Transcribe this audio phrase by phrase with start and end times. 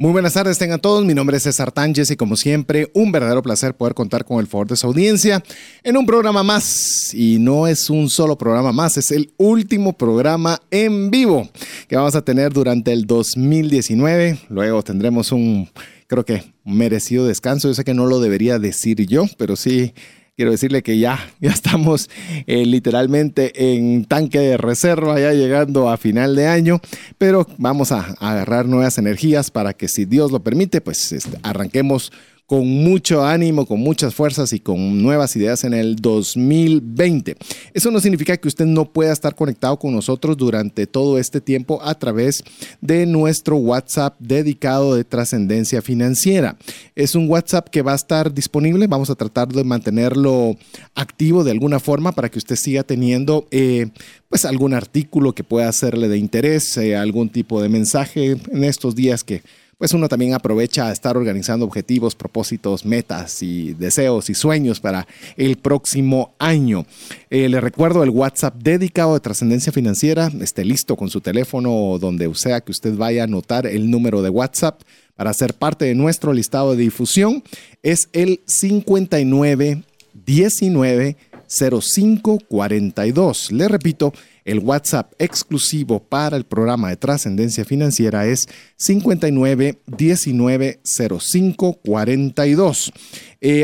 [0.00, 1.04] Muy buenas tardes, tengan todos.
[1.04, 4.46] Mi nombre es César Tánchez y como siempre, un verdadero placer poder contar con el
[4.46, 5.42] favor de su audiencia
[5.82, 7.12] en un programa más.
[7.12, 11.48] Y no es un solo programa más, es el último programa en vivo
[11.88, 14.38] que vamos a tener durante el 2019.
[14.50, 15.68] Luego tendremos un,
[16.06, 17.66] creo que, merecido descanso.
[17.66, 19.94] Yo sé que no lo debería decir yo, pero sí
[20.38, 22.08] quiero decirle que ya, ya estamos
[22.46, 26.80] eh, literalmente en tanque de reserva, ya llegando a final de año,
[27.18, 32.12] pero vamos a, agarrar nuevas energías para que si Dios lo permite, pues este, arranquemos
[32.48, 37.36] con mucho ánimo, con muchas fuerzas y con nuevas ideas en el 2020.
[37.74, 41.78] Eso no significa que usted no pueda estar conectado con nosotros durante todo este tiempo
[41.82, 42.42] a través
[42.80, 46.56] de nuestro WhatsApp dedicado de trascendencia financiera.
[46.94, 50.56] Es un WhatsApp que va a estar disponible, vamos a tratar de mantenerlo
[50.94, 53.46] activo de alguna forma para que usted siga teniendo...
[53.50, 53.90] Eh,
[54.28, 58.94] pues algún artículo que pueda hacerle de interés, eh, algún tipo de mensaje en estos
[58.94, 59.42] días que
[59.78, 65.06] pues uno también aprovecha a estar organizando objetivos, propósitos, metas y deseos y sueños para
[65.36, 66.84] el próximo año.
[67.30, 70.32] Eh, le recuerdo el WhatsApp dedicado de trascendencia financiera.
[70.40, 74.30] Esté listo con su teléfono donde sea que usted vaya a anotar el número de
[74.30, 74.82] WhatsApp
[75.14, 77.44] para ser parte de nuestro listado de difusión.
[77.84, 79.84] Es el 59
[80.26, 81.16] 19
[81.48, 83.52] 05 42.
[83.52, 84.12] Le repito,
[84.48, 92.92] el WhatsApp exclusivo para el programa de trascendencia financiera es 59 19 05 42.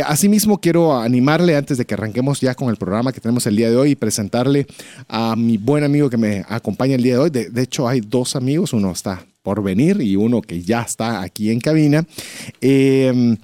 [0.04, 3.70] asimismo, quiero animarle antes de que arranquemos ya con el programa que tenemos el día
[3.70, 4.66] de hoy y presentarle
[5.08, 7.30] a mi buen amigo que me acompaña el día de hoy.
[7.30, 11.50] De, hecho, hay dos amigos, uno está por venir y uno que ya está aquí
[11.50, 12.04] en cabina.
[12.60, 13.38] Em,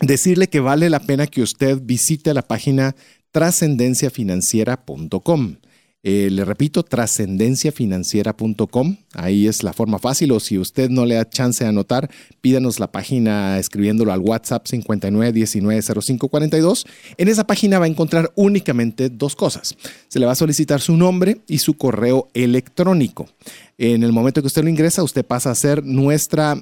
[0.00, 2.96] decirle que vale la pena que usted visite la página
[3.32, 5.56] trascendenciafinanciera.com.
[6.04, 8.96] Eh, le repito, trascendenciafinanciera.com.
[9.14, 10.30] Ahí es la forma fácil.
[10.32, 12.08] O si usted no le da chance de anotar,
[12.40, 16.86] pídanos la página escribiéndolo al WhatsApp 59190542.
[17.16, 19.74] En esa página va a encontrar únicamente dos cosas.
[20.08, 23.28] Se le va a solicitar su nombre y su correo electrónico.
[23.80, 26.60] En el momento que usted lo ingresa, usted pasa a ser nuestra,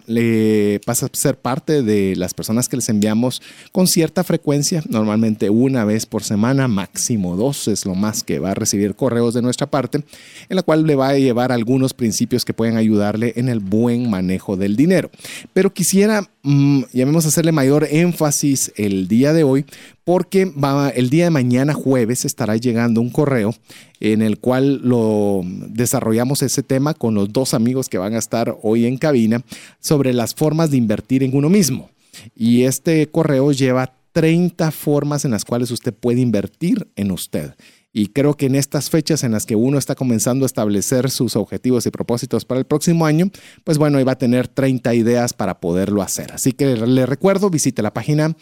[0.85, 3.41] pasa a ser parte de las personas que les enviamos
[3.73, 8.51] con cierta frecuencia, normalmente una vez por semana, máximo dos es lo más que va
[8.51, 10.05] a recibir correos de nuestra parte,
[10.51, 14.11] en la cual le va a llevar algunos principios que pueden ayudarle en el buen
[14.11, 15.11] manejo del dinero.
[15.55, 19.65] Pero quisiera, mmm, llamemos a hacerle mayor énfasis el día de hoy,
[20.07, 23.57] porque va, el día de mañana jueves estará llegando un correo
[23.99, 28.57] en el cual lo desarrollamos ese tema con los dos amigos que van a estar
[28.63, 29.43] hoy en cabina
[29.81, 31.91] sobre las formas de invertir en uno mismo.
[32.37, 37.57] Y este correo lleva 30 formas en las cuales usted puede invertir en usted.
[37.93, 41.35] Y creo que en estas fechas en las que uno está comenzando a establecer sus
[41.35, 43.31] objetivos y propósitos para el próximo año,
[43.65, 46.31] pues bueno, iba a tener 30 ideas para poderlo hacer.
[46.33, 48.37] Así que le recuerdo, visite la página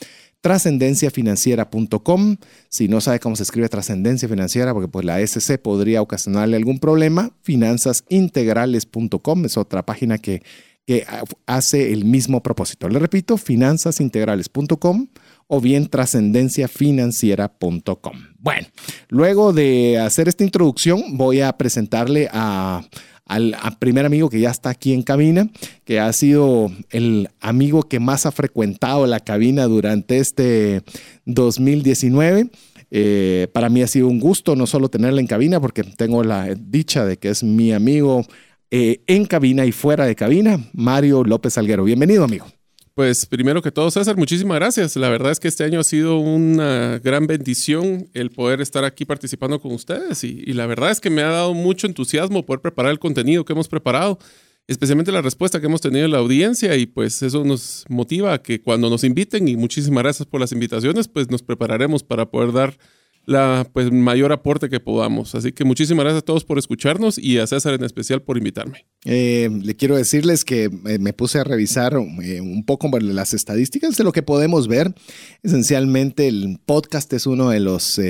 [0.45, 2.37] trascendenciafinanciera.com.
[2.69, 6.79] Si no sabe cómo se escribe trascendencia financiera, porque pues la SC podría ocasionarle algún
[6.79, 10.43] problema, finanzasintegrales.com es otra página que,
[10.87, 11.07] que
[11.47, 12.91] hace el mismo propósito.
[12.91, 15.07] Le repito, finanzasintegrales.com
[15.47, 18.13] o bien trascendenciafinanciera.com.
[18.39, 18.67] Bueno,
[19.09, 22.83] luego de hacer esta introducción, voy a presentarle a
[23.27, 25.49] al, primer amigo que ya está aquí en cabina,
[25.85, 30.83] que ha sido el amigo que más ha frecuentado la cabina durante este
[31.25, 32.51] 2019.
[32.91, 36.55] Eh, para mí ha sido un gusto no solo tenerla en cabina, porque tengo la
[36.55, 38.25] dicha de que es mi amigo
[38.71, 41.85] eh, en cabina y fuera de cabina, Mario López Alguero.
[41.85, 42.47] Bienvenido, amigo.
[42.95, 44.95] Pues primero que todo, César, muchísimas gracias.
[44.95, 49.05] La verdad es que este año ha sido una gran bendición el poder estar aquí
[49.05, 52.93] participando con ustedes y, la verdad es que me ha dado mucho entusiasmo poder preparar
[52.93, 54.21] el contenido que hemos preparado,
[54.69, 58.41] especialmente la respuesta que hemos tenido en la audiencia y pues eso nos motiva a
[58.41, 62.53] que cuando nos inviten y muchísimas gracias por las invitaciones, pues nos prepararemos para poder
[62.53, 62.79] dar
[63.27, 65.35] la pues, mayor aporte que podamos.
[65.35, 68.87] Así que muchísimas gracias a todos por escucharnos y a César en especial por invitarme.
[69.05, 73.97] Eh, le quiero decirles que eh, me puse a revisar eh, un poco las estadísticas
[73.97, 74.95] de lo que podemos ver.
[75.43, 78.01] Esencialmente el podcast es uno de los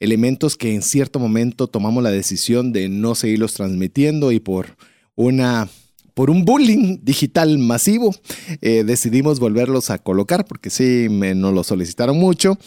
[0.00, 4.76] elementos que en cierto momento tomamos la decisión de no seguirlos transmitiendo y por
[5.14, 5.68] una
[6.14, 8.14] por un bullying digital masivo,
[8.60, 12.58] decidimos volverlos a colocar porque sí, me, nos lo solicitaron mucho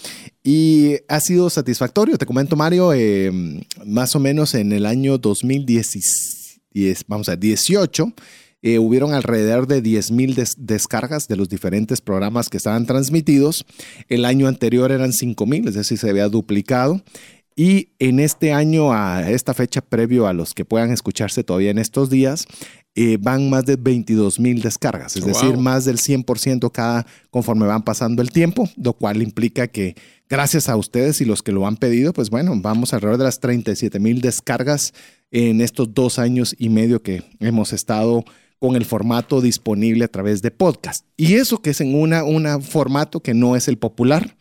[0.45, 2.19] y ha sido satisfactorio.
[2.19, 3.31] Te comento, Mario, eh,
[3.83, 6.61] más o menos en el año 2010,
[7.07, 8.13] vamos a 18,
[8.61, 13.65] eh, hubieron alrededor de 10.000 descargas de los diferentes programas que estaban transmitidos.
[14.07, 17.01] El año anterior eran 5.000, es decir, se había duplicado.
[17.55, 21.79] Y en este año, a esta fecha previo a los que puedan escucharse todavía en
[21.79, 22.45] estos días,
[22.97, 27.83] eh, van más de 22 mil descargas, es decir, más del 100% cada conforme van
[27.83, 29.95] pasando el tiempo, lo cual implica que
[30.29, 33.39] gracias a ustedes y los que lo han pedido, pues bueno, vamos alrededor de las
[33.39, 34.93] 37 mil descargas
[35.31, 38.23] en estos dos años y medio que hemos estado
[38.59, 41.05] con el formato disponible a través de podcast.
[41.17, 44.37] Y eso que es en un formato que no es el popular.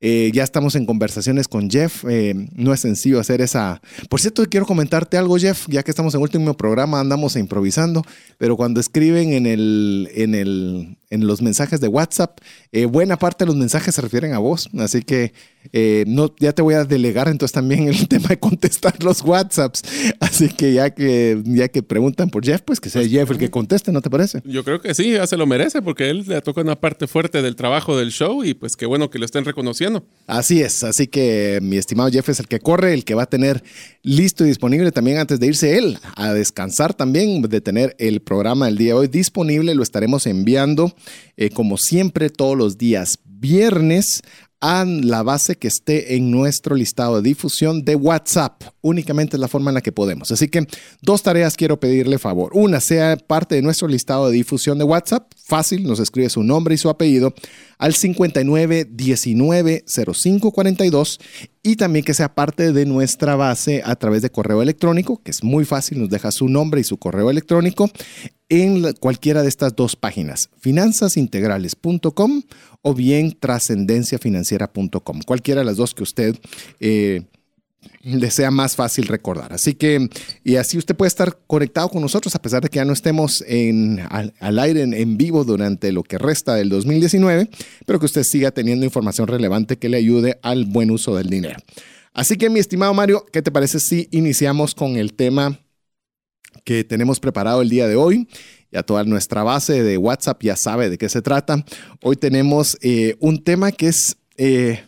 [0.00, 2.04] Eh, ya estamos en conversaciones con Jeff.
[2.08, 3.82] Eh, no es sencillo hacer esa.
[4.08, 5.66] Por cierto, quiero comentarte algo, Jeff.
[5.68, 8.04] Ya que estamos en último programa, andamos improvisando.
[8.38, 12.38] Pero cuando escriben en, el, en, el, en los mensajes de WhatsApp,
[12.72, 14.68] eh, buena parte de los mensajes se refieren a vos.
[14.78, 15.32] Así que
[15.72, 19.82] eh, no, ya te voy a delegar entonces también el tema de contestar los WhatsApps.
[20.20, 23.38] Así que ya que, ya que preguntan por Jeff, pues que sea pues, Jeff el
[23.38, 24.42] que conteste, ¿no te parece?
[24.44, 27.42] Yo creo que sí, ya se lo merece porque él le toca una parte fuerte
[27.42, 30.04] del trabajo del show y pues qué bueno que lo estén reconociendo.
[30.26, 33.26] Así es, así que mi estimado Jeff es el que corre, el que va a
[33.26, 33.62] tener
[34.02, 38.66] listo y disponible también antes de irse él a descansar también, de tener el programa
[38.66, 39.74] del día de hoy disponible.
[39.74, 40.94] Lo estaremos enviando
[41.36, 44.22] eh, como siempre todos los días viernes
[44.60, 48.62] a la base que esté en nuestro listado de difusión de WhatsApp.
[48.80, 50.32] Únicamente es la forma en la que podemos.
[50.32, 50.66] Así que
[51.00, 52.50] dos tareas quiero pedirle favor.
[52.54, 55.32] Una, sea parte de nuestro listado de difusión de WhatsApp.
[55.44, 57.34] Fácil, nos escribe su nombre y su apellido
[57.78, 61.20] al 59 19 05 42
[61.62, 65.42] y también que sea parte de nuestra base a través de correo electrónico, que es
[65.44, 67.90] muy fácil, nos deja su nombre y su correo electrónico
[68.48, 72.42] en cualquiera de estas dos páginas, finanzasintegrales.com
[72.82, 76.36] o bien trascendenciafinanciera.com, cualquiera de las dos que usted
[76.80, 77.24] eh,
[78.02, 79.52] le sea más fácil recordar.
[79.52, 80.08] Así que,
[80.44, 83.44] y así usted puede estar conectado con nosotros a pesar de que ya no estemos
[83.46, 87.50] en, al, aire en, vivo durante lo que resta del 2019,
[87.86, 91.58] pero que usted siga teniendo información relevante que le ayude al buen uso del dinero.
[92.12, 95.60] Así que, mi estimado Mario, ¿qué te parece si iniciamos con el tema
[96.64, 98.28] que tenemos preparado el día de hoy?
[98.70, 101.64] Ya toda nuestra base de WhatsApp ya sabe de qué se trata.
[102.02, 104.16] Hoy tenemos eh, un tema que es...
[104.36, 104.82] Eh,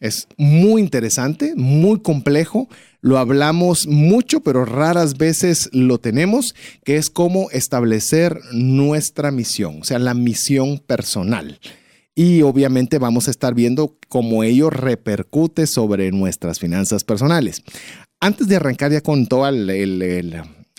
[0.00, 2.68] es muy interesante, muy complejo.
[3.02, 6.54] Lo hablamos mucho, pero raras veces lo tenemos,
[6.84, 11.60] que es cómo establecer nuestra misión, o sea, la misión personal.
[12.14, 17.62] Y obviamente vamos a estar viendo cómo ello repercute sobre nuestras finanzas personales.
[18.20, 19.54] Antes de arrancar ya con todos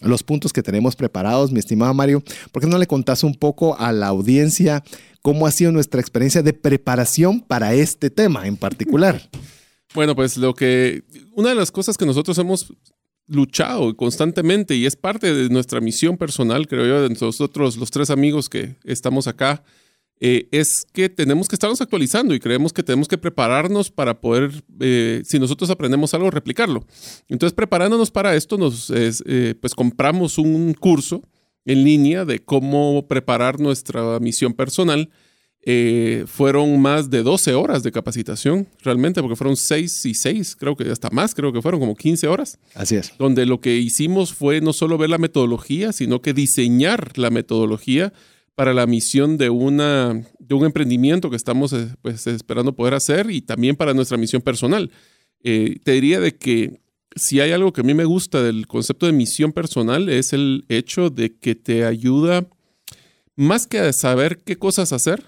[0.01, 3.79] los puntos que tenemos preparados, mi estimado Mario, ¿por qué no le contás un poco
[3.79, 4.83] a la audiencia
[5.21, 9.29] cómo ha sido nuestra experiencia de preparación para este tema en particular.
[9.93, 11.03] Bueno, pues lo que,
[11.33, 12.73] una de las cosas que nosotros hemos
[13.27, 18.09] luchado constantemente y es parte de nuestra misión personal, creo yo, de nosotros los tres
[18.09, 19.65] amigos que estamos acá,
[20.23, 24.51] eh, es que tenemos que estarnos actualizando y creemos que tenemos que prepararnos para poder,
[24.79, 26.85] eh, si nosotros aprendemos algo, replicarlo.
[27.27, 31.23] Entonces, preparándonos para esto, nos, eh, pues compramos un curso
[31.65, 35.09] en línea de cómo preparar nuestra misión personal.
[35.63, 40.75] Eh, fueron más de 12 horas de capacitación, realmente, porque fueron 6 y 6, creo
[40.75, 42.57] que hasta más, creo que fueron como 15 horas.
[42.73, 43.13] Así es.
[43.19, 48.11] Donde lo que hicimos fue no solo ver la metodología, sino que diseñar la metodología
[48.55, 53.29] para la misión de, una, de un emprendimiento que estamos eh, pues, esperando poder hacer
[53.29, 54.91] y también para nuestra misión personal.
[55.43, 56.81] Eh, te diría de que
[57.15, 60.65] si hay algo que a mí me gusta del concepto de misión personal es el
[60.69, 62.47] hecho de que te ayuda,
[63.35, 65.23] más que a saber qué cosas hacer,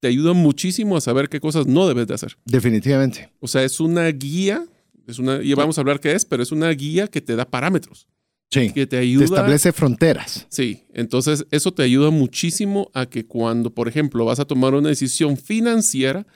[0.00, 2.36] te ayuda muchísimo a saber qué cosas no debes de hacer.
[2.44, 3.32] Definitivamente.
[3.40, 4.64] O sea, es una guía,
[5.06, 7.48] es una, y vamos a hablar qué es, pero es una guía que te da
[7.48, 8.06] parámetros.
[8.50, 8.70] Sí.
[8.70, 9.26] Que te ayuda.
[9.26, 10.46] Te establece fronteras.
[10.50, 10.84] Sí.
[10.92, 15.36] Entonces, eso te ayuda muchísimo a que cuando, por ejemplo, vas a tomar una decisión
[15.36, 16.26] financiera,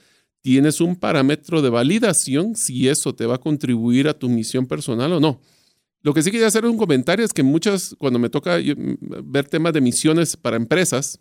[0.43, 5.13] tienes un parámetro de validación si eso te va a contribuir a tu misión personal
[5.13, 5.41] o no.
[6.03, 8.59] Lo que sí quería hacer un comentario es que muchas, cuando me toca
[9.25, 11.19] ver temas de misiones para empresas,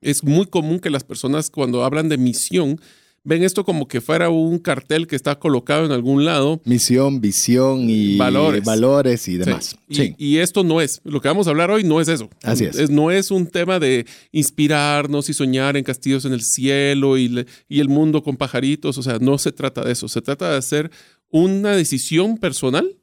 [0.00, 2.80] es muy común que las personas cuando hablan de misión
[3.24, 6.60] ven esto como que fuera un cartel que está colocado en algún lado.
[6.64, 9.76] Misión, visión y valores, valores y demás.
[9.88, 12.28] Y, esto no es, lo que vamos a hablar hoy no es eso.
[12.42, 12.90] Así es.
[12.90, 17.80] no es un tema de inspirarnos y soñar en castillos en el cielo y, y
[17.80, 18.98] el mundo con pajaritos.
[18.98, 20.06] O sea, no se trata de eso.
[20.06, 20.90] Se trata de hacer
[21.30, 22.96] una decisión personal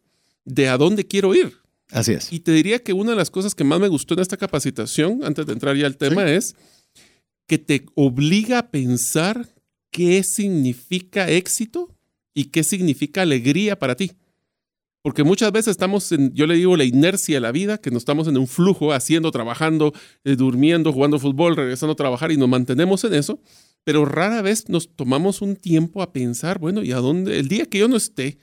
[0.46, 1.54] de a dónde quiero ir.
[1.90, 2.32] Así es.
[2.32, 5.22] Y te diría que una de las cosas que más me gustó en esta capacitación,
[5.24, 6.56] antes de entrar ya al tema, es
[7.48, 9.50] que te obliga a pensar
[9.92, 11.90] qué significa éxito
[12.34, 14.14] y qué significa alegría para ti.
[15.02, 18.02] Porque muchas veces estamos en, yo le digo, la inercia de la vida, que nos
[18.02, 19.94] estamos en un flujo, haciendo, trabajando,
[20.24, 23.40] eh, durmiendo, jugando fútbol, regresando a trabajar y nos mantenemos en eso,
[23.84, 27.40] pero rara vez nos tomamos un tiempo a pensar, bueno, ¿y a dónde?
[27.40, 28.38] El día que yo no esté,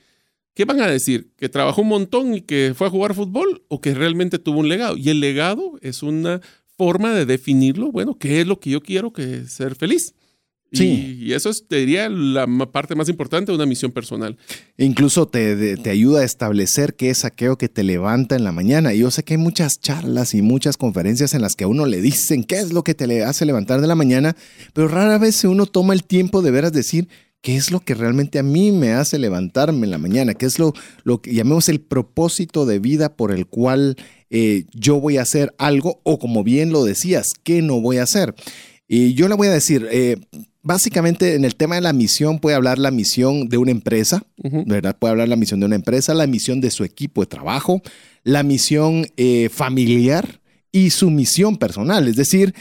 [0.54, 1.30] ¿qué van a decir?
[1.36, 4.68] ¿Que trabajó un montón y que fue a jugar fútbol o que realmente tuvo un
[4.68, 4.96] legado?
[4.96, 6.40] Y el legado es una
[6.76, 10.14] forma de definirlo, bueno, ¿qué es lo que yo quiero que ser feliz?
[10.72, 11.18] Sí.
[11.20, 14.36] Y, eso es, te diría, la parte más importante de una misión personal.
[14.76, 18.92] Incluso te, te, ayuda a establecer qué es aquello que te levanta en la mañana.
[18.92, 21.86] Y yo sé que hay muchas charlas y muchas conferencias en las que a uno
[21.86, 24.36] le dicen qué es lo que te le hace levantar de la mañana,
[24.74, 27.08] pero rara vez uno toma el tiempo de veras decir
[27.40, 30.58] qué es lo que realmente a mí me hace levantarme en la mañana, qué es
[30.58, 33.96] lo, lo que llamemos el propósito de vida por el cual
[34.30, 38.02] eh, yo voy a hacer algo o como bien lo decías, qué no voy a
[38.02, 38.34] hacer.
[38.88, 40.16] Y yo le voy a decir, eh,
[40.62, 44.96] básicamente en el tema de la misión puede hablar la misión de una empresa, ¿verdad?
[44.98, 47.82] Puede hablar la misión de una empresa, la misión de su equipo de trabajo,
[48.24, 50.40] la misión eh, familiar
[50.72, 52.08] y su misión personal.
[52.08, 52.54] Es decir,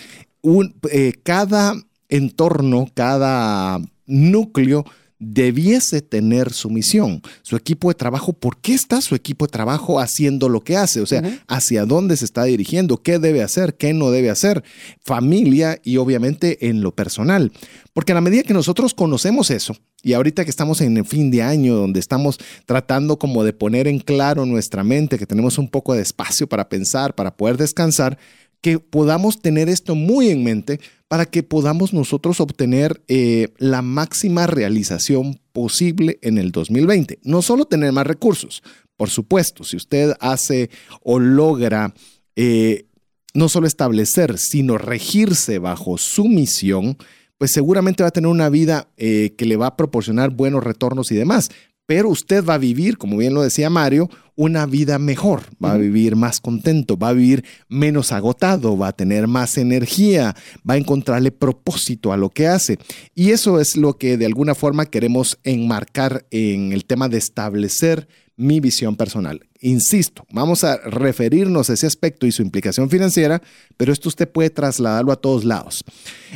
[0.92, 1.75] eh, cada
[2.10, 4.86] entorno, cada núcleo
[5.19, 8.33] debiese tener su misión, su equipo de trabajo.
[8.33, 11.01] ¿Por qué está su equipo de trabajo haciendo lo que hace?
[11.01, 14.63] O sea, hacia dónde se está dirigiendo, qué debe hacer, qué no debe hacer,
[15.03, 17.51] familia y obviamente en lo personal.
[17.93, 21.31] Porque a la medida que nosotros conocemos eso, y ahorita que estamos en el fin
[21.31, 25.69] de año, donde estamos tratando como de poner en claro nuestra mente, que tenemos un
[25.69, 28.17] poco de espacio para pensar, para poder descansar,
[28.62, 34.48] que podamos tener esto muy en mente para que podamos nosotros obtener eh, la máxima
[34.48, 37.20] realización posible en el 2020.
[37.24, 38.62] No solo tener más recursos,
[38.98, 40.70] por supuesto, si usted hace
[41.02, 41.94] o logra
[42.36, 42.86] eh,
[43.34, 46.98] no solo establecer, sino regirse bajo su misión,
[47.38, 51.12] pues seguramente va a tener una vida eh, que le va a proporcionar buenos retornos
[51.12, 51.50] y demás
[51.88, 55.77] pero usted va a vivir, como bien lo decía Mario, una vida mejor, va a
[55.77, 60.36] vivir más contento, va a vivir menos agotado, va a tener más energía,
[60.70, 62.77] va a encontrarle propósito a lo que hace.
[63.15, 68.08] Y eso es lo que de alguna forma queremos enmarcar en el tema de establecer
[68.38, 69.41] mi visión personal.
[69.60, 73.41] Insisto, vamos a referirnos a ese aspecto y su implicación financiera,
[73.75, 75.84] pero esto usted puede trasladarlo a todos lados.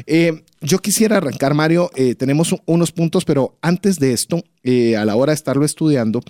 [0.07, 5.05] Eh, yo quisiera arrancar, Mario, eh, tenemos unos puntos, pero antes de esto, eh, a
[5.05, 6.21] la hora de estarlo estudiando,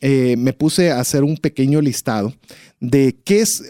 [0.00, 2.32] me puse a hacer un pequeño listado
[2.78, 3.64] de qué es,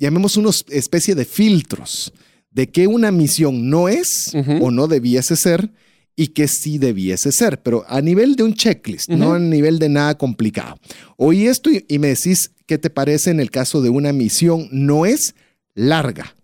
[0.00, 2.12] llamemos una especie de filtros,
[2.50, 5.70] de qué una misión no es o no debiese ser
[6.16, 9.88] y que sí debiese ser, pero a nivel de un checklist, no a nivel de
[9.88, 10.78] nada complicado.
[11.16, 15.06] Oí esto y, me decís qué te parece en el caso de una misión no
[15.06, 15.34] es
[15.74, 16.36] larga,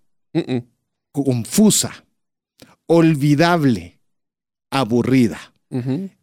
[1.12, 2.04] confusa,
[2.86, 4.00] olvidable,
[4.70, 5.52] aburrida.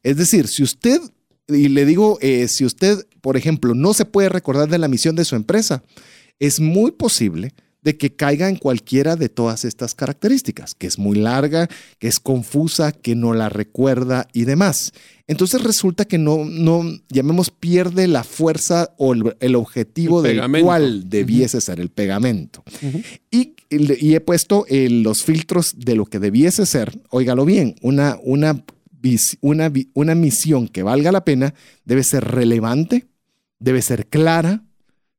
[0.01, 0.99] Es decir, si usted,
[1.47, 5.15] y le digo, eh, si usted, por ejemplo, no se puede recordar de la misión
[5.15, 5.83] de su empresa,
[6.39, 11.17] es muy posible de que caiga en cualquiera de todas estas características, que es muy
[11.17, 11.67] larga,
[11.99, 14.93] que es confusa, que no la recuerda y demás.
[15.27, 21.59] Entonces resulta que no, no llamemos, pierde la fuerza o el, objetivo del cual debiese
[21.61, 22.63] ser el pegamento.
[23.29, 28.17] y, y, he puesto eh, los filtros de lo que debiese ser, óigalo bien, una,
[28.23, 28.63] una,
[29.41, 33.07] una, una misión que valga la pena debe ser relevante,
[33.59, 34.63] debe ser clara,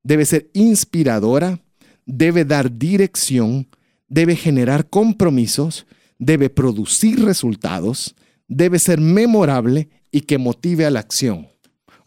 [0.02, 1.63] debe ser inspiradora,
[2.06, 3.68] debe dar dirección,
[4.08, 5.86] debe generar compromisos,
[6.18, 8.14] debe producir resultados,
[8.48, 11.48] debe ser memorable y que motive a la acción.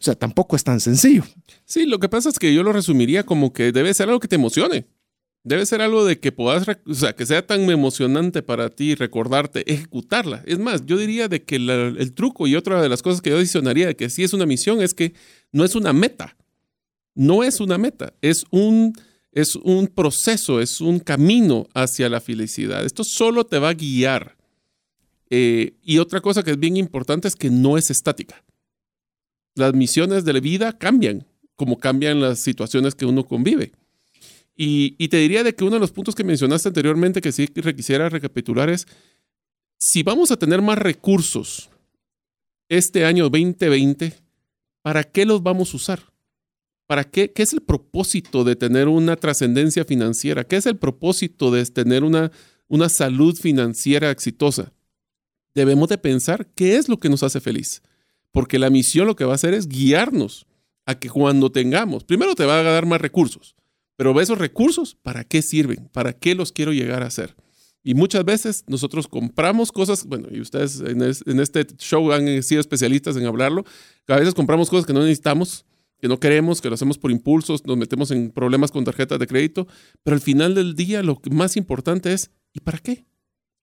[0.02, 1.24] sea, tampoco es tan sencillo.
[1.64, 4.28] Sí, lo que pasa es que yo lo resumiría como que debe ser algo que
[4.28, 4.86] te emocione.
[5.44, 9.70] Debe ser algo de que puedas, o sea, que sea tan emocionante para ti recordarte,
[9.72, 10.42] ejecutarla.
[10.46, 13.36] Es más, yo diría de que el truco y otra de las cosas que yo
[13.36, 15.14] adicionaría de que sí es una misión es que
[15.52, 16.36] no es una meta.
[17.14, 18.92] No es una meta, es un
[19.40, 22.84] es un proceso, es un camino hacia la felicidad.
[22.84, 24.36] Esto solo te va a guiar.
[25.30, 28.42] Eh, y otra cosa que es bien importante es que no es estática.
[29.54, 33.70] Las misiones de la vida cambian, como cambian las situaciones que uno convive.
[34.56, 37.46] Y, y te diría de que uno de los puntos que mencionaste anteriormente que sí
[37.46, 38.88] quisiera recapitular es,
[39.78, 41.70] si vamos a tener más recursos
[42.68, 44.14] este año 2020,
[44.82, 46.02] ¿para qué los vamos a usar?
[46.88, 47.30] ¿Para qué?
[47.30, 50.44] ¿Qué es el propósito de tener una trascendencia financiera?
[50.44, 52.32] ¿Qué es el propósito de tener una,
[52.66, 54.72] una salud financiera exitosa?
[55.54, 57.82] Debemos de pensar qué es lo que nos hace feliz,
[58.32, 60.46] porque la misión lo que va a hacer es guiarnos
[60.86, 63.54] a que cuando tengamos, primero te va a dar más recursos,
[63.96, 65.90] pero esos recursos, ¿para qué sirven?
[65.92, 67.36] ¿Para qué los quiero llegar a hacer?
[67.84, 73.14] Y muchas veces nosotros compramos cosas, bueno, y ustedes en, este show han sido especialistas
[73.18, 73.66] en hablarlo,
[74.06, 75.66] a veces compramos cosas que no necesitamos,
[76.00, 79.26] que no queremos, que lo hacemos por impulsos, nos metemos en problemas con tarjetas de
[79.26, 79.66] crédito,
[80.02, 83.04] pero al final del día lo más importante es, ¿y para qué?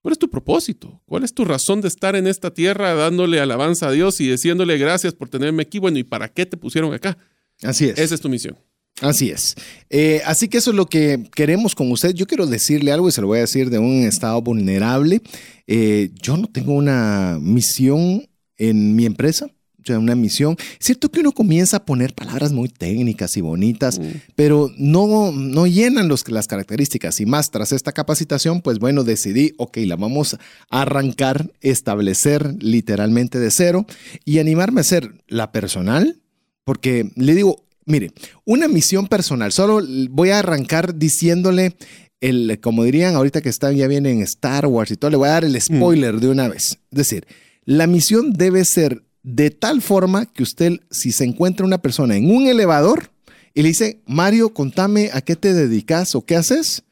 [0.02, 1.02] ¿Cuál es tu propósito?
[1.06, 4.78] ¿Cuál es tu razón de estar en esta tierra dándole alabanza a Dios y diciéndole
[4.78, 5.80] gracias por tenerme aquí?
[5.80, 7.18] Bueno, ¿y para qué te pusieron acá?
[7.62, 7.98] Así es.
[7.98, 8.56] Esa es tu misión.
[9.00, 9.56] Así es.
[9.90, 12.14] Eh, así que eso es lo que queremos con usted.
[12.14, 15.22] Yo quiero decirle algo y se lo voy a decir de un estado vulnerable.
[15.66, 19.50] Eh, yo no tengo una misión en mi empresa
[19.94, 20.56] una misión.
[20.78, 24.04] Cierto que uno comienza a poner palabras muy técnicas y bonitas, mm.
[24.34, 27.20] pero no, no llenan los, las características.
[27.20, 30.34] Y más tras esta capacitación, pues bueno, decidí, ok, la vamos
[30.70, 33.86] a arrancar, establecer literalmente de cero
[34.24, 36.20] y animarme a ser la personal,
[36.64, 38.12] porque le digo, mire,
[38.44, 41.76] una misión personal, solo voy a arrancar diciéndole
[42.20, 45.32] el, como dirían ahorita que están, ya vienen Star Wars y todo, le voy a
[45.32, 45.60] dar el mm.
[45.60, 46.78] spoiler de una vez.
[46.90, 47.26] Es decir,
[47.64, 52.30] la misión debe ser de tal forma que usted, si se encuentra una persona en
[52.30, 53.10] un elevador
[53.54, 56.84] y le dice, Mario, contame a qué te dedicas o qué haces,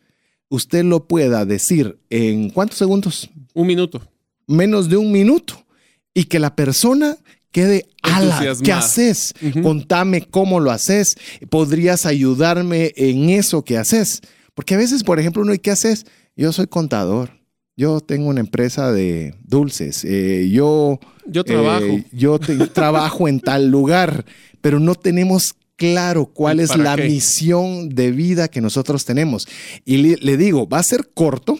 [0.48, 3.30] usted lo pueda decir en cuántos segundos?
[3.54, 4.02] Un minuto.
[4.48, 5.64] Menos de un minuto.
[6.12, 7.16] Y que la persona
[7.52, 9.32] quede, ala, ¿qué haces?
[9.62, 11.16] Contame cómo lo haces.
[11.50, 14.22] ¿Podrías ayudarme en eso que haces?
[14.54, 16.04] Porque a veces, por ejemplo, uno, ¿qué haces?
[16.34, 17.30] Yo soy contador.
[17.76, 20.04] Yo tengo una empresa de dulces.
[20.04, 21.84] Eh, yo, yo trabajo.
[21.84, 22.38] Eh, yo
[22.72, 24.24] trabajo en tal lugar,
[24.60, 29.48] pero no tenemos claro cuál es la misión de vida que nosotros tenemos.
[29.84, 31.58] Y le digo, va a ser corto,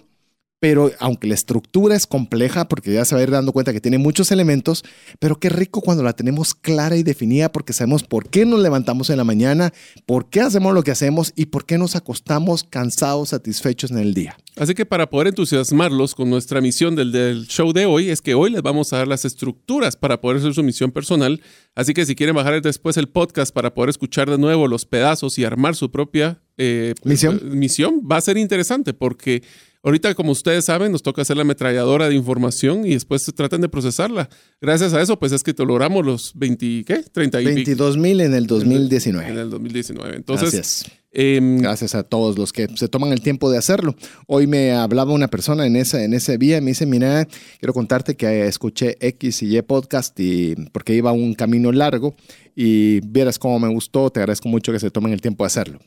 [0.64, 3.83] pero aunque la estructura es compleja, porque ya se va a ir dando cuenta que
[3.83, 4.83] tiene muchos elementos,
[5.18, 9.11] pero qué rico cuando la tenemos clara y definida porque sabemos por qué nos levantamos
[9.11, 9.75] en la mañana,
[10.06, 14.14] por qué hacemos lo que hacemos y por qué nos acostamos cansados, satisfechos en el
[14.14, 14.38] día.
[14.56, 18.33] Así que para poder entusiasmarlos con nuestra misión del, del, show de hoy es que
[18.35, 21.42] hoy les vamos a dar las estructuras para poder hacer su misión personal.
[21.75, 25.38] Así que si quieren bajar después el podcast para poder escuchar de nuevo los pedazos
[25.38, 29.42] y armar su propia eh, misión, misión, va a ser interesante porque
[29.85, 33.68] Ahorita, como ustedes saben, nos toca hacer la ametralladora de información y después tratan de
[33.68, 34.31] procesarla.
[34.59, 37.03] Gracias a eso, pues es que logramos los 20, ¿qué?
[37.12, 39.29] 30 y 22 mil en el 2019.
[39.29, 40.16] En el 2019.
[40.16, 40.90] Entonces, Gracias.
[41.12, 43.94] Em, Gracias a todos los que se toman el tiempo de hacerlo.
[44.27, 47.29] Hoy me hablaba una persona en ese, en ese día y me dice, mira,
[47.61, 52.16] quiero contarte que escuché X y Y podcast y, porque iba un camino largo
[52.57, 55.79] y vieras cómo me gustó, te agradezco mucho que se tomen el tiempo de hacerlo.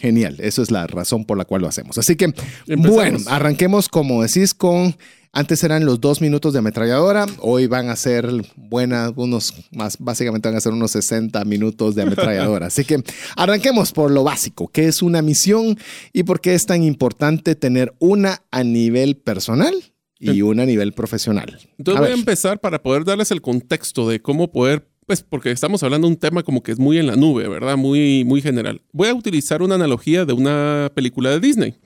[0.00, 1.98] Genial, eso es la razón por la cual lo hacemos.
[1.98, 2.32] Así que,
[2.76, 4.94] bueno, arranquemos como decís con,
[5.32, 10.48] antes eran los dos minutos de ametralladora, hoy van a ser buenas, unos más, básicamente
[10.48, 12.66] van a ser unos 60 minutos de ametralladora.
[12.68, 13.02] Así que
[13.36, 15.78] arranquemos por lo básico, ¿qué es una misión
[16.12, 19.74] y por qué es tan importante tener una a nivel personal
[20.18, 21.58] y una a nivel profesional?
[21.78, 25.82] Entonces voy a empezar para poder darles el contexto de cómo poder pues porque estamos
[25.82, 27.76] hablando de un tema como que es muy en la nube, ¿verdad?
[27.76, 28.82] Muy, muy general.
[28.92, 31.76] Voy a utilizar una analogía de una película de Disney,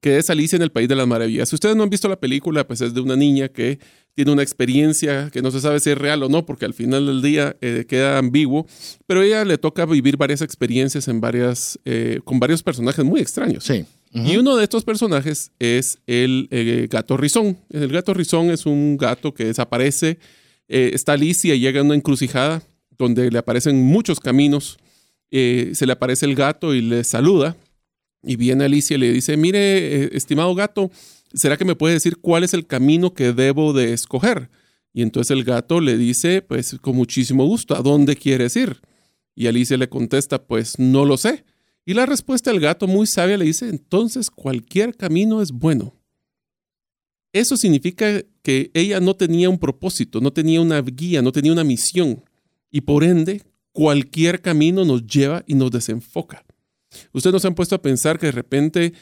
[0.00, 1.48] que es Alicia en el País de las Maravillas.
[1.48, 3.80] Si ustedes no han visto la película, pues es de una niña que
[4.14, 7.06] tiene una experiencia que no se sabe si es real o no, porque al final
[7.06, 8.66] del día eh, queda ambiguo,
[9.06, 13.64] pero ella le toca vivir varias experiencias en varias, eh, con varios personajes muy extraños.
[13.64, 13.84] Sí.
[14.14, 17.56] Y uno de estos personajes es el eh, gato rizón.
[17.70, 20.18] El gato rizón es un gato que desaparece
[20.74, 22.62] eh, está Alicia y llega a una encrucijada
[22.96, 24.78] donde le aparecen muchos caminos.
[25.30, 27.58] Eh, se le aparece el gato y le saluda.
[28.22, 30.90] Y viene Alicia y le dice, mire, eh, estimado gato,
[31.34, 34.48] ¿será que me puede decir cuál es el camino que debo de escoger?
[34.94, 38.80] Y entonces el gato le dice, pues con muchísimo gusto, ¿a dónde quieres ir?
[39.34, 41.44] Y Alicia le contesta, pues no lo sé.
[41.84, 45.94] Y la respuesta del gato muy sabia le dice, entonces cualquier camino es bueno.
[47.32, 51.64] Eso significa que ella no tenía un propósito, no tenía una guía, no tenía una
[51.64, 52.22] misión.
[52.70, 53.42] Y por ende,
[53.72, 56.44] cualquier camino nos lleva y nos desenfoca.
[57.12, 58.92] Ustedes nos han puesto a pensar que de repente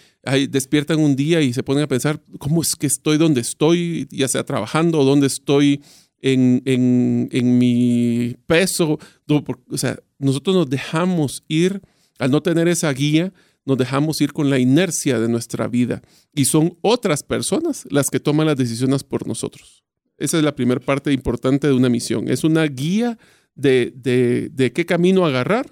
[0.49, 4.29] despiertan un día y se ponen a pensar, ¿cómo es que estoy donde estoy, ya
[4.29, 5.83] sea trabajando o donde estoy
[6.21, 9.01] en, en mi peso?
[9.29, 11.81] O sea, nosotros nos dejamos ir
[12.21, 13.33] al no tener esa guía,
[13.71, 16.03] nos dejamos ir con la inercia de nuestra vida
[16.35, 19.85] y son otras personas las que toman las decisiones por nosotros.
[20.19, 22.29] Esa es la primera parte importante de una misión.
[22.29, 23.17] Es una guía
[23.55, 25.71] de, de, qué camino agarrar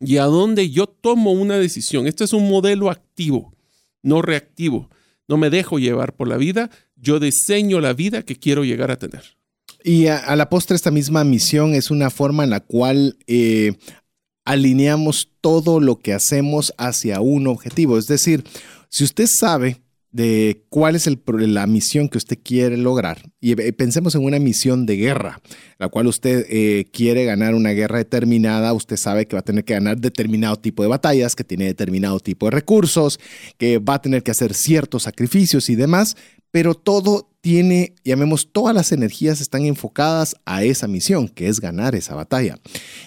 [0.00, 2.06] y a dónde yo tomo una decisión.
[2.06, 3.54] Este es un modelo activo,
[4.02, 4.88] no reactivo.
[5.28, 8.98] No me dejo llevar por la vida, yo diseño la vida que quiero llegar a
[8.98, 9.36] tener.
[9.84, 13.74] Y a, la postre esta misma misión es una forma en la cual eh,
[14.46, 17.98] alineamos todo lo que hacemos hacia un objetivo.
[17.98, 18.44] Es decir,
[18.88, 19.82] si usted sabe
[20.16, 23.20] de cuál es la misión que usted quiere lograr.
[23.38, 25.42] Y eh, pensemos en una misión de guerra,
[25.78, 29.64] la cual usted eh, quiere ganar una guerra determinada, usted sabe que va a tener
[29.64, 33.20] que ganar determinado tipo de batallas, que tiene determinado tipo de recursos,
[33.58, 36.16] que va a tener que hacer ciertos sacrificios y demás,
[36.50, 41.94] pero todo tiene, llamemos, todas las energías están enfocadas a esa misión, que es ganar
[41.94, 42.58] esa batalla.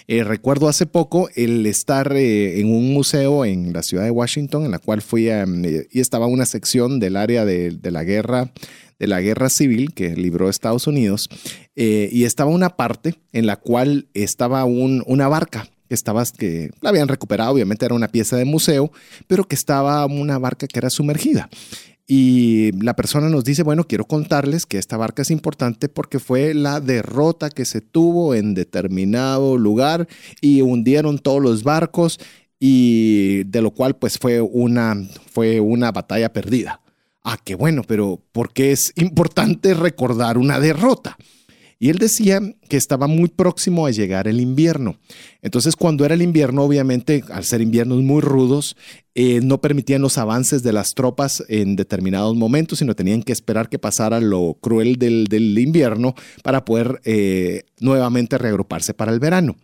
[0.07, 4.63] Eh, recuerdo hace poco el estar eh, en un museo en la ciudad de Washington,
[4.63, 8.53] en la cual fui a, eh, y estaba una sección del área de, la guerra
[8.97, 11.27] de la guerra civil que libró Estados Unidos,
[11.75, 16.91] y estaba una parte en la cual estaba un, una barca que estaba, que la
[16.91, 18.89] habían recuperado, obviamente era una pieza de museo,
[19.27, 21.49] pero que estaba una barca que era sumergida.
[22.11, 26.55] Y la persona nos dice, bueno, quiero contarles que esta barca es importante porque fue
[26.55, 30.07] la derrota que se tuvo en determinado lugar
[30.41, 32.19] y hundieron todos los barcos
[32.59, 34.97] y de lo cual pues fue una,
[35.31, 36.81] fue una batalla perdida.
[37.23, 41.15] Ah, qué bueno, pero ¿por qué es importante recordar una derrota?
[41.81, 44.97] Y él decía que estaba muy próximo a llegar el invierno.
[45.41, 48.75] Entonces, cuando era el invierno, obviamente, al ser inviernos muy rudos,
[49.15, 53.69] eh, no permitían los avances de las tropas en determinados momentos, sino tenían que esperar
[53.69, 59.55] que pasara lo cruel del, invierno para poder eh, nuevamente reagruparse para el verano.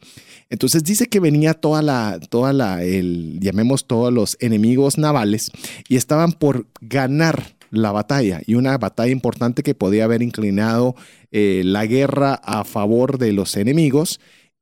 [0.49, 5.51] Entonces dice que venía toda la, toda la, el, llamemos todos los enemigos navales
[5.89, 10.95] y estaban por ganar la batalla y una batalla importante que podía haber inclinado
[11.31, 14.19] eh, la guerra a favor de los enemigos.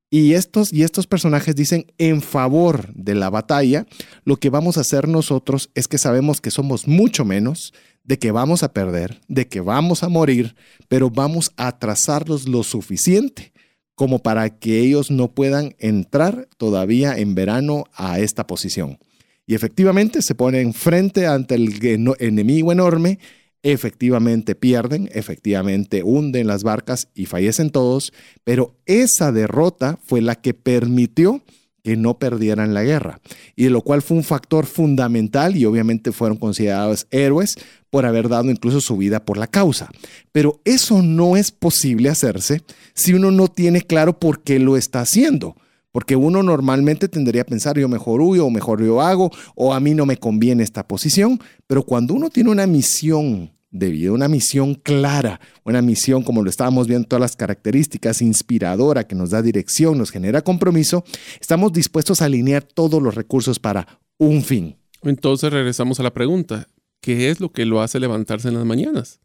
[0.09, 3.87] Y estos, y estos personajes dicen en favor de la batalla,
[4.25, 7.73] lo que vamos a hacer nosotros es que sabemos que somos mucho menos,
[8.03, 10.55] de que vamos a perder, de que vamos a morir,
[10.87, 13.53] pero vamos a trazarlos lo suficiente
[13.95, 18.97] como para que ellos no puedan entrar todavía en verano a esta posición.
[19.45, 21.79] Y efectivamente se ponen frente ante el
[22.19, 23.19] enemigo enorme,
[23.63, 30.53] efectivamente pierden, efectivamente hunden las barcas y fallecen todos, pero esa derrota fue la que
[30.53, 31.41] permitió
[31.83, 33.19] que no perdieran la guerra,
[33.57, 37.55] y de lo cual fue un factor fundamental y obviamente fueron considerados héroes
[37.89, 39.89] por haber dado incluso su vida por la causa.
[40.31, 42.61] Pero eso no es posible hacerse
[42.93, 45.57] si uno no tiene claro por qué lo está haciendo.
[45.93, 49.79] Porque uno normalmente tendría a pensar, yo mejor huyo o mejor yo hago, o a
[49.79, 51.39] mí no me conviene esta posición.
[51.67, 56.49] Pero cuando uno tiene una misión de vida, una misión clara, una misión como lo
[56.49, 61.03] estábamos viendo, todas las características, inspiradora, que nos da dirección, nos genera compromiso,
[61.39, 64.77] estamos dispuestos a alinear todos los recursos para un fin.
[65.03, 66.69] Entonces regresamos a la pregunta,
[67.01, 69.19] ¿qué es lo que lo hace levantarse en las mañanas?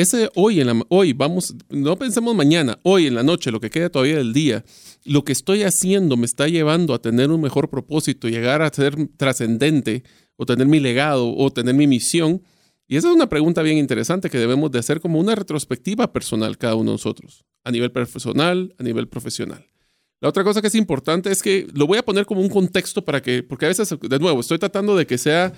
[0.00, 3.68] Ese hoy, en la, hoy, vamos, no pensemos mañana, hoy en la noche, lo que
[3.68, 4.64] queda todavía del día,
[5.04, 8.96] lo que estoy haciendo me está llevando a tener un mejor propósito, llegar a ser
[9.18, 10.02] trascendente,
[10.36, 12.42] o tener mi legado, o tener mi misión.
[12.88, 16.56] Y esa es una pregunta bien interesante que debemos de hacer como una retrospectiva personal
[16.56, 19.66] cada uno de nosotros, a nivel personal, a nivel profesional.
[20.22, 23.04] La otra cosa que es importante es que lo voy a poner como un contexto
[23.04, 25.52] para que, porque a veces, de nuevo, estoy tratando de que sea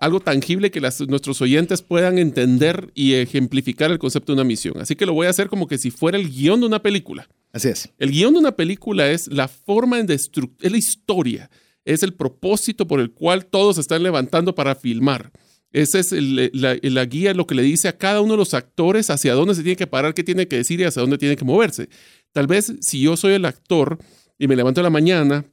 [0.00, 4.80] algo tangible que nuestros oyentes puedan entender y ejemplificar el concepto de una misión.
[4.80, 7.28] Así que lo voy a hacer como que si fuera el guion de una película.
[7.52, 7.90] Así es.
[7.98, 10.30] El guion de una película es la forma en es
[10.60, 11.50] la historia,
[11.84, 15.32] es el propósito por el cual todos están levantando para filmar.
[15.72, 19.10] Esa es la, la, guía, lo que le dice a cada uno de los actores
[19.10, 21.44] hacia dónde se tiene que parar, qué tiene que decir y hacia dónde tiene que
[21.44, 21.88] moverse.
[22.32, 23.98] Tal vez si yo soy el actor
[24.38, 25.44] y me levanto en la mañana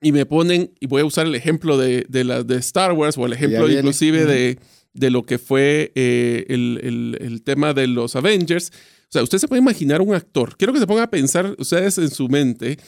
[0.00, 3.18] y me ponen, y voy a usar el ejemplo de, de, la, de Star Wars
[3.18, 4.58] o el ejemplo inclusive de,
[4.94, 8.70] de, lo que fue eh, el, el, el, tema de los Avengers.
[8.70, 10.56] O sea, usted se puede imaginar un actor.
[10.56, 12.78] Quiero que se pongan a pensar ustedes en su mente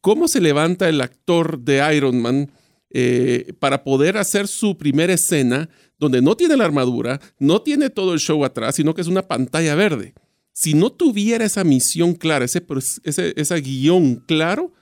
[0.00, 2.50] cómo se levanta el actor de Iron Man
[2.90, 8.12] eh, para poder hacer su primera escena donde no tiene la armadura, no tiene todo
[8.12, 10.14] el show atrás, sino que es una pantalla verde.
[10.52, 12.62] Si no tuviera esa misión clara, ese,
[13.04, 14.72] ese, ese guion claro,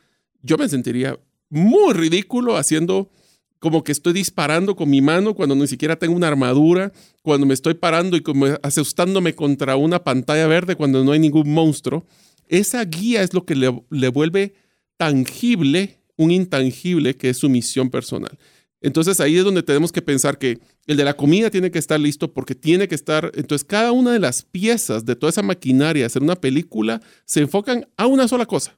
[0.43, 1.19] yo me sentiría
[1.51, 3.11] muy ridículo haciendo
[3.59, 7.53] como que estoy disparando con mi mano cuando ni siquiera tengo una armadura, cuando me
[7.53, 12.07] estoy parando y como asustándome contra una pantalla verde cuando no hay ningún monstruo.
[12.49, 14.55] Esa guía es lo que le, le vuelve
[14.97, 18.39] tangible un intangible que es su misión personal.
[18.81, 22.01] Entonces ahí es donde tenemos que pensar que el de la comida tiene que estar
[22.01, 26.07] listo porque tiene que estar, entonces cada una de las piezas de toda esa maquinaria,
[26.07, 28.77] hacer una película, se enfocan a una sola cosa,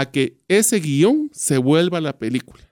[0.00, 2.62] a que ese guion se vuelva la película.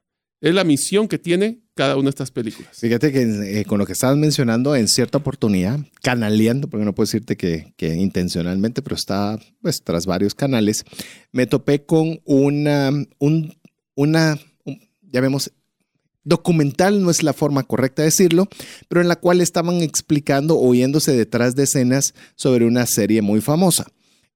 [0.41, 2.71] es la misión que tiene cada una de estas películas.
[2.79, 3.23] Fíjate que
[3.61, 7.73] eh, con lo que estabas mencionando, en cierta oportunidad, canaleando, porque no puedo decirte que,
[7.77, 10.85] que intencionalmente, pero está pues tras varios canales,
[11.33, 13.57] me topé con una, un,
[13.95, 15.51] una, un- ya vemos,
[16.25, 18.49] documental no es la forma correcta de decirlo,
[18.89, 23.41] pero en la cual estaban explicando o yéndose detrás de escenas sobre una serie muy
[23.41, 23.87] famosa.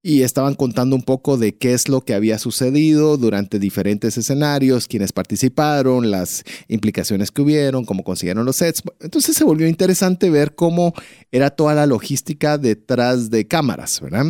[0.04, 4.88] Y estaban contando un poco de qué es lo que había sucedido durante diferentes escenarios,
[4.88, 8.82] quienes participaron, las implicaciones que hubieron, cómo consiguieron los sets.
[8.98, 10.92] Entonces se volvió interesante ver cómo
[11.30, 14.26] era toda la logística detrás de cámaras, ¿verdad?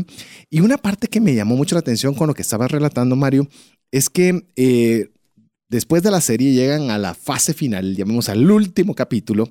[0.51, 3.49] Y una parte que me llamó mucho la atención con lo que estabas relatando, Mario,
[3.91, 5.11] es que eh,
[5.71, 9.51] después de la serie llegan a la fase final, llamemos al último capítulo,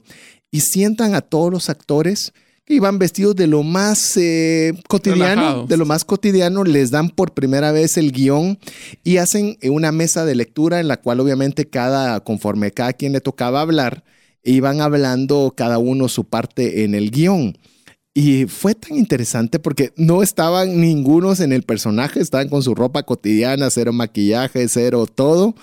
[0.51, 2.33] y sientan a todos los actores
[2.71, 7.33] que iban vestidos de lo más eh, cotidiano, de lo más cotidiano, les dan por
[7.33, 8.57] primera vez el guion
[9.03, 13.11] y hacen eh, una mesa de lectura en la cual obviamente cada, conforme cada quien
[13.11, 14.05] le tocaba hablar,
[14.41, 17.57] iban hablando cada uno su parte en el guion.
[18.13, 23.03] Y fue tan interesante porque no estaban ningunos en el personaje, estaban con su ropa
[23.03, 25.55] cotidiana, cero maquillaje, cero todo.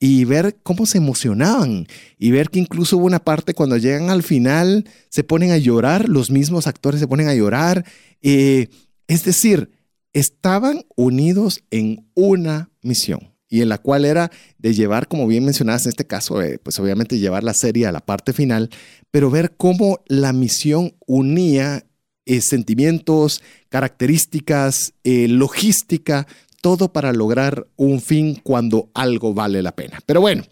[0.00, 1.86] Y ver cómo se emocionaban.
[2.18, 6.08] Y ver que incluso hubo una parte cuando llegan al final, se ponen a llorar,
[6.08, 7.84] los mismos actores se ponen a llorar.
[8.22, 8.68] Eh,
[9.06, 9.70] es decir,
[10.12, 15.86] estaban unidos en una misión y en la cual era de llevar, como bien mencionadas
[15.86, 18.68] en este caso, eh, pues obviamente llevar la serie a la parte final,
[19.12, 21.86] pero ver cómo la misión unía
[22.26, 26.26] eh, sentimientos, características, eh, logística,
[26.62, 30.00] todo para lograr un fin cuando algo vale la pena.
[30.04, 30.42] Pero bueno,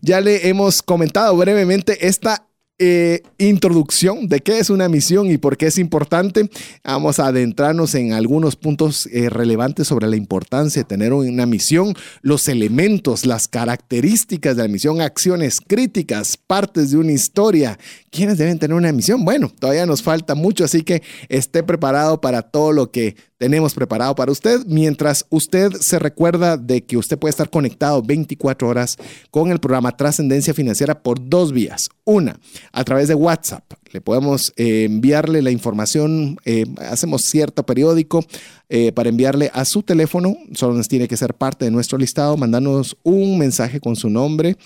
[0.00, 2.45] ya le hemos comentado brevemente esta
[2.78, 6.50] eh, introducción de qué es una misión y por qué es importante.
[6.84, 11.94] Vamos a adentrarnos en algunos puntos eh, relevantes sobre la importancia de tener una misión,
[12.20, 17.78] los elementos, las características de la misión, acciones críticas, partes de una historia.
[18.10, 19.24] ¿Quiénes deben tener una misión?
[19.24, 24.14] Bueno, todavía nos falta mucho, así que esté preparado para todo lo que tenemos preparado
[24.14, 28.96] para usted, mientras usted se recuerda de que usted puede estar conectado 24 horas
[29.30, 31.88] con el programa Trascendencia Financiera por dos vías.
[32.04, 32.38] Una,
[32.76, 33.64] a través de WhatsApp.
[33.90, 38.22] Le podemos eh, enviarle la información, eh, hacemos cierto periódico
[38.68, 42.36] eh, para enviarle a su teléfono, solo nos tiene que ser parte de nuestro listado,
[42.36, 44.58] mandarnos un mensaje con su nombre.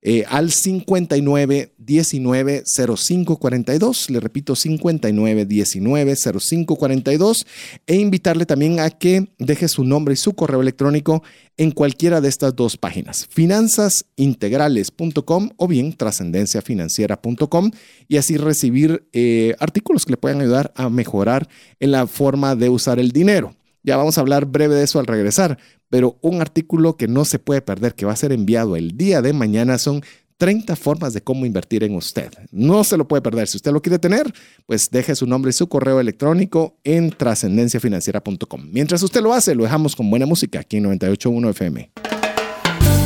[0.00, 2.62] Eh, al 59 19
[2.96, 4.10] 05 42.
[4.10, 7.44] Le repito, 59 19 05 42.
[7.86, 11.22] E invitarle también a que deje su nombre y su correo electrónico
[11.56, 17.72] en cualquiera de estas dos páginas, finanzasintegrales.com o bien trascendenciafinanciera.com
[18.06, 21.48] y así recibir eh, artículos que le puedan ayudar a mejorar
[21.80, 23.56] en la forma de usar el dinero.
[23.82, 25.58] Ya vamos a hablar breve de eso al regresar,
[25.90, 29.22] pero un artículo que no se puede perder, que va a ser enviado el día
[29.22, 30.02] de mañana, son
[30.38, 32.32] 30 formas de cómo invertir en usted.
[32.52, 33.48] No se lo puede perder.
[33.48, 34.32] Si usted lo quiere tener,
[34.66, 38.68] pues deje su nombre y su correo electrónico en trascendenciafinanciera.com.
[38.72, 41.90] Mientras usted lo hace, lo dejamos con buena música aquí en 98.1 FM.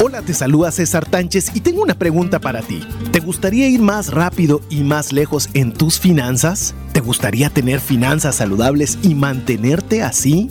[0.05, 2.81] Hola, te saluda César Tánchez y tengo una pregunta para ti.
[3.13, 6.75] ¿Te gustaría ir más rápido y más lejos en tus finanzas?
[6.93, 10.51] ¿Te gustaría tener finanzas saludables y mantenerte así?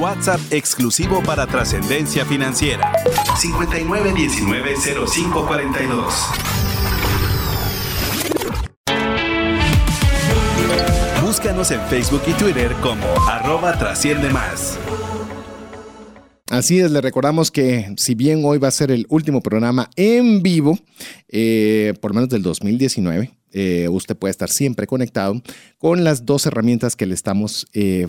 [0.00, 2.90] WhatsApp exclusivo para trascendencia financiera.
[3.36, 6.14] 59190542.
[11.22, 14.78] Búscanos en Facebook y Twitter como arroba trasciende más.
[16.50, 20.42] Así es, le recordamos que si bien hoy va a ser el último programa en
[20.42, 20.78] vivo,
[21.28, 25.40] eh, por menos del 2019, eh, usted puede estar siempre conectado
[25.78, 28.06] con las dos herramientas que le estamos eh,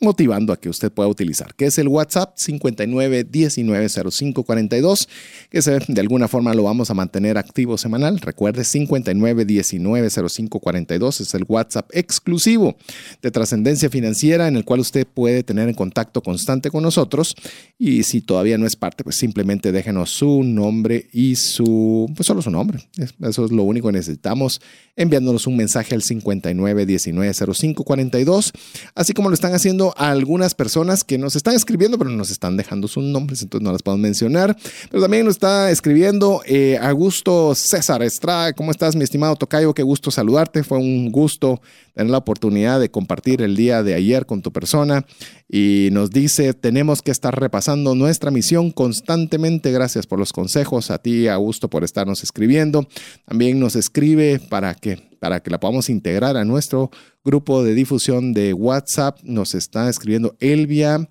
[0.00, 5.08] motivando a que usted pueda utilizar, que es el WhatsApp 59190542,
[5.50, 8.20] que de alguna forma lo vamos a mantener activo semanal.
[8.20, 12.76] Recuerde, 59190542 es el WhatsApp exclusivo
[13.22, 17.34] de trascendencia financiera en el cual usted puede tener en contacto constante con nosotros
[17.78, 22.42] y si todavía no es parte, pues simplemente déjenos su nombre y su, pues solo
[22.42, 22.86] su nombre.
[23.20, 24.60] Eso es lo único que necesitamos,
[24.96, 28.52] enviándonos un mensaje al 59190542,
[28.94, 32.56] así como lo están haciendo a algunas personas que nos están escribiendo, pero nos están
[32.56, 34.56] dejando sus nombres, entonces no las podemos mencionar.
[34.90, 38.52] Pero también nos está escribiendo eh, Augusto César Estrada.
[38.52, 39.74] ¿Cómo estás, mi estimado Tocayo?
[39.74, 40.64] Qué gusto saludarte.
[40.64, 41.60] Fue un gusto
[41.98, 45.04] tener la oportunidad de compartir el día de ayer con tu persona.
[45.48, 49.72] Y nos dice, tenemos que estar repasando nuestra misión constantemente.
[49.72, 50.92] Gracias por los consejos.
[50.92, 52.86] A ti, Augusto, por estarnos escribiendo.
[53.26, 56.92] También nos escribe para que para que la podamos integrar a nuestro
[57.24, 59.18] grupo de difusión de WhatsApp.
[59.24, 61.08] Nos está escribiendo Elvia,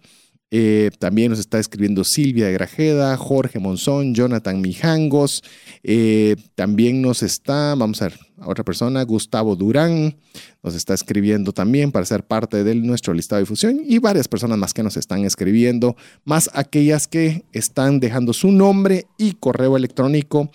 [0.50, 5.44] eh, también nos está escribiendo Silvia Grajeda, Jorge Monzón, Jonathan Mijangos.
[5.84, 10.16] Eh, también nos está, vamos a ver, otra persona, Gustavo Durán,
[10.64, 14.58] nos está escribiendo también para ser parte de nuestro listado de difusión y varias personas
[14.58, 20.50] más que nos están escribiendo, más aquellas que están dejando su nombre y correo electrónico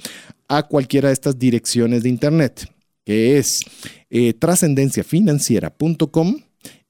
[0.49, 2.68] a cualquiera de estas direcciones de internet
[3.05, 3.61] que es
[4.11, 6.37] eh, trascendenciafinanciera.com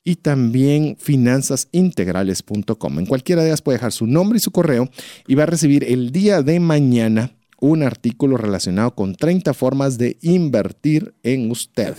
[0.04, 2.98] y también finanzasintegrales.com.
[2.98, 4.90] En cualquiera de ellas puede dejar su nombre y su correo
[5.26, 10.18] y va a recibir el día de mañana un artículo relacionado con 30 formas de
[10.20, 11.94] invertir en usted.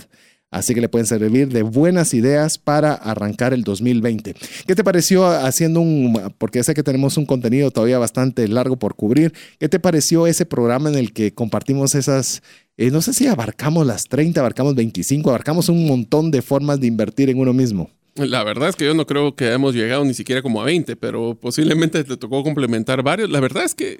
[0.50, 4.36] Así que le pueden servir de buenas ideas para arrancar el 2020.
[4.66, 8.94] ¿Qué te pareció haciendo un, porque sé que tenemos un contenido todavía bastante largo por
[8.94, 12.42] cubrir, ¿qué te pareció ese programa en el que compartimos esas,
[12.76, 16.88] eh, no sé si abarcamos las 30, abarcamos 25, abarcamos un montón de formas de
[16.88, 17.90] invertir en uno mismo?
[18.16, 20.94] La verdad es que yo no creo que hemos llegado ni siquiera como a 20,
[20.94, 23.28] pero posiblemente te tocó complementar varios.
[23.28, 23.98] La verdad es que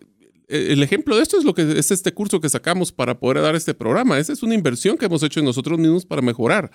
[0.48, 3.54] el ejemplo de esto es lo que es este curso que sacamos para poder dar
[3.54, 4.18] este programa.
[4.18, 6.70] Esa es una inversión que hemos hecho en nosotros mismos para mejorar.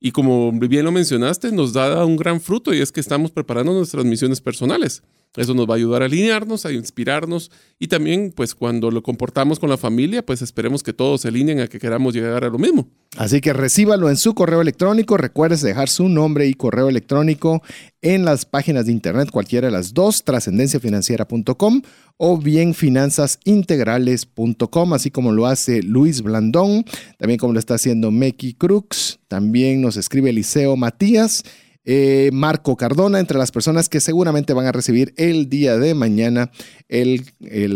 [0.00, 3.72] Y como bien lo mencionaste, nos da un gran fruto y es que estamos preparando
[3.72, 5.02] nuestras misiones personales.
[5.36, 9.58] Eso nos va a ayudar a alinearnos, a inspirarnos y también, pues cuando lo comportamos
[9.58, 12.58] con la familia, pues esperemos que todos se alineen a que queramos llegar a lo
[12.58, 12.88] mismo.
[13.16, 15.16] Así que recíbalo en su correo electrónico.
[15.16, 17.62] Recuerde dejar su nombre y correo electrónico
[18.00, 21.82] en las páginas de internet, cualquiera de las dos, trascendenciafinanciera.com
[22.18, 26.84] o bien finanzasintegrales.com, así como lo hace Luis Blandón,
[27.18, 31.44] también como lo está haciendo Meki Crux, también nos escribe Eliseo Matías
[31.84, 36.50] eh, Marco Cardona, entre las personas que seguramente van a recibir el día de mañana
[36.88, 37.24] el,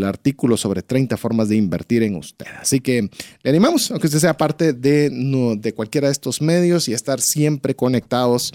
[0.05, 2.47] artículo sobre 30 formas de invertir en usted.
[2.61, 3.09] Así que
[3.43, 5.11] le animamos, aunque usted sea parte de,
[5.59, 8.53] de cualquiera de estos medios y estar siempre conectados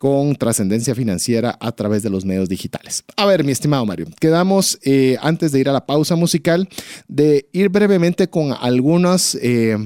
[0.00, 3.04] con trascendencia financiera a través de los medios digitales.
[3.18, 6.70] A ver, mi estimado Mario, quedamos eh, antes de ir a la pausa musical
[7.06, 9.76] de ir brevemente con algunos eh,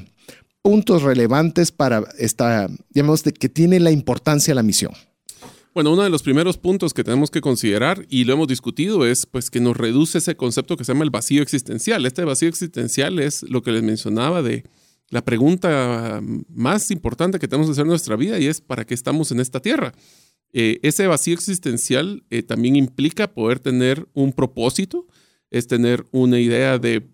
[0.64, 4.92] puntos relevantes para esta, digamos, de que tiene la importancia la misión?
[5.74, 9.26] Bueno, uno de los primeros puntos que tenemos que considerar, y lo hemos discutido, es
[9.26, 12.06] pues que nos reduce ese concepto que se llama el vacío existencial.
[12.06, 14.64] Este vacío existencial es lo que les mencionaba de
[15.10, 18.94] la pregunta más importante que tenemos que hacer en nuestra vida y es ¿para qué
[18.94, 19.92] estamos en esta tierra?
[20.54, 25.06] Eh, ese vacío existencial eh, también implica poder tener un propósito,
[25.50, 27.06] es tener una idea de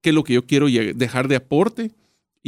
[0.00, 1.92] qué es lo que yo quiero dejar de aporte,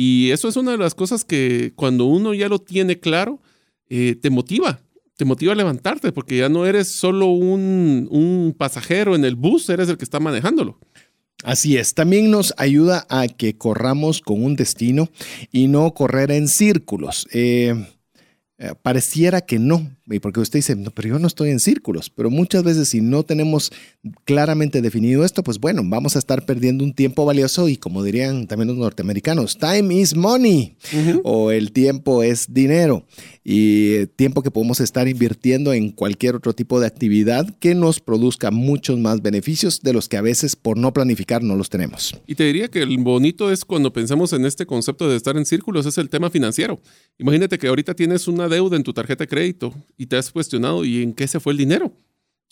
[0.01, 3.43] y eso es una de las cosas que cuando uno ya lo tiene claro,
[3.89, 4.79] eh, te motiva,
[5.17, 9.69] te motiva a levantarte, porque ya no eres solo un, un, pasajero en el bus,
[9.69, 10.79] eres el que está manejándolo.
[11.43, 15.09] Así es, también nos ayuda a que corramos con un destino
[15.51, 17.27] y no correr en círculos.
[17.33, 17.75] Eh,
[18.59, 22.31] eh, pareciera que no, porque usted dice, no, pero yo no estoy en círculos, pero
[22.31, 23.71] muchas veces si no tenemos
[24.25, 28.47] claramente definido esto, pues bueno, vamos a estar perdiendo un tiempo valioso y como dirían
[28.47, 30.77] también los norteamericanos, time is money
[31.25, 33.05] o el tiempo es dinero
[33.45, 38.51] y tiempo que podemos estar invirtiendo en cualquier otro tipo de actividad que nos produzca
[38.51, 42.15] muchos más beneficios de los que a veces por no planificar no los tenemos.
[42.27, 45.45] Y te diría que el bonito es cuando pensamos en este concepto de estar en
[45.45, 46.81] círculos, es el tema financiero.
[47.19, 50.85] Imagínate que ahorita tienes una deuda en tu tarjeta de crédito y te has cuestionado
[50.85, 51.93] y en qué se fue el dinero.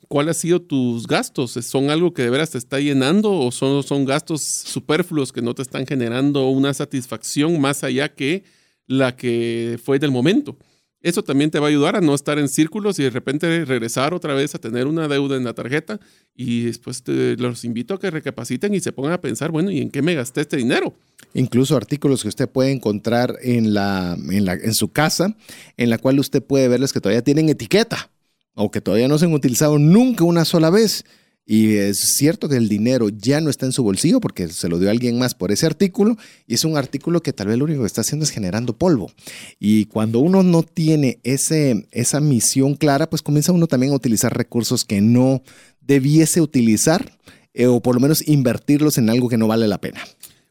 [0.09, 1.53] ¿Cuáles han sido tus gastos?
[1.53, 5.55] ¿Son algo que de veras te está llenando o son, son gastos superfluos que no
[5.55, 8.45] te están generando una satisfacción más allá que
[8.87, 10.59] la que fue del momento?
[11.07, 14.13] Eso también te va a ayudar a no estar en círculos y de repente regresar
[14.13, 16.01] otra vez a tener una deuda en la tarjeta.
[16.35, 19.81] Y después te, los invito a que recapaciten y se pongan a pensar, bueno, ¿y
[19.81, 20.97] en qué me gasté este dinero?
[21.33, 25.37] Incluso artículos que usted puede encontrar en, la, en, la, en su casa,
[25.77, 28.11] en la cual usted puede verles que todavía tienen etiqueta
[28.55, 31.05] o que todavía no se han utilizado nunca una sola vez
[31.49, 34.81] y es cierto que el dinero ya no está en su bolsillo porque se lo
[34.81, 36.17] dio alguien más por ese artículo
[36.49, 39.13] y es un artículo que tal vez lo único que está haciendo es generando polvo.
[39.61, 44.37] Y cuando uno no tiene ese, esa misión clara, pues comienza uno también a utilizar
[44.37, 45.41] recursos que no
[45.81, 47.17] debiese utilizar
[47.55, 50.01] eh, o por lo menos invertirlos en algo que no vale la pena.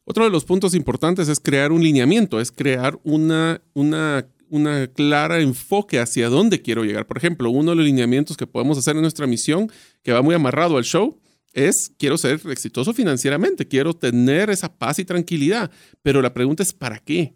[0.05, 5.39] Otro de los puntos importantes es crear un lineamiento, es crear una, una una clara
[5.39, 7.05] enfoque hacia dónde quiero llegar.
[7.07, 9.69] Por ejemplo, uno de los lineamientos que podemos hacer en nuestra misión,
[10.03, 11.19] que va muy amarrado al show,
[11.53, 16.73] es quiero ser exitoso financieramente, quiero tener esa paz y tranquilidad, pero la pregunta es
[16.73, 17.33] ¿para qué?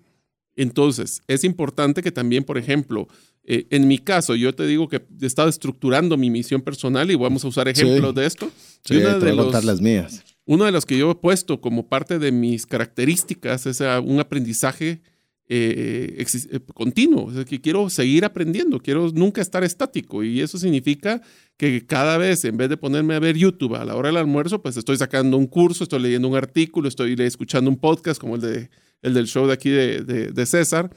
[0.55, 3.07] Entonces, es importante que también, por ejemplo,
[3.45, 7.15] eh, en mi caso, yo te digo que he estado estructurando mi misión personal y
[7.15, 8.51] vamos a usar ejemplos de esto.
[8.83, 10.23] Sí, una de contar las mías.
[10.45, 15.01] Uno de los que yo he puesto como parte de mis características es un aprendizaje
[15.51, 21.21] eh, eh, continuo, que quiero seguir aprendiendo, quiero nunca estar estático y eso significa
[21.57, 24.61] que cada vez en vez de ponerme a ver YouTube a la hora del almuerzo,
[24.61, 28.41] pues estoy sacando un curso, estoy leyendo un artículo, estoy escuchando un podcast como el,
[28.41, 28.69] de,
[29.01, 30.95] el del show de aquí de, de César,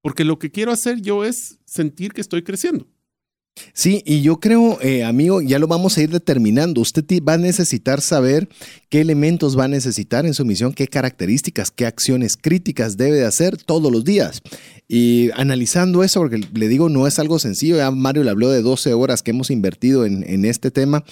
[0.00, 2.88] porque lo que quiero hacer yo es sentir que estoy creciendo.
[3.72, 6.80] Sí, y yo creo, eh, amigo, ya lo vamos a ir determinando.
[6.80, 8.48] Usted va a necesitar saber
[8.88, 13.26] qué elementos va a necesitar en su misión, qué características, qué acciones críticas debe de
[13.26, 14.42] hacer todos los días.
[14.88, 18.62] Y analizando eso, porque le digo, no es algo sencillo, ya Mario le habló de
[18.62, 21.04] 12 horas que hemos invertido en, en este tema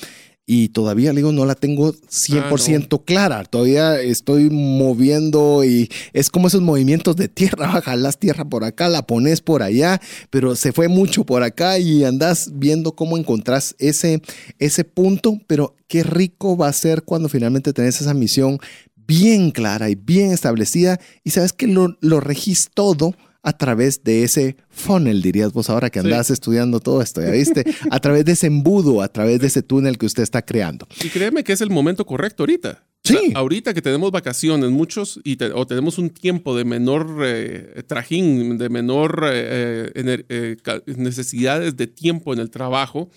[0.50, 6.48] y todavía digo no la tengo 100% ah, clara, todavía estoy moviendo y es como
[6.48, 10.88] esos movimientos de tierra, jalas tierra por acá, la pones por allá, pero se fue
[10.88, 14.22] mucho por acá y andas viendo cómo encontrás ese,
[14.58, 18.58] ese punto, pero qué rico va a ser cuando finalmente tenés esa misión
[19.06, 20.98] bien clara y bien establecida.
[21.24, 23.14] Y sabes que lo, lo regís todo
[23.48, 27.64] a través de ese funnel, dirías vos ahora que andás estudiando todo esto, ¿ya viste?
[27.90, 30.86] A través de ese embudo, a través de ese túnel que usted está creando.
[31.02, 32.84] Y créeme que es el momento correcto ahorita.
[33.04, 33.32] Sí.
[33.34, 38.68] ahorita que tenemos vacaciones, muchos, y o tenemos un tiempo de menor eh, trajín, de
[38.68, 40.56] menor eh, eh,
[40.96, 43.08] necesidades de tiempo en el trabajo,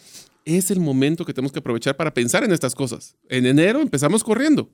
[0.45, 3.17] es el momento que tenemos que aprovechar para pensar en estas cosas.
[3.27, 4.69] En enero empezamos corriendo.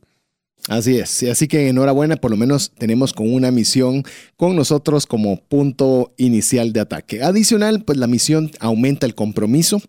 [0.68, 4.04] Así es, así que enhorabuena, por lo menos tenemos con una misión
[4.36, 7.24] con nosotros como punto inicial de ataque.
[7.24, 9.82] Adicional, pues la misión aumenta el compromiso.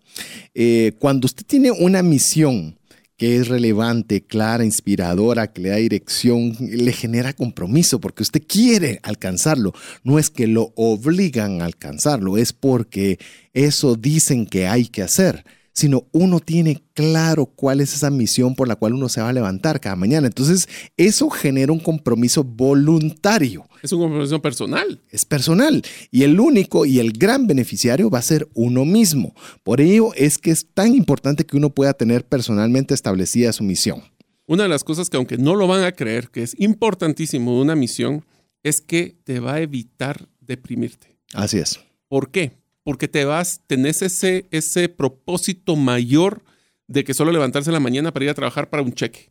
[0.55, 2.77] Eh, cuando usted tiene una misión
[3.17, 9.01] que es relevante, clara, inspiradora, que le da dirección, le genera compromiso porque usted quiere
[9.03, 9.73] alcanzarlo.
[10.05, 13.19] No es que lo obligan a alcanzarlo, es porque
[13.53, 15.43] eso dicen que hay que hacer
[15.79, 19.33] sino uno tiene claro cuál es esa misión por la cual uno se va a
[19.33, 20.27] levantar cada mañana.
[20.27, 20.67] Entonces,
[20.97, 23.65] eso genera un compromiso voluntario.
[23.81, 25.01] Es un compromiso personal.
[25.09, 25.81] Es personal.
[26.11, 29.33] Y el único y el gran beneficiario va a ser uno mismo.
[29.63, 34.03] Por ello es que es tan importante que uno pueda tener personalmente establecida su misión.
[34.47, 37.61] Una de las cosas que aunque no lo van a creer, que es importantísimo de
[37.61, 38.25] una misión,
[38.63, 41.15] es que te va a evitar deprimirte.
[41.33, 41.79] Así es.
[42.09, 42.58] ¿Por qué?
[42.89, 46.43] Porque te vas, tenés ese, ese propósito mayor
[46.87, 49.29] de que solo levantarse en la mañana para ir a trabajar para un cheque.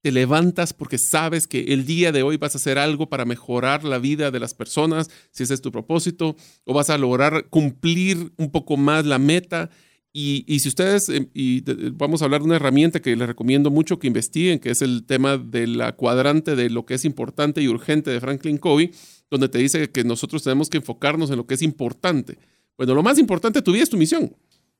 [0.00, 3.84] Te levantas porque sabes que el día de hoy vas a hacer algo para mejorar
[3.84, 6.34] la vida de las personas, si ese es tu propósito,
[6.64, 9.68] o vas a lograr cumplir un poco más la meta.
[10.10, 13.70] Y, y si ustedes, eh, y vamos a hablar de una herramienta que les recomiendo
[13.70, 17.60] mucho que investiguen, que es el tema de la cuadrante de lo que es importante
[17.60, 18.92] y urgente de Franklin Covey,
[19.30, 22.38] donde te dice que nosotros tenemos que enfocarnos en lo que es importante.
[22.76, 24.34] Bueno, lo más importante de tu vida es tu misión.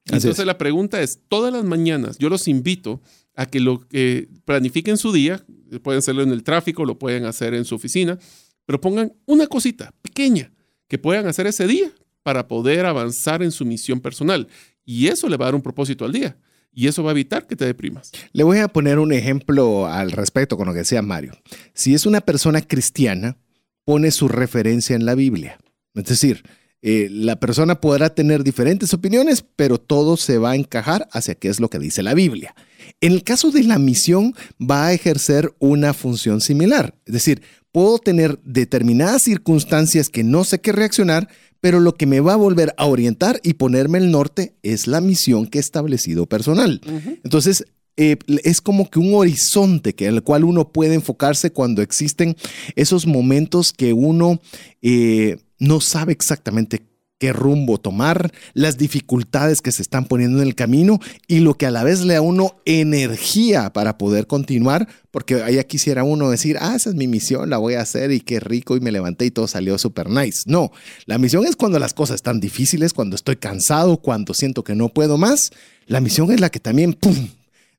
[0.06, 3.00] Entonces la pregunta es, todas las mañanas yo los invito
[3.34, 5.44] a que lo que planifiquen su día,
[5.82, 8.18] pueden hacerlo en el tráfico, lo pueden hacer en su oficina,
[8.66, 10.52] pero pongan una cosita pequeña
[10.88, 11.90] que puedan hacer ese día
[12.22, 14.48] para poder avanzar en su misión personal.
[14.84, 16.36] Y eso le va a dar un propósito al día.
[16.72, 18.10] Y eso va a evitar que te deprimas.
[18.32, 21.32] Le voy a poner un ejemplo al respecto con lo que decía Mario.
[21.72, 23.38] Si es una persona cristiana,
[23.84, 25.58] pone su referencia en la Biblia.
[25.94, 26.42] Es decir,
[26.86, 31.48] eh, la persona podrá tener diferentes opiniones, pero todo se va a encajar hacia qué
[31.48, 32.54] es lo que dice la Biblia.
[33.00, 36.94] En el caso de la misión, va a ejercer una función similar.
[37.06, 37.40] Es decir,
[37.72, 41.30] puedo tener determinadas circunstancias que no sé qué reaccionar,
[41.62, 45.00] pero lo que me va a volver a orientar y ponerme el norte es la
[45.00, 46.82] misión que he establecido personal.
[47.24, 47.64] Entonces,
[47.96, 52.36] eh, es como que un horizonte que, en el cual uno puede enfocarse cuando existen
[52.74, 54.40] esos momentos que uno
[54.82, 56.82] eh, no sabe exactamente
[57.18, 61.66] qué rumbo tomar, las dificultades que se están poniendo en el camino y lo que
[61.66, 66.30] a la vez le da a uno energía para poder continuar, porque allá quisiera uno
[66.30, 68.92] decir, ah, esa es mi misión, la voy a hacer y qué rico y me
[68.92, 70.42] levanté y todo salió súper nice.
[70.46, 70.72] No,
[71.06, 74.88] la misión es cuando las cosas están difíciles, cuando estoy cansado, cuando siento que no
[74.88, 75.50] puedo más.
[75.86, 77.28] La misión es la que también, ¡pum!,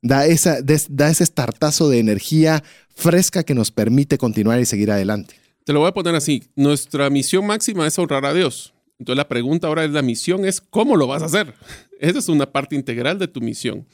[0.06, 2.64] da, esa, da ese startazo de energía
[2.96, 5.36] fresca que nos permite continuar y seguir adelante.
[5.64, 6.44] Te lo voy a poner así.
[6.56, 8.75] Nuestra misión máxima es honrar a Dios.
[8.98, 11.54] Entonces la pregunta ahora es la misión es cómo lo vas a hacer.
[12.00, 13.86] Esa es una parte integral de tu misión.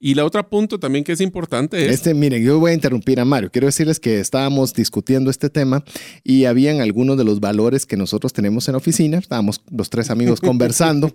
[0.00, 1.92] Y la otra punto también que es importante es...
[1.92, 3.50] Este, miren, yo voy a interrumpir a Mario.
[3.50, 5.84] Quiero decirles que estábamos discutiendo este tema
[6.24, 9.18] y habían algunos de los valores que nosotros tenemos en la oficina.
[9.18, 11.12] Estábamos los tres amigos conversando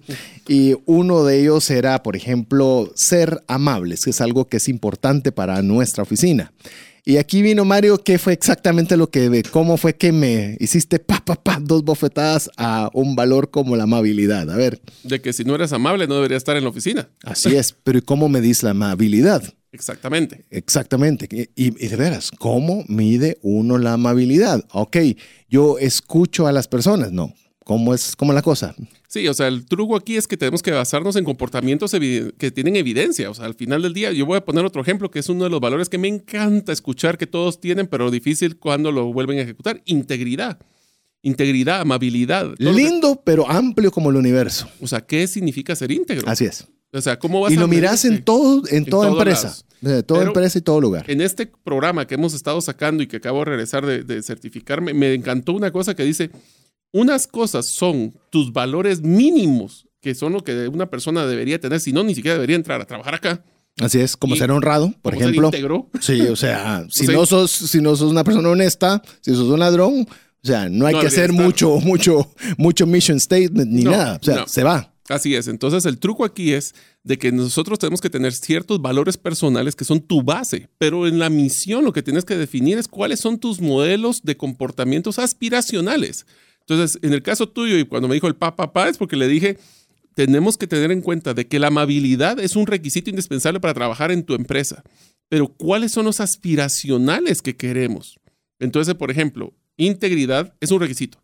[0.48, 5.32] y uno de ellos era, por ejemplo, ser amables, que es algo que es importante
[5.32, 6.54] para nuestra oficina.
[7.06, 11.24] Y aquí vino Mario, ¿qué fue exactamente lo que, cómo fue que me hiciste pa,
[11.24, 14.50] pa, pa, dos bofetadas a un valor como la amabilidad?
[14.50, 14.82] A ver.
[15.04, 17.10] De que si no eres amable no deberías estar en la oficina.
[17.24, 19.43] Así es, pero ¿y cómo medís la amabilidad?
[19.72, 20.45] Exactamente.
[20.50, 21.28] Exactamente.
[21.56, 24.66] Y, y, de veras, ¿cómo mide uno la amabilidad?
[24.72, 24.97] Ok,
[25.50, 27.34] yo escucho a las personas, no.
[27.64, 28.76] ¿Cómo es cómo la cosa?
[29.10, 32.76] Sí, o sea, el truco aquí es que tenemos que basarnos en comportamientos que tienen
[32.76, 33.32] evidencia.
[33.32, 35.45] O sea, al final del día, yo voy a poner otro ejemplo que es uno
[35.45, 39.39] de los valores que me encanta escuchar que todos tienen, pero difícil cuando lo vuelven
[39.39, 39.82] a ejecutar.
[39.86, 40.60] Integridad.
[41.24, 42.53] Integridad, amabilidad.
[42.60, 44.70] Lindo, pero amplio como el universo.
[44.80, 46.30] O sea, ¿qué significa ser íntegro?
[46.30, 46.68] Así es.
[46.93, 49.57] O sea, ¿cómo vas y lo miras en todo, en, toda empresa.
[49.82, 51.10] De toda empresa y todo lugar.
[51.10, 54.93] En este programa que hemos estado sacando y que acabo de regresar de, de certificarme,
[54.93, 56.30] me encantó una cosa que dice,
[56.92, 61.94] unas cosas son tus valores mínimos, que son lo que una persona debería tener, si
[61.94, 63.44] no, ni siquiera debería entrar a trabajar acá.
[63.80, 65.52] Así es, como ser honrado, por ejemplo.
[66.02, 69.60] Sí, o sea, si, no sos, si no sos una persona honesta, si sos un
[69.60, 70.08] ladrón,
[70.44, 74.20] o sea, no hay que hacer mucho, mucho, mucho mission statement ni nada.
[74.22, 74.94] O sea, se va.
[75.10, 75.48] Así es.
[75.48, 79.86] Entonces, el truco aquí es de que nosotros tenemos que tener ciertos valores personales que
[79.86, 83.40] son tu base, pero en la misión lo que tienes que definir es cuáles son
[83.40, 86.26] tus modelos de comportamientos aspiracionales.
[86.70, 89.58] Entonces, en el caso tuyo y cuando me dijo el papá, es porque le dije,
[90.14, 94.12] tenemos que tener en cuenta de que la amabilidad es un requisito indispensable para trabajar
[94.12, 94.84] en tu empresa.
[95.30, 98.20] Pero ¿cuáles son los aspiracionales que queremos?
[98.60, 101.24] Entonces, por ejemplo, integridad es un requisito.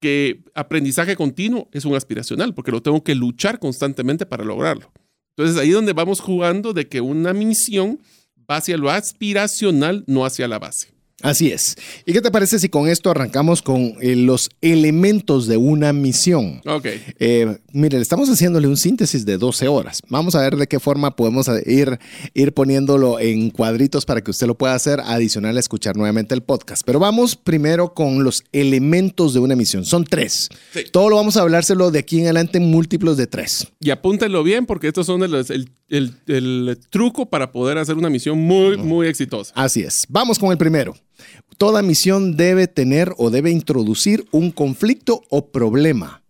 [0.00, 4.92] Que aprendizaje continuo es un aspiracional, porque lo tengo que luchar constantemente para lograrlo.
[5.36, 8.00] Entonces, ahí es donde vamos jugando de que una misión
[8.50, 10.93] va hacia lo aspiracional, no hacia la base.
[11.22, 11.76] Así es.
[12.04, 16.60] ¿Y qué te parece si con esto arrancamos con eh, los elementos de una misión?
[16.66, 16.86] Ok.
[17.18, 20.02] Eh, mire, estamos haciéndole un síntesis de 12 horas.
[20.08, 21.98] Vamos a ver de qué forma podemos ir,
[22.34, 26.42] ir poniéndolo en cuadritos para que usted lo pueda hacer adicional a escuchar nuevamente el
[26.42, 26.82] podcast.
[26.84, 29.84] Pero vamos primero con los elementos de una misión.
[29.84, 30.48] Son tres.
[30.92, 33.68] Todo lo vamos a hablárselo de aquí en adelante en múltiplos de tres.
[33.80, 35.70] Y apúntenlo bien porque estos son el, el,
[36.90, 39.52] truco para poder hacer una misión muy, muy exitosa.
[39.56, 40.04] Así es.
[40.08, 40.94] Vamos con el primero.
[41.58, 46.23] Toda misión debe tener o debe introducir un conflicto o problema.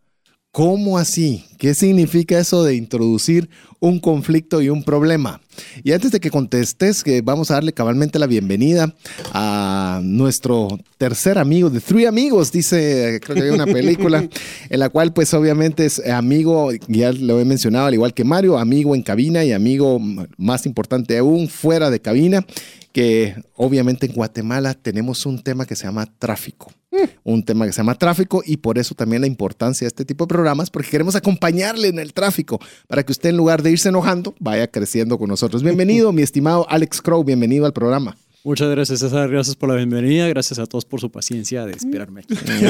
[0.54, 1.44] ¿Cómo así?
[1.58, 3.50] ¿Qué significa eso de introducir
[3.80, 5.40] un conflicto y un problema?
[5.82, 8.94] Y antes de que contestes, que vamos a darle cabalmente la bienvenida
[9.32, 14.28] a nuestro tercer amigo de Three Amigos, dice, creo que hay una película,
[14.70, 18.56] en la cual pues obviamente es amigo, ya lo he mencionado, al igual que Mario,
[18.56, 19.98] amigo en cabina y amigo
[20.36, 22.46] más importante aún fuera de cabina
[22.94, 26.72] que obviamente en Guatemala tenemos un tema que se llama tráfico.
[26.92, 27.08] Mm.
[27.24, 30.26] Un tema que se llama tráfico y por eso también la importancia de este tipo
[30.26, 33.88] de programas, porque queremos acompañarle en el tráfico para que usted en lugar de irse
[33.88, 35.64] enojando, vaya creciendo con nosotros.
[35.64, 38.16] Bienvenido, mi estimado Alex Crow, bienvenido al programa.
[38.46, 39.30] Muchas gracias, César.
[39.30, 40.28] Gracias por la bienvenida.
[40.28, 42.24] Gracias a todos por su paciencia de esperarme.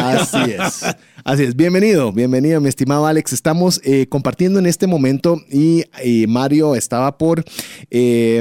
[0.05, 0.85] Así es.
[1.25, 1.57] Así es.
[1.57, 3.33] Bienvenido, bienvenido, mi estimado Alex.
[3.33, 5.85] Estamos eh, compartiendo en este momento y
[6.29, 7.45] Mario estaba por
[7.91, 8.41] eh,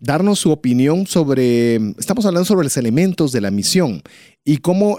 [0.00, 4.02] darnos su opinión sobre, estamos hablando sobre los elementos de la misión
[4.44, 4.98] y cómo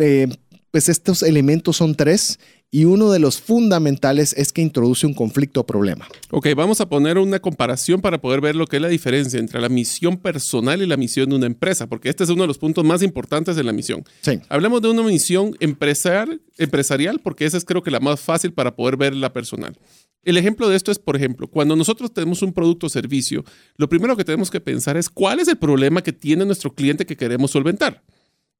[0.00, 0.26] eh,
[0.72, 2.40] pues estos elementos son tres
[2.74, 6.08] y uno de los fundamentales es que introduce un conflicto o problema.
[6.30, 9.60] Ok, vamos a poner una comparación para poder ver lo que es la diferencia entre
[9.60, 12.56] la misión personal y la misión de una empresa, porque este es uno de los
[12.56, 14.04] puntos más importantes de la misión.
[14.22, 14.40] Sí.
[14.48, 18.74] Hablemos de una misión empresarial, empresarial porque esa es creo que la más fácil para
[18.74, 19.78] poder ver la personal.
[20.22, 23.44] El ejemplo de esto es, por ejemplo, cuando nosotros tenemos un producto o servicio,
[23.76, 27.04] lo primero que tenemos que pensar es cuál es el problema que tiene nuestro cliente
[27.04, 28.02] que queremos solventar.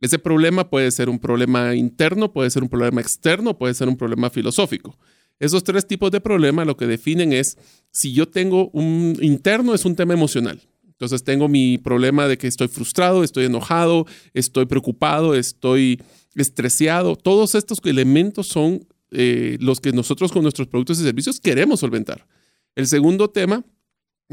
[0.03, 3.97] Ese problema puede ser un problema interno, puede ser un problema externo, puede ser un
[3.97, 4.99] problema filosófico.
[5.39, 7.57] Esos tres tipos de problemas lo que definen es
[7.93, 10.61] si yo tengo un interno es un tema emocional.
[10.89, 16.03] Entonces tengo mi problema de que estoy frustrado, estoy enojado, estoy preocupado, estoy
[16.35, 17.15] estresado.
[17.15, 22.27] Todos estos elementos son eh, los que nosotros con nuestros productos y servicios queremos solventar.
[22.75, 23.65] El segundo tema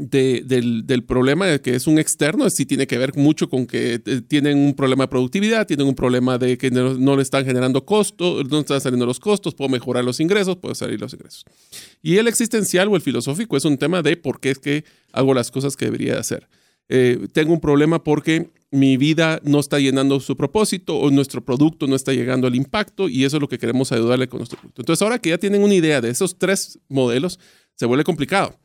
[0.00, 3.66] de- del, del problema de que es un externo, sí tiene que ver mucho con
[3.66, 7.22] que eh, tienen un problema de productividad, tienen un problema de que no, no le
[7.22, 11.12] están generando costos, no están saliendo los costos, puedo mejorar los ingresos, puedo salir los
[11.12, 11.44] ingresos.
[12.02, 15.34] Y el existencial o el filosófico es un tema de por qué es que hago
[15.34, 16.48] las cosas que debería hacer.
[16.88, 21.86] Eh, tengo un problema porque mi vida no está llenando su propósito o nuestro producto
[21.86, 24.82] no está llegando al impacto y eso es lo que queremos ayudarle con nuestro producto.
[24.82, 27.38] Entonces, ahora que ya tienen una idea de esos tres modelos,
[27.76, 28.56] se vuelve complicado.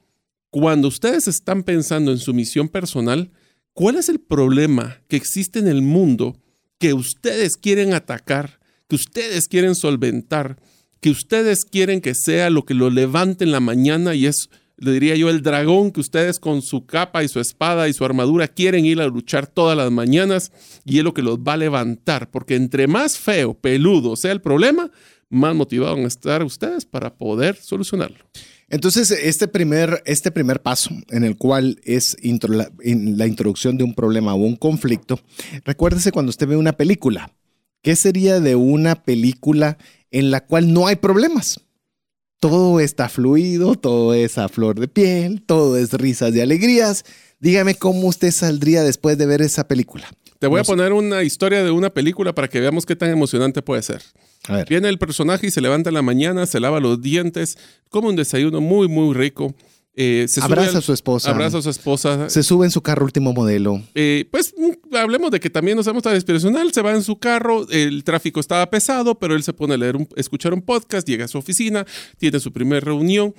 [0.57, 3.29] Cuando ustedes están pensando en su misión personal,
[3.73, 6.41] ¿cuál es el problema que existe en el mundo
[6.79, 10.55] que ustedes quieren atacar, que ustedes quieren solventar,
[11.01, 14.93] que ustedes quieren que sea lo que lo levante en la mañana y es, le
[14.93, 18.47] diría yo, el dragón que ustedes con su capa y su espada y su armadura
[18.47, 20.53] quieren ir a luchar todas las mañanas
[20.85, 24.39] y es lo que los va a levantar, porque entre más feo, peludo sea el
[24.39, 24.89] problema,
[25.27, 28.23] más motivados van a estar ustedes para poder solucionarlo.
[28.69, 33.93] Entonces, este primer, este primer paso en el cual es la, la introducción de un
[33.93, 35.19] problema o un conflicto,
[35.63, 37.31] recuérdese cuando usted ve una película.
[37.83, 39.77] ¿Qué sería de una película
[40.09, 41.59] en la cual no hay problemas?
[42.39, 47.05] Todo está fluido, todo es a flor de piel, todo es risas y alegrías.
[47.39, 50.07] Dígame cómo usted saldría después de ver esa película.
[50.39, 53.09] Te voy No a poner una historia de una película para que veamos qué tan
[53.09, 54.01] emocionante puede ser.
[54.47, 54.67] A ver.
[54.69, 57.57] Viene el personaje y se levanta en la mañana, se lava los dientes,
[57.89, 59.53] come un desayuno muy, muy rico.
[59.97, 61.31] eh, se Abraza al- a su esposa.
[61.31, 62.29] Abraza a su esposa.
[62.29, 63.81] Se sube en su carro último modelo.
[63.95, 66.69] Eh, pues mm, hablemos de que también nos hemos tan inspiracional.
[66.73, 69.95] Se va en su carro, el tráfico estaba pesado, pero él se pone a leer,
[69.95, 71.85] un- escuchar un podcast, llega a su oficina,
[72.17, 73.33] tiene su primera reunión.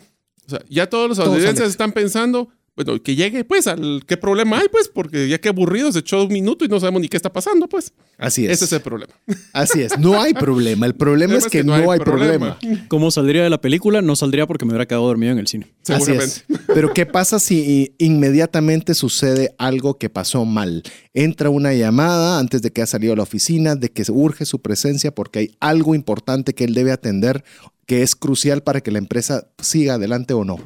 [0.46, 4.58] O sea, ya todos los audiencias están pensando, bueno, que llegue, pues, al qué problema
[4.58, 7.16] hay, pues, porque ya que aburrido se echó un minuto y no sabemos ni qué
[7.16, 7.94] está pasando, pues.
[8.18, 8.52] Así es.
[8.52, 9.14] Ese es el problema.
[9.54, 9.98] Así es.
[9.98, 10.84] No hay problema.
[10.84, 12.58] El problema es que, no, hay problema.
[12.88, 14.02] ¿Cómo saldría de la película?
[14.02, 15.68] No saldría porque me hubiera quedado dormido en el cine.
[15.88, 16.24] Así Seguramente.
[16.26, 16.44] es.
[16.66, 20.82] Pero ¿qué pasa si inmediatamente sucede algo que pasó mal?
[21.14, 24.60] Entra una llamada antes de que haya salido a la oficina, de que urge su
[24.60, 27.42] presencia porque hay algo importante que él debe atender
[27.86, 30.58] que es crucial para que la empresa siga adelante o no.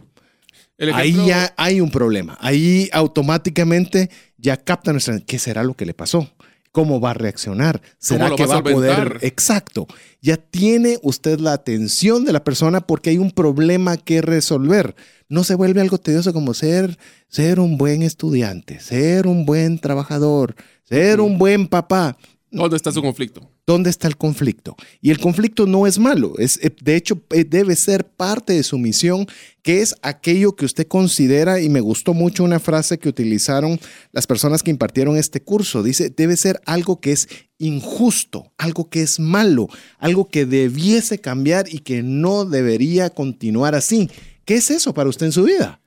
[0.94, 2.38] Ahí ya hay un problema.
[2.40, 5.20] Ahí automáticamente ya capta nuestra...
[5.20, 6.30] ¿Qué será lo que le pasó?
[6.72, 7.82] ¿Cómo va a reaccionar?
[7.98, 9.18] ¿Será lo que va a poder...
[9.22, 9.86] Exacto.
[10.22, 14.94] Ya tiene usted la atención de la persona porque hay un problema que resolver.
[15.28, 20.54] No se vuelve algo tedioso como ser, ser un buen estudiante, ser un buen trabajador,
[20.84, 22.16] ser un buen papá.
[22.52, 23.48] ¿Dónde está su conflicto?
[23.64, 24.74] ¿Dónde está el conflicto?
[25.00, 28.64] Y el conflicto no es malo, es, eh, de hecho eh, debe ser parte de
[28.64, 29.26] su misión,
[29.62, 33.78] que es aquello que usted considera, y me gustó mucho una frase que utilizaron
[34.10, 37.28] las personas que impartieron este curso, dice, debe ser algo que es
[37.58, 44.10] injusto, algo que es malo, algo que debiese cambiar y que no debería continuar así.
[44.44, 45.80] ¿Qué es eso para usted en su vida?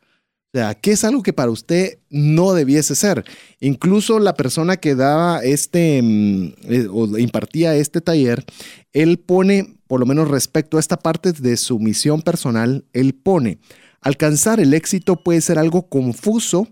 [0.53, 3.25] O sea, ¿qué es algo que para usted no debiese ser?
[3.59, 8.45] Incluso la persona que daba este mm, eh, o impartía este taller,
[8.91, 13.57] él pone, por lo menos respecto a esta parte de su misión personal, él pone,
[13.99, 16.67] alcanzar el éxito puede ser algo confuso,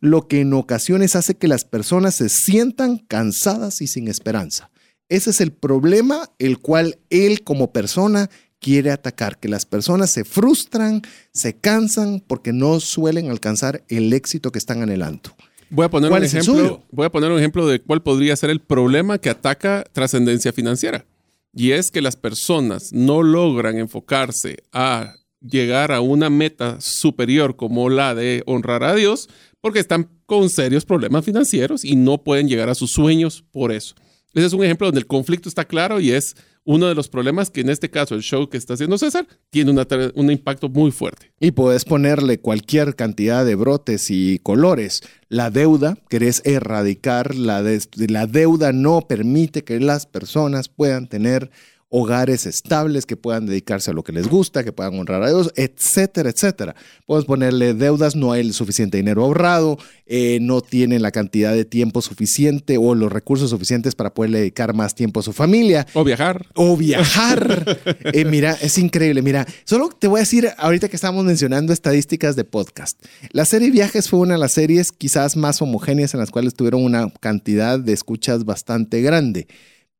[0.00, 4.72] lo que en ocasiones hace que las personas se sientan cansadas y sin esperanza.
[5.08, 8.28] Ese es el problema el cual él como persona
[8.60, 11.02] quiere atacar, que las personas se frustran,
[11.32, 15.34] se cansan porque no suelen alcanzar el éxito que están anhelando.
[15.70, 16.82] Voy a poner ¿Cuál un ejemplo.
[16.90, 21.06] Voy a poner un ejemplo de cuál podría ser el problema que ataca trascendencia financiera.
[21.54, 27.88] Y es que las personas no logran enfocarse a llegar a una meta superior como
[27.88, 29.28] la de honrar a Dios
[29.60, 33.94] porque están con serios problemas financieros y no pueden llegar a sus sueños por eso.
[34.34, 36.36] Ese es un ejemplo donde el conflicto está claro y es
[36.70, 39.72] uno de los problemas que en este caso el show que está haciendo César tiene
[39.72, 41.32] una un impacto muy fuerte.
[41.40, 45.02] Y puedes ponerle cualquier cantidad de brotes y colores.
[45.28, 51.50] La deuda, querés erradicar, la, des- la deuda no permite que las personas puedan tener
[51.90, 55.52] hogares estables, que puedan dedicarse a lo que les gusta, que puedan honrar a Dios,
[55.56, 56.76] etcétera, etcétera.
[57.04, 59.76] Puedes ponerle deudas, no hay el suficiente dinero ahorrado,
[60.06, 64.72] eh, no tienen la cantidad de tiempo suficiente o los recursos suficientes para poder dedicar
[64.72, 65.84] más tiempo a su familia.
[65.94, 66.46] O viajar.
[66.54, 67.78] O viajar.
[68.12, 69.22] Eh, mira, es increíble.
[69.22, 73.00] Mira, solo te voy a decir, ahorita que estamos mencionando estadísticas de podcast,
[73.32, 76.84] la serie Viajes fue una de las series quizás más homogéneas en las cuales tuvieron
[76.84, 79.48] una cantidad de escuchas bastante grande,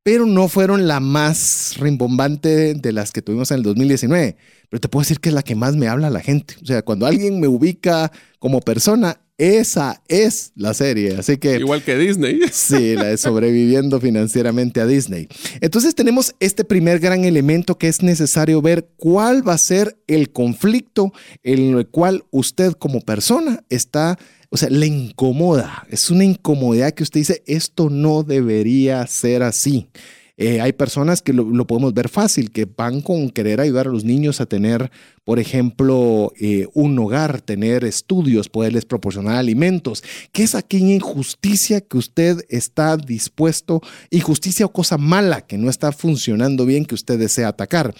[0.03, 4.35] pero no fueron la más rimbombante de las que tuvimos en el 2019.
[4.69, 6.55] Pero te puedo decir que es la que más me habla la gente.
[6.61, 11.15] O sea, cuando alguien me ubica como persona, esa es la serie.
[11.17, 11.57] Así que.
[11.57, 12.39] Igual que Disney.
[12.51, 15.27] Sí, la de sobreviviendo financieramente a Disney.
[15.61, 20.31] Entonces tenemos este primer gran elemento que es necesario ver cuál va a ser el
[20.31, 21.11] conflicto
[21.43, 24.17] en el cual usted como persona está
[24.51, 25.87] o sea, le incomoda.
[25.89, 29.87] Es una incomodidad que usted dice, esto no debería ser así.
[30.35, 34.03] Eh, hay personas que lo, podemos ver fácil, que van con querer ayudar a los
[34.03, 34.91] niños a tener,
[35.23, 40.03] por ejemplo, eh, un hogar, tener estudios, poderles proporcionar alimentos.
[40.33, 45.93] ¿Qué es aquella injusticia que usted está dispuesto, injusticia o cosa mala que no está
[45.93, 47.93] funcionando bien que usted desea atacar?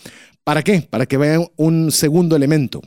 [0.44, 0.82] ¿Para qué?
[0.82, 2.82] Para que vean un segundo elemento.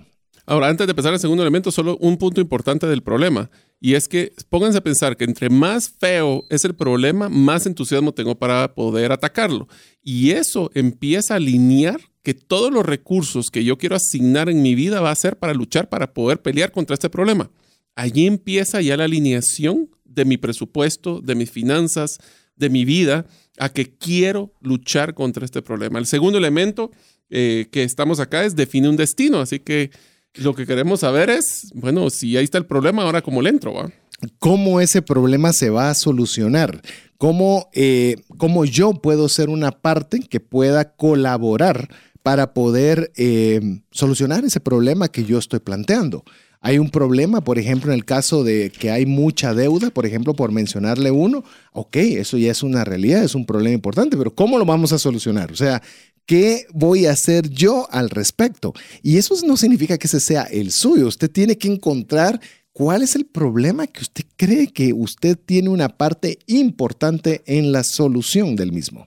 [0.47, 3.51] Ahora, antes de empezar el segundo elemento, solo un punto importante del problema.
[3.81, 8.13] Y es que pónganse a pensar que entre más feo es el problema, más entusiasmo
[8.13, 9.69] tengo para poder atacarlo.
[10.03, 14.75] Y eso empieza a alinear que todos los recursos que yo quiero asignar en mi
[14.75, 17.51] vida va a ser para luchar, para poder pelear contra este problema.
[17.95, 22.19] Allí empieza ya la alineación de mi presupuesto, de mis finanzas,
[22.57, 23.27] de mi vida,
[23.59, 25.99] a que quiero luchar contra este problema.
[25.99, 26.91] El segundo elemento
[27.31, 29.41] eh, que estamos acá es definir un destino.
[29.41, 29.91] Así que
[30.35, 33.75] lo que queremos saber es, bueno, si ahí está el problema, ahora cómo le entro,
[33.75, 33.91] ¿va?
[34.39, 36.81] ¿Cómo ese problema se va a solucionar?
[37.19, 41.89] ¿Cómo, eh, ¿Cómo, yo puedo ser una parte que pueda colaborar
[42.23, 46.25] para poder eh, solucionar ese problema que yo estoy planteando?
[46.61, 50.33] Hay un problema, por ejemplo, en el caso de que hay mucha deuda, por ejemplo,
[50.33, 54.57] por mencionarle uno, ok, eso ya es una realidad, es un problema importante, pero ¿cómo
[54.57, 55.53] lo vamos a solucionar?
[55.53, 55.83] O sea,
[56.27, 58.73] ¿Qué voy a hacer yo al respecto?
[59.03, 61.07] Y eso no significa que ese sea el suyo.
[61.07, 62.41] Usted tiene que encontrar
[62.73, 67.85] cuál es el problema que usted cree que usted tiene una parte importante en la
[67.85, 69.07] solución del mismo.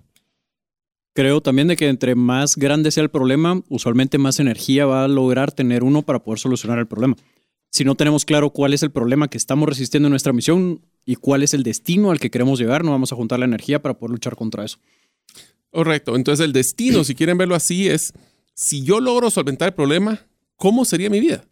[1.14, 5.08] Creo también de que entre más grande sea el problema, usualmente más energía va a
[5.08, 7.16] lograr tener uno para poder solucionar el problema.
[7.72, 11.16] Si no tenemos claro cuál es el problema que estamos resistiendo en nuestra misión y
[11.16, 13.98] cuál es el destino al que queremos llegar, no vamos a juntar la energía para
[13.98, 14.78] poder luchar contra eso.
[15.78, 16.16] Correcto.
[16.16, 18.12] Entonces el destino, si quieren verlo así, es
[18.56, 20.26] si yo logro solventar el problema,
[20.56, 21.46] ¿cómo sería mi vida?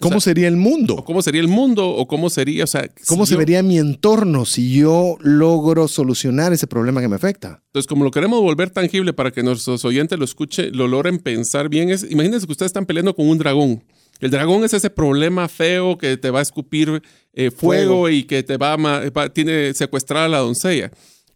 [0.00, 1.04] ¿Cómo sería el mundo?
[1.04, 1.88] ¿Cómo sería el mundo?
[1.88, 2.90] ¿O cómo sería, o sea...
[3.06, 7.62] ¿Cómo se vería mi entorno si yo logro solucionar ese problema que me afecta?
[7.66, 11.68] Entonces, como lo queremos volver tangible para que nuestros oyentes lo escuchen, lo logren pensar
[11.68, 13.84] bien, es, imagínense que ustedes están peleando con un dragón.
[14.18, 17.00] El dragón es ese problema feo que te va a escupir
[17.32, 20.90] eh, fuego, y que te va a, tiene secuestrar a la doncella.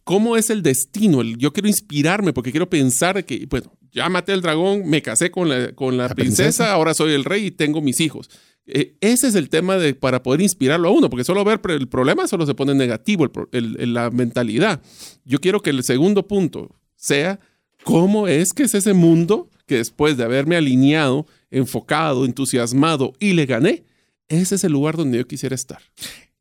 [0.07, 1.21] ¿Cómo es el destino?
[1.21, 5.49] Yo quiero inspirarme porque quiero pensar que, bueno, ya maté al dragón, me casé con
[5.49, 8.29] la, con la, princesa, ahora soy el rey y tengo mis hijos.
[8.67, 11.89] Eh, ese es el tema de, para poder inspirarlo a uno, porque solo ver el
[11.89, 14.81] problema solo se pone negativo, la mentalidad.
[15.25, 17.41] Yo quiero que el segundo punto sea
[17.83, 23.45] cómo es que es ese mundo que después de haberme alineado, enfocado, entusiasmado y le
[23.45, 23.83] gané,
[24.29, 25.81] ese es el lugar donde yo quisiera estar.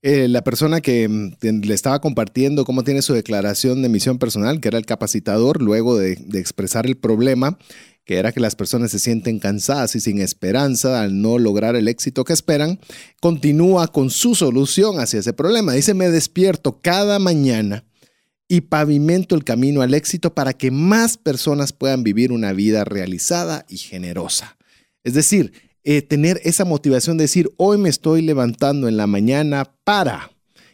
[0.08, 4.60] Eh, la persona que mm, le estaba compartiendo cómo tiene su declaración de misión personal,
[4.60, 7.58] que era el capacitador, luego de, expresar el problema,
[8.04, 11.88] que era que las personas se sienten cansadas y sin esperanza al no lograr el
[11.88, 12.78] éxito que esperan,
[13.20, 15.72] continúa con su solución hacia ese problema.
[15.72, 17.82] Dice, me despierto cada mañana
[18.46, 23.66] y pavimento el camino al éxito para que más personas puedan vivir una vida realizada
[23.68, 24.56] y generosa.
[25.02, 25.52] Es decir,
[25.88, 30.32] eh, tener esa motivación de decir, hoy me estoy levantando en la mañana para.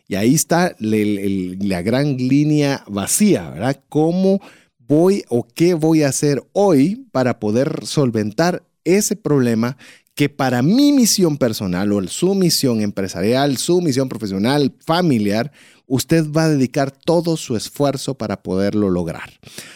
[0.09, 3.79] Y ahí está la gran línea vacía, ¿verdad?
[3.91, 4.41] ¿Cómo
[4.79, 9.77] voy o qué voy a hacer hoy para poder solventar ese problema
[10.15, 15.53] que para mi misión personal o su misión empresarial, su misión profesional, familiar,
[15.93, 19.29] usted va a dedicar todo su esfuerzo para poderlo lograr.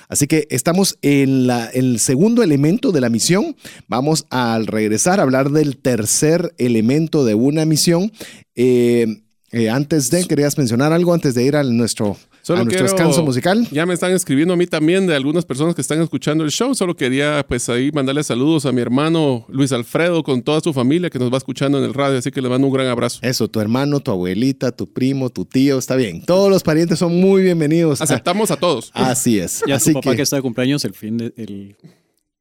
[0.09, 3.55] Así que estamos en, el segundo elemento de la misión.
[3.87, 8.13] Vamos al regresar a hablar del tercer elemento de una misión.
[8.55, 12.85] Eh, eh, antes de, ¿querías mencionar algo antes de ir a nuestro Solo a nuestro
[12.85, 13.67] descanso musical.
[13.73, 16.77] Ya me están escribiendo a mí también de algunas personas que están escuchando el show.
[16.77, 21.11] Solo quería pues ahí mandarle saludos a mi hermano Luis Alfredo con toda su familia
[21.11, 22.19] que nos va escuchando en el radio.
[22.19, 23.19] Así que le mando un gran abrazo.
[23.23, 26.25] Eso, tu hermano, tu abuelita, tu primo, tu tío, está bien.
[26.25, 28.01] Todos los parientes son muy bienvenidos.
[28.01, 28.93] Aceptamos a todos.
[28.95, 29.65] Así es.
[29.67, 30.23] Y a Así papá que...
[30.23, 31.33] está de cumpleaños el fin de,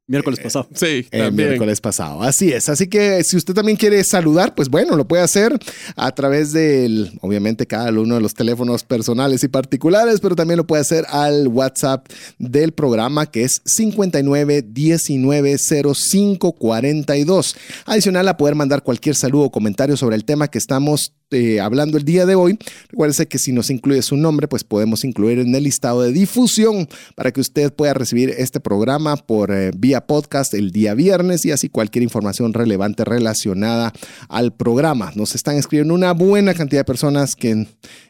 [0.07, 0.67] Miércoles pasado.
[0.75, 2.21] Sí, el miércoles pasado.
[2.21, 2.69] Así es.
[2.69, 5.57] Así que si usted también quiere saludar, pues bueno, lo puede hacer
[5.95, 10.67] a través del, obviamente, cada uno de los teléfonos personales y particulares, pero también lo
[10.67, 17.55] puede hacer al WhatsApp del programa que es 59 19 05 42.
[17.85, 21.97] Adicional a poder mandar cualquier saludo o comentario sobre el tema que estamos eh, hablando
[21.97, 22.57] el día de hoy.
[22.89, 26.87] Recuérdese que si nos incluye su nombre, pues podemos incluir en el listado de difusión
[27.15, 31.51] para que usted pueda recibir este programa por eh, vía podcast el día viernes y
[31.51, 33.93] así cualquier información relevante relacionada
[34.29, 35.11] al programa.
[35.15, 37.67] Nos están escribiendo una buena cantidad de personas que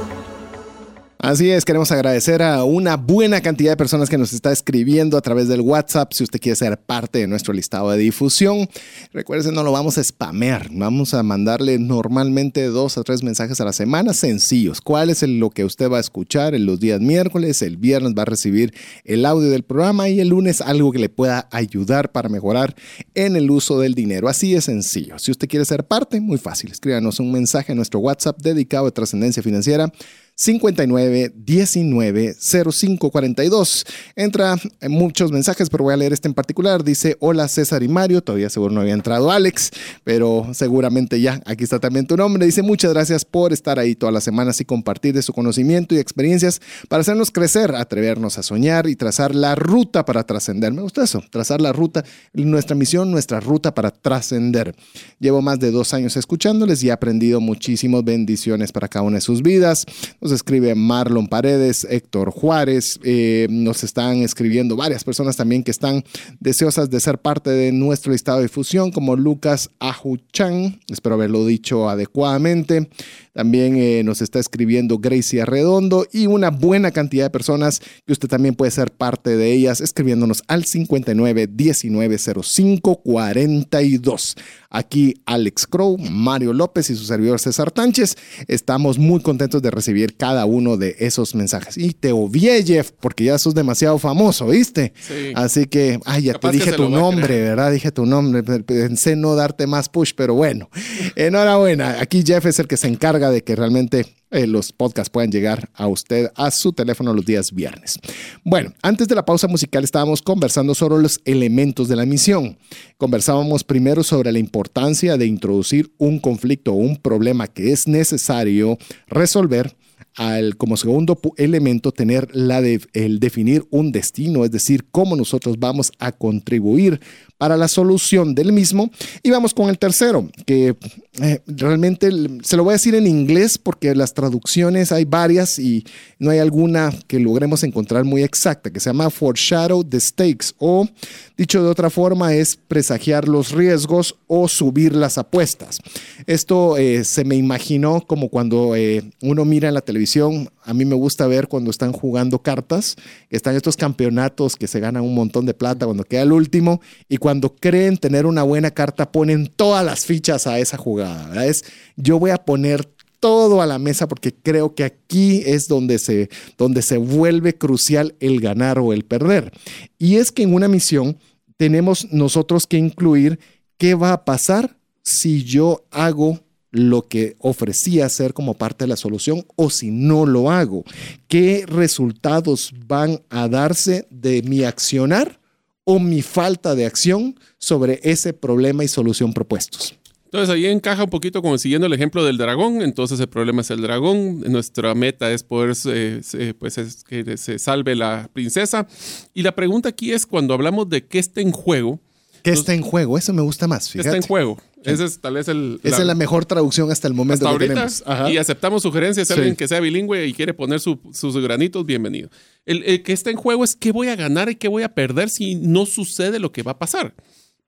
[1.23, 5.21] Así es, queremos agradecer a una buena cantidad de personas que nos está escribiendo a
[5.21, 6.13] través del WhatsApp.
[6.13, 8.67] Si usted quiere ser parte de nuestro listado de difusión,
[9.13, 10.69] recuerden, no lo vamos a spamear.
[10.71, 14.81] Vamos a mandarle normalmente dos a tres mensajes a la semana sencillos.
[14.81, 17.61] ¿Cuál es lo que usted va a escuchar en los días miércoles?
[17.61, 18.73] El viernes va a recibir
[19.05, 22.75] el audio del programa y el lunes algo que le pueda ayudar para mejorar
[23.13, 24.27] en el uso del dinero.
[24.27, 25.19] Así es sencillo.
[25.19, 26.71] Si usted quiere ser parte, muy fácil.
[26.71, 29.93] Escríbanos un mensaje a nuestro WhatsApp dedicado a trascendencia financiera
[30.35, 33.85] 59 19 05 42.
[34.15, 36.83] Entra en muchos mensajes, pero voy a leer este en particular.
[36.83, 38.21] Dice: Hola César y Mario.
[38.21, 39.71] Todavía seguro no había entrado Alex,
[40.03, 41.41] pero seguramente ya.
[41.45, 42.45] Aquí está también tu nombre.
[42.45, 45.99] Dice: Muchas gracias por estar ahí todas las semanas y compartir de su conocimiento y
[45.99, 50.73] experiencias para hacernos crecer, atrevernos a soñar y trazar la ruta para trascender.
[50.73, 52.03] Me gusta eso, trazar la ruta,
[52.33, 54.75] nuestra misión, nuestra ruta para trascender.
[55.19, 59.21] Llevo más de dos años escuchándoles y he aprendido muchísimas bendiciones para cada una de
[59.21, 59.85] sus vidas.
[60.21, 66.03] Nos escribe Marlon Paredes, Héctor Juárez, eh, nos están escribiendo varias personas también que están
[66.39, 71.89] deseosas de ser parte de nuestro listado de difusión, como Lucas Ajuchan, espero haberlo dicho
[71.89, 72.87] adecuadamente.
[73.33, 78.27] También eh, nos está escribiendo Gracie Arredondo y una buena cantidad de personas que usted
[78.27, 84.35] también puede ser parte de ellas escribiéndonos al 59 19 05 42.
[84.69, 88.15] Aquí Alex Crow, Mario López y su servidor César Tánchez.
[88.47, 91.77] Estamos muy contentos de recibir cada uno de esos mensajes.
[91.77, 94.93] Y te obvié, Jeff, porque ya sos demasiado famoso, ¿viste?
[94.97, 95.33] Sí.
[95.35, 97.41] Así que, ay, ya Capaz te dije tu nombre.
[97.41, 97.71] ¿verdad?
[97.71, 98.43] Dije tu nombre.
[98.43, 100.69] Pensé no darte más push, pero bueno.
[101.15, 101.97] Enhorabuena.
[101.99, 105.69] Aquí Jeff es el que se encarga de que realmente eh, los podcasts puedan llegar
[105.73, 107.99] a usted a su teléfono los días viernes.
[108.43, 112.57] Bueno, antes de la pausa musical estábamos conversando sobre los elementos de la misión.
[112.97, 118.77] Conversábamos primero sobre la importancia de introducir un conflicto o un problema que es necesario
[119.07, 119.75] resolver
[120.15, 125.57] al como segundo elemento tener la de, el definir un destino, es decir, cómo nosotros
[125.59, 126.99] vamos a contribuir
[127.41, 128.91] para la solución del mismo.
[129.23, 130.75] Y vamos con el tercero, que
[131.19, 132.07] eh, realmente
[132.43, 135.83] se lo voy a decir en inglés porque las traducciones hay varias y
[136.19, 140.87] no hay alguna que logremos encontrar muy exacta, que se llama foreshadow the stakes o
[141.35, 145.79] dicho de otra forma es presagiar los riesgos o subir las apuestas.
[146.27, 150.85] Esto eh, se me imaginó como cuando eh, uno mira en la televisión, a mí
[150.85, 152.95] me gusta ver cuando están jugando cartas,
[153.31, 157.17] están estos campeonatos que se ganan un montón de plata cuando queda el último y
[157.17, 161.45] cuando creen tener una buena carta ponen todas las fichas a esa jugada.
[161.45, 161.63] Es,
[161.95, 162.89] yo voy a poner
[163.21, 168.15] todo a la mesa porque creo que aquí es donde se, donde se vuelve crucial
[168.19, 169.51] el ganar o el perder.
[169.97, 171.17] Y es que en una misión
[171.55, 173.39] tenemos nosotros que incluir
[173.77, 176.39] qué va a pasar si yo hago
[176.71, 180.83] lo que ofrecía hacer como parte de la solución o si no lo hago.
[181.27, 185.40] ¿Qué resultados van a darse de mi accionar
[185.83, 189.95] o mi falta de acción sobre ese problema y solución propuestos?
[190.25, 192.81] Entonces ahí encaja un poquito como siguiendo el ejemplo del dragón.
[192.81, 194.39] Entonces el problema es el dragón.
[194.49, 198.87] Nuestra meta es poder eh, pues que se salve la princesa.
[199.33, 201.99] Y la pregunta aquí es cuando hablamos de qué está en juego.
[202.43, 203.17] ¿Qué está en juego?
[203.17, 203.91] Eso me gusta más.
[203.91, 204.57] ¿Qué está en juego?
[204.83, 205.79] Ese es tal vez el.
[205.83, 209.27] Esa es la mejor traducción hasta el momento hasta que ahorita, Y aceptamos sugerencias.
[209.27, 212.29] Si alguien que sea bilingüe y quiere poner sus granitos, bienvenido.
[212.65, 214.93] El, el, que está en juego es qué voy a ganar y qué voy a
[214.93, 217.15] perder si no sucede lo que va a pasar.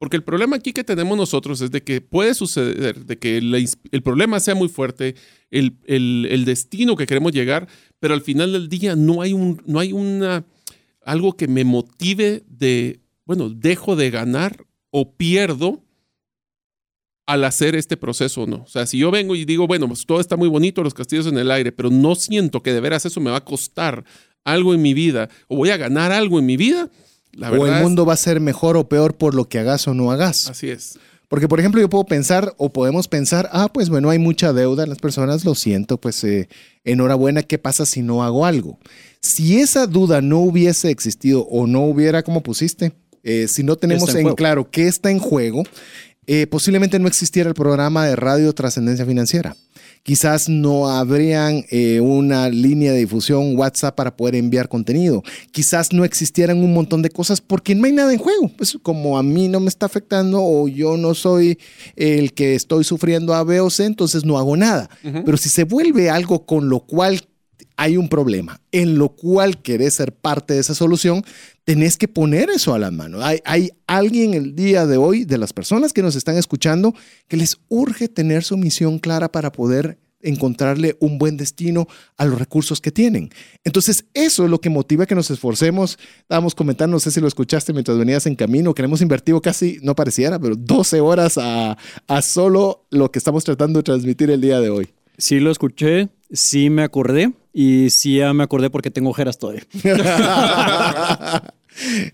[0.03, 4.01] Porque el problema aquí que tenemos nosotros es de que puede suceder, de que el
[4.03, 5.15] problema sea muy fuerte,
[5.49, 7.69] el, el, destino que queremos llegar,
[8.01, 10.45] pero al final del día no hay, un, no hay una,
[11.05, 15.82] algo que me motive de, bueno, dejo de ganar o pierdo
[17.25, 18.63] al hacer este proceso o no.
[18.63, 21.27] O sea, si yo vengo y digo, bueno, pues todo está muy bonito, los castillos
[21.27, 24.03] en el aire, pero no siento que de veras eso me va a costar
[24.43, 26.89] algo en mi vida o voy a ganar algo en mi vida,
[27.39, 30.11] o el mundo va a ser mejor o peor por lo que hagas o no
[30.11, 30.49] hagas.
[30.49, 30.99] Así es.
[31.29, 34.83] Porque, por ejemplo, yo puedo pensar o podemos pensar, ah, pues bueno, hay mucha deuda
[34.83, 36.47] en las personas, lo siento, pues eh,
[36.83, 38.77] enhorabuena, ¿qué pasa si no hago algo?
[39.19, 42.91] Si esa duda no hubiese existido o no hubiera, como pusiste,
[43.23, 45.63] eh, si no tenemos en, claro qué está en juego,
[46.27, 49.55] eh, posiblemente no existiera el programa de radio Trascendencia Financiera
[50.03, 55.23] quizás no habrían eh, una línea de difusión WhatsApp para poder enviar contenido.
[55.51, 58.49] Quizás no existieran un montón de cosas porque no hay nada en juego.
[58.55, 61.57] Pues como a mí no me está afectando o yo no soy
[61.95, 64.89] el que estoy sufriendo A, B o C, entonces no hago nada.
[65.01, 67.21] Pero si se vuelve algo con lo cual
[67.77, 71.23] hay un problema en lo cual querés ser parte de esa solución,
[71.63, 73.23] tenés que poner eso a la mano.
[73.23, 76.93] Hay, hay, alguien el día de hoy, de las personas que nos están escuchando,
[77.27, 82.39] que les urge tener su misión clara para poder encontrarle un buen destino a los
[82.39, 83.29] recursos que tienen.
[83.63, 85.99] Entonces, eso es lo que motiva que nos esforcemos.
[86.21, 89.79] Estábamos comentando, no sé si lo escuchaste mientras venías en camino, que hemos invertido casi,
[89.83, 94.41] no pareciera, pero 12 horas a, a solo lo que estamos tratando de transmitir el
[94.41, 94.89] día de hoy.
[95.17, 99.63] Sí, lo escuché, sí me acordé y sí ya me acordé porque tengo ojeras todavía.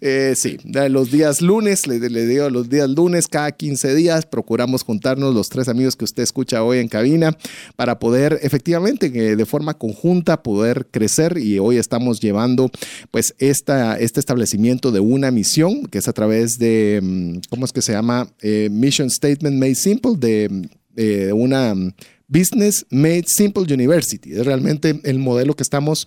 [0.01, 5.33] Eh, sí, los días lunes, le, digo los días lunes, cada 15 días, procuramos juntarnos
[5.35, 7.37] los tres amigos que usted escucha hoy en cabina
[7.75, 12.71] para poder efectivamente de forma conjunta poder crecer y hoy estamos llevando
[13.11, 17.73] pues esta, este establecimiento de una misión que es a través de, mm, ¿cómo es
[17.73, 18.29] que se llama?
[18.41, 20.69] Eh, Mission Statement Made Simple, de,
[21.33, 21.75] una
[22.29, 24.33] Business Made Simple University.
[24.33, 26.05] Es realmente el modelo que estamos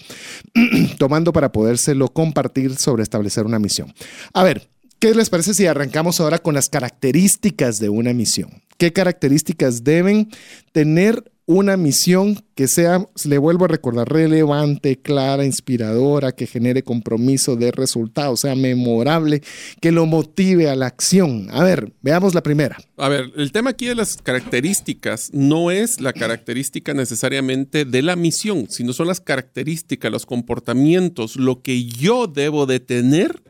[0.98, 3.92] tomando para podérselo compartir sobre establecer una misión.
[4.32, 4.68] A ver,
[4.98, 8.62] ¿qué les parece si arrancamos ahora con las características de una misión?
[8.78, 10.28] ¿Qué características deben
[10.72, 17.56] tener una misión que sea, le vuelvo a recordar, relevante, clara, inspiradora, que genere compromiso
[17.56, 19.42] de resultados, sea memorable,
[19.80, 21.48] que lo motive a la acción.
[21.50, 22.76] A ver, veamos la primera.
[22.96, 28.16] A ver, el tema aquí de las características no es la característica necesariamente de la
[28.16, 33.42] misión, sino son las características, los comportamientos, lo que yo debo de tener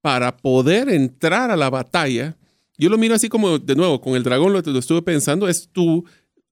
[0.00, 2.36] para poder entrar a la batalla.
[2.76, 5.68] Yo lo miro así como, de nuevo, con el dragón lo, lo estuve pensando, es
[5.72, 6.04] tu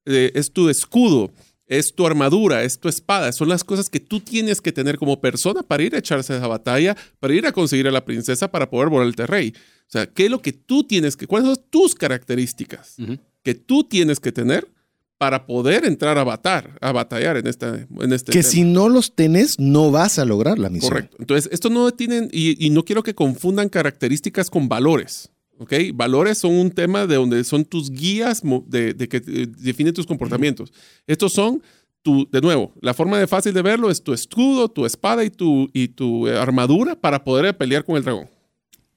[0.06, 1.30] eh, es tu escudo,
[1.66, 5.20] es tu armadura, es tu espada, son las cosas que tú tienes que tener como
[5.20, 8.50] persona para ir a echarse a esa batalla, para ir a conseguir a la princesa,
[8.50, 9.52] para poder volverte rey.
[9.56, 12.96] O sea, ¿qué es lo que tú tienes que, cuáles son tus características
[13.42, 14.68] que tú tienes que tener
[15.16, 19.14] para poder entrar a batallar, a batallar en, esta, en este Que si no los
[19.14, 20.92] tenés, no vas a lograr la misión.
[20.92, 21.16] Correcto.
[21.20, 25.30] Entonces, esto no tienen, y no quiero que confundan características con valores.
[25.60, 25.74] ¿Ok?
[25.94, 30.72] Valores son un tema de donde son tus guías de, que eh, definen tus comportamientos.
[31.06, 31.62] Estos son,
[32.02, 35.28] tu, de nuevo, la forma de fácil de verlo es tu escudo, tu espada y
[35.28, 38.28] tu, y tu eh, armadura para poder pelear con el dragón.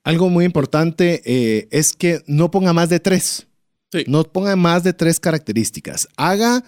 [0.06, 3.46] Algo muy importante eh, es que no ponga más de tres.
[3.92, 4.06] Sí.
[4.08, 6.08] No ponga más de tres características.
[6.16, 6.64] Haga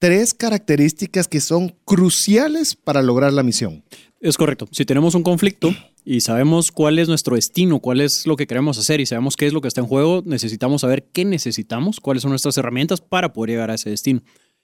[0.00, 3.84] tres características que son cruciales para lograr la misión.
[4.20, 4.68] Es correcto.
[4.72, 5.72] Si tenemos un conflicto,
[6.08, 9.48] y sabemos cuál es nuestro destino, cuál es lo que queremos hacer y sabemos qué
[9.48, 13.32] es lo que está en juego, necesitamos saber qué necesitamos, cuáles son nuestras herramientas para
[13.32, 14.22] poder llegar a ese destino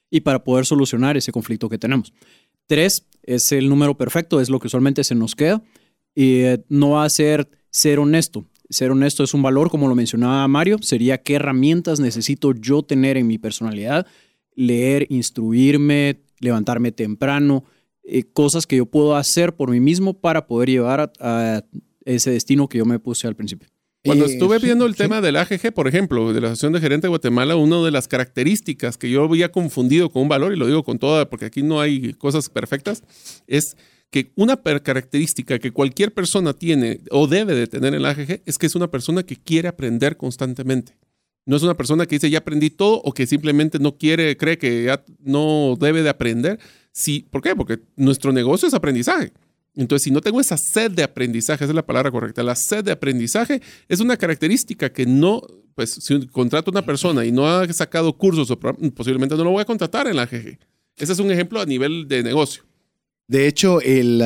[0.08, 2.12] y para poder solucionar ese conflicto que tenemos.
[2.68, 5.60] Tres es el número perfecto, es lo que usualmente se nos queda.
[6.14, 8.46] Y eh, no va a ser ser honesto.
[8.70, 13.16] Ser honesto es un valor, como lo mencionaba Mario, sería qué herramientas necesito yo tener
[13.16, 14.06] en mi personalidad,
[14.54, 17.64] leer, instruirme, levantarme temprano,
[18.04, 21.64] eh, cosas que yo puedo hacer por mí mismo para poder llevar a, a
[22.04, 23.68] ese destino que yo me puse al principio.
[24.04, 27.10] Cuando estuve viendo el tema del AGG, por ejemplo, de la Asociación de Gerente de
[27.10, 30.82] Guatemala, una de las características que yo había confundido con un valor, y lo digo
[30.82, 33.04] con toda, porque aquí no hay cosas perfectas,
[33.46, 33.76] es
[34.10, 38.58] que una característica que cualquier persona tiene o debe de tener en el AGG es
[38.58, 40.98] que es una persona que quiere aprender constantemente.
[41.46, 44.58] No es una persona que dice ya aprendí todo o que simplemente no quiere, cree
[44.58, 46.58] que ya no debe de aprender.
[46.92, 47.56] Sí, ¿Por qué?
[47.56, 49.32] Porque nuestro negocio es aprendizaje.
[49.74, 52.84] Entonces, si no tengo esa sed de aprendizaje, esa es la palabra correcta, la sed
[52.84, 55.40] de aprendizaje es una característica que no,
[55.74, 58.52] pues si contrato a una persona y no ha sacado cursos,
[58.94, 60.58] posiblemente no lo voy a contratar en la AGG.
[60.98, 62.64] Ese es un ejemplo a nivel de negocio.
[63.28, 64.22] De hecho, el,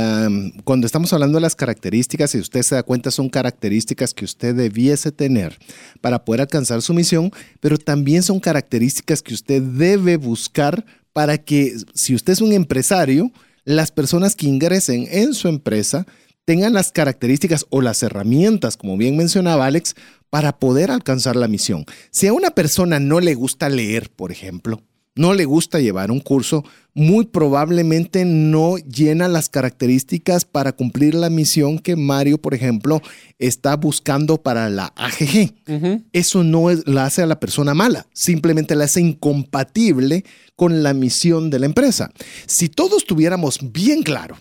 [0.64, 4.52] cuando estamos hablando de las características, si usted se da cuenta, son características que usted
[4.52, 5.58] debiese tener
[6.00, 10.84] para poder alcanzar su misión, pero también son características que usted debe buscar
[11.16, 13.32] para que, si usted es un empresario,
[13.64, 16.06] las personas que ingresen en su empresa
[16.44, 19.94] tengan las características o las herramientas, como bien mencionaba Alex,
[20.28, 21.86] para poder alcanzar la misión.
[22.10, 24.82] Si a una persona no le gusta leer, por ejemplo,
[25.16, 26.64] no le gusta llevar un curso,
[26.94, 33.02] muy probablemente no llena las características para cumplir la misión que Mario, por ejemplo,
[33.38, 36.02] está buscando para la AGG.
[36.12, 40.94] Eso no es, la hace a la persona mala, simplemente la hace incompatible con la
[40.94, 42.10] misión de la empresa.
[42.46, 44.38] Si todos tuviéramos bien claro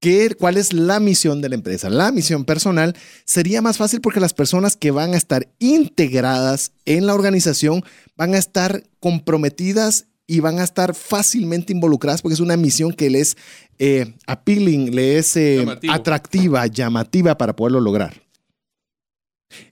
[0.00, 4.20] qué, cuál es la misión de la empresa, la misión personal, sería más fácil porque
[4.20, 7.84] las personas que van a estar integradas en la organización
[8.16, 13.10] van a estar comprometidas y van a estar fácilmente involucradas porque es una misión que
[13.10, 13.36] les
[13.80, 18.22] eh, appealing, le es eh, atractiva, llamativa para poderlo lograr.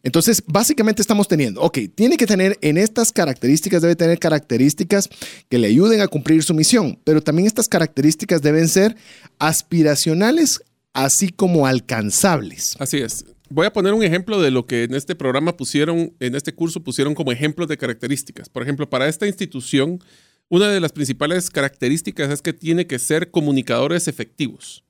[0.02, 5.08] Entonces, básicamente estamos teniendo, ok, tiene que tener en estas características, debe tener características
[5.48, 8.96] que le ayuden a cumplir su misión, pero también estas características deben ser
[9.38, 10.60] aspiracionales,
[10.92, 12.74] así como alcanzables.
[12.80, 13.24] Así es.
[13.48, 16.82] Voy a poner un ejemplo de lo que en este programa pusieron, en este curso
[16.82, 18.48] pusieron como ejemplos de características.
[18.48, 20.00] Por ejemplo, para esta institución,
[20.48, 24.84] una de las principales características es que tiene que ser comunicadores efectivos.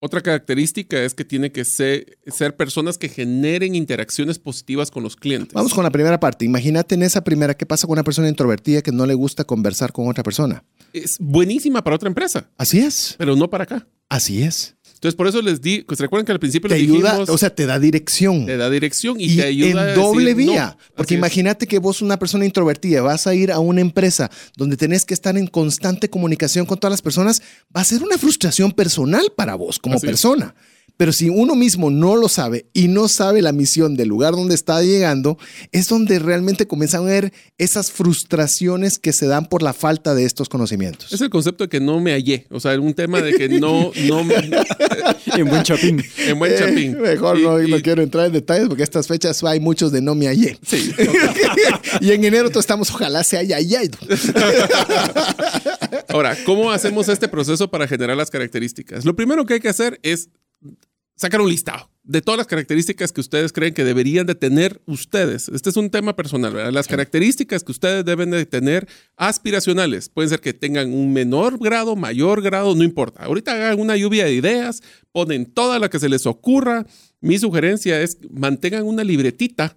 [0.00, 5.16] Otra característica es que tiene que ser, ser personas que generen interacciones positivas con los
[5.16, 5.54] clientes.
[5.54, 6.44] Vamos con la primera parte.
[6.44, 9.92] Imagínate en esa primera, ¿qué pasa con una persona introvertida que no le gusta conversar
[9.92, 10.62] con otra persona?
[10.92, 13.88] Es buenísima para otra empresa, Así es, pero no para acá.
[14.08, 14.76] así es.
[14.98, 17.38] Entonces, por eso les di, pues recuerden que al principio Te les ayuda, dijimos, o
[17.38, 18.46] sea, te da dirección.
[18.46, 20.52] te da dirección y, y te ayuda en doble decir no.
[20.52, 20.76] vía.
[20.96, 21.18] Porque es.
[21.18, 25.14] imagínate que vos, una persona introvertida, vas a ir a una empresa donde tenés que
[25.14, 27.42] estar en constante comunicación con todas las personas,
[27.74, 30.12] va a ser una frustración personal para vos como Así es.
[30.98, 34.56] Pero si uno mismo no lo sabe y no sabe la misión del lugar donde
[34.56, 35.38] está llegando,
[35.70, 40.24] es donde realmente comienzan a ver esas frustraciones que se dan por la falta de
[40.24, 41.12] estos conocimientos.
[41.12, 42.46] Es el concepto de que no me hallé.
[42.50, 44.34] O sea, un tema de que no, no me-
[45.36, 46.02] En buen chapín.
[46.18, 47.00] en buen Eh, chapín.
[47.00, 50.02] mejor Y- no, y- no quiero entrar en detalles porque estas fechas hay muchos de
[50.02, 50.58] no me hallé.
[50.66, 50.92] Sí.
[52.00, 53.96] y en enero todos estamos, ojalá se haya hallado.
[56.08, 59.04] Ahora, ¿cómo hacemos este proceso para generar las características?
[59.04, 60.28] Lo primero que hay que hacer es
[61.18, 65.48] sacar un listado de todas las características que ustedes creen que deberían de tener ustedes.
[65.48, 66.72] Este es un tema personal, ¿verdad?
[66.72, 70.08] Las características que ustedes deben de tener aspiracionales.
[70.08, 73.24] Pueden ser que tengan un menor grado, mayor grado, no importa.
[73.24, 76.86] Ahorita hagan una lluvia de ideas, ponen toda la que se les ocurra.
[77.20, 79.76] Mi sugerencia es mantengan una libretita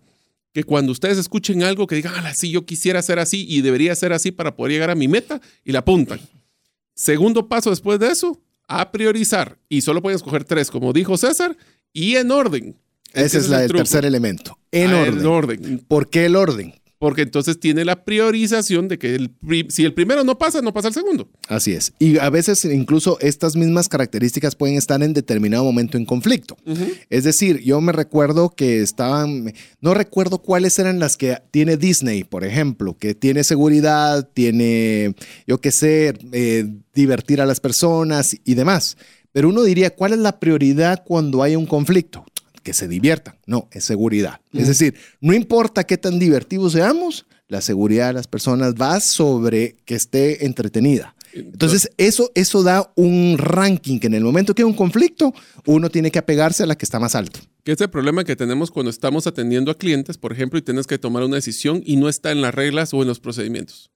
[0.54, 3.94] que cuando ustedes escuchen algo que digan, ah, sí, yo quisiera ser así y debería
[3.96, 6.22] ser así para poder llegar a mi meta y la apuntan.
[6.94, 8.40] Segundo paso después de eso,
[8.80, 9.58] a priorizar.
[9.70, 11.58] Y solo pueden escoger tres, como dijo César,
[11.94, 12.78] y en orden.
[13.14, 14.58] Ese es la- el tercer elemento.
[14.72, 15.20] En Ah, orden.
[15.20, 15.86] En orden.
[15.88, 16.74] ¿Por qué el orden?
[17.02, 19.32] Porque entonces tiene la priorización de que el
[19.70, 21.28] si el primero no pasa, no pasa el segundo.
[21.48, 21.94] Así es.
[21.98, 26.58] Y a veces incluso estas mismas características pueden estar en determinado momento en conflicto.
[27.10, 32.24] Es decir, yo me recuerdo que estaban, no recuerdo cuáles eran las que tiene Disney,
[32.24, 35.16] por ejemplo, que tiene seguridad, tiene,
[35.48, 38.96] yo qué sé, eh, divertir a las personas y demás.
[39.32, 42.26] Pero uno diría, ¿cuál es la prioridad cuando hay un conflicto?
[42.64, 43.36] Que se diviertan.
[43.46, 44.42] No, es seguridad.
[44.54, 49.78] Es decir, no importa qué tan divertidos seamos, la seguridad de las personas va sobre
[49.86, 51.16] que esté entretenida.
[51.34, 55.34] Entonces, eso, eso da un ranking que en el momento que hay un conflicto,
[55.66, 57.40] uno tiene que apegarse a la que está más alto.
[57.64, 60.88] Que es el problema que tenemos cuando estamos atendiendo a clientes, por ejemplo, y tienes
[60.88, 63.92] que tomar una decisión y no está en las reglas o en los procedimientos.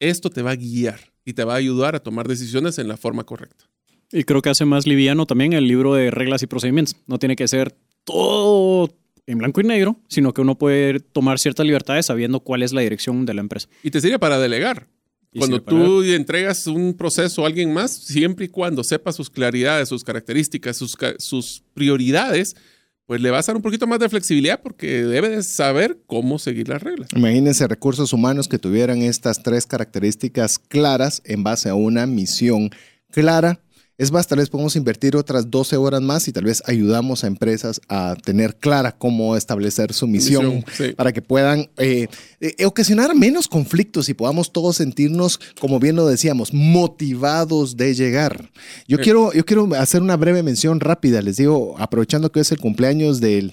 [0.00, 2.96] Esto te va a guiar y te va a ayudar a tomar decisiones en la
[2.96, 3.66] forma correcta.
[4.12, 6.96] Y creo que hace más liviano también el libro de reglas y procedimientos.
[7.06, 8.94] No tiene que ser todo
[9.26, 12.80] en blanco y negro, sino que uno puede tomar ciertas libertades sabiendo cuál es la
[12.80, 13.68] dirección de la empresa.
[13.82, 14.88] Y te sirve para delegar.
[15.32, 19.88] Y Cuando tú entregas un proceso a alguien más, siempre y cuando sepa sus claridades,
[19.88, 22.56] sus características, sus, prioridades,
[23.06, 26.40] pues le vas a dar un poquito más de flexibilidad porque debe de saber cómo
[26.40, 27.10] seguir las reglas.
[27.14, 32.70] Imagínense recursos humanos que tuvieran estas tres características claras en base a una misión
[33.12, 33.60] clara.
[34.00, 37.26] Es más, tal vez podemos invertir otras 12 horas más y tal vez ayudamos a
[37.26, 40.94] empresas a tener clara cómo establecer su misión, Misión, sí.
[40.94, 42.08] para que puedan eh,
[42.40, 48.50] eh, ocasionar menos conflictos y podamos todos sentirnos, como bien lo decíamos, motivados de llegar.
[48.88, 49.02] Yo, Sí.
[49.04, 53.20] quiero, yo quiero hacer una breve mención rápida, les digo, aprovechando que es el cumpleaños
[53.20, 53.52] del,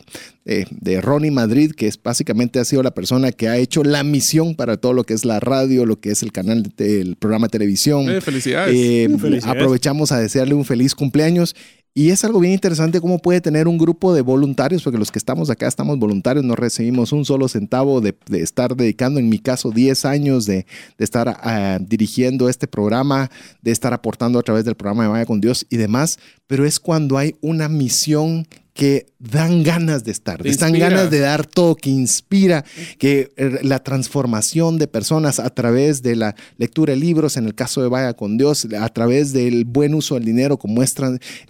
[0.49, 4.03] eh, de Ronnie Madrid, que es básicamente ha sido la persona que ha hecho la
[4.03, 7.47] misión para todo lo que es la radio, lo que es el canal del programa
[7.47, 8.09] de televisión.
[8.09, 8.73] Eh, felicidades.
[8.73, 9.45] Eh, Felicidades.
[9.45, 11.53] aprovechamos a desearle un feliz cumpleaños.
[11.93, 15.17] Y es algo bien interesante cómo puede tener un grupo de voluntarios, porque los que
[15.19, 19.39] estamos acá estamos voluntarios, no recibimos un solo centavo de, de estar dedicando, en mi
[19.39, 20.65] caso, 10 años de,
[20.97, 23.31] de estar ah, dirigiendo este programa,
[23.63, 26.19] de estar aportando a través del programa de Vaya con Dios y demás.
[26.45, 28.47] Pero es cuando hay una misión
[28.77, 30.89] que dan ganas de estar, Te dan inspira.
[30.89, 32.63] ganas de dar todo, que inspira,
[32.99, 37.55] que eh, la transformación de personas a través de la lectura de libros, en el
[37.55, 40.93] caso de Vaya con Dios, a través del buen uso del dinero como es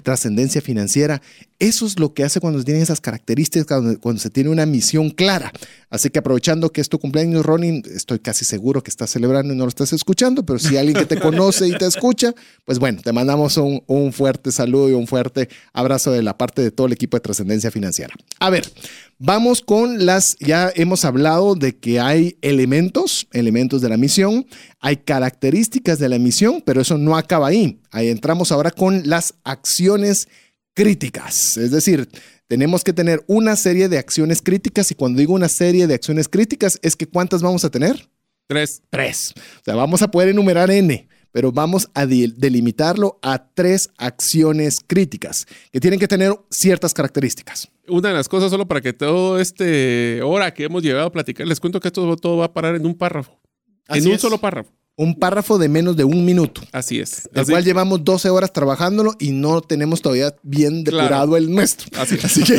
[0.03, 1.21] trascendencia financiera,
[1.59, 4.65] eso es lo que hace cuando se tienen esas características, cuando, cuando se tiene una
[4.65, 5.51] misión clara.
[5.89, 9.57] Así que aprovechando que es tu cumpleaños, Ronnie, estoy casi seguro que estás celebrando y
[9.57, 12.33] no lo estás escuchando, pero si alguien que te conoce y te escucha,
[12.65, 16.61] pues bueno, te mandamos un, un fuerte saludo y un fuerte abrazo de la parte
[16.61, 18.13] de todo el equipo de trascendencia financiera.
[18.39, 18.69] A ver,
[19.17, 24.45] vamos con las, ya hemos hablado de que hay elementos, elementos de la misión,
[24.79, 27.79] hay características de la misión, pero eso no acaba ahí.
[27.91, 30.27] Ahí entramos ahora con las acciones
[30.73, 31.57] críticas.
[31.57, 32.07] Es decir,
[32.47, 36.29] tenemos que tener una serie de acciones críticas y cuando digo una serie de acciones
[36.29, 38.09] críticas es que ¿cuántas vamos a tener?
[38.47, 38.81] Tres.
[38.89, 39.33] Tres.
[39.37, 45.45] O sea, vamos a poder enumerar N, pero vamos a delimitarlo a tres acciones críticas
[45.71, 47.69] que tienen que tener ciertas características.
[47.89, 51.45] Una de las cosas, solo para que todo este hora que hemos llegado a platicar,
[51.45, 53.37] les cuento que esto todo va a parar en un párrafo.
[53.87, 54.21] Así en un es.
[54.21, 54.71] solo párrafo.
[54.99, 56.61] Un párrafo de menos de un minuto.
[56.71, 57.29] Así es.
[57.31, 61.37] El Así- cual llevamos 12 horas trabajándolo y no tenemos todavía bien depurado Claro.
[61.37, 61.87] el nuestro.
[62.01, 62.25] Así es.
[62.25, 62.55] Así que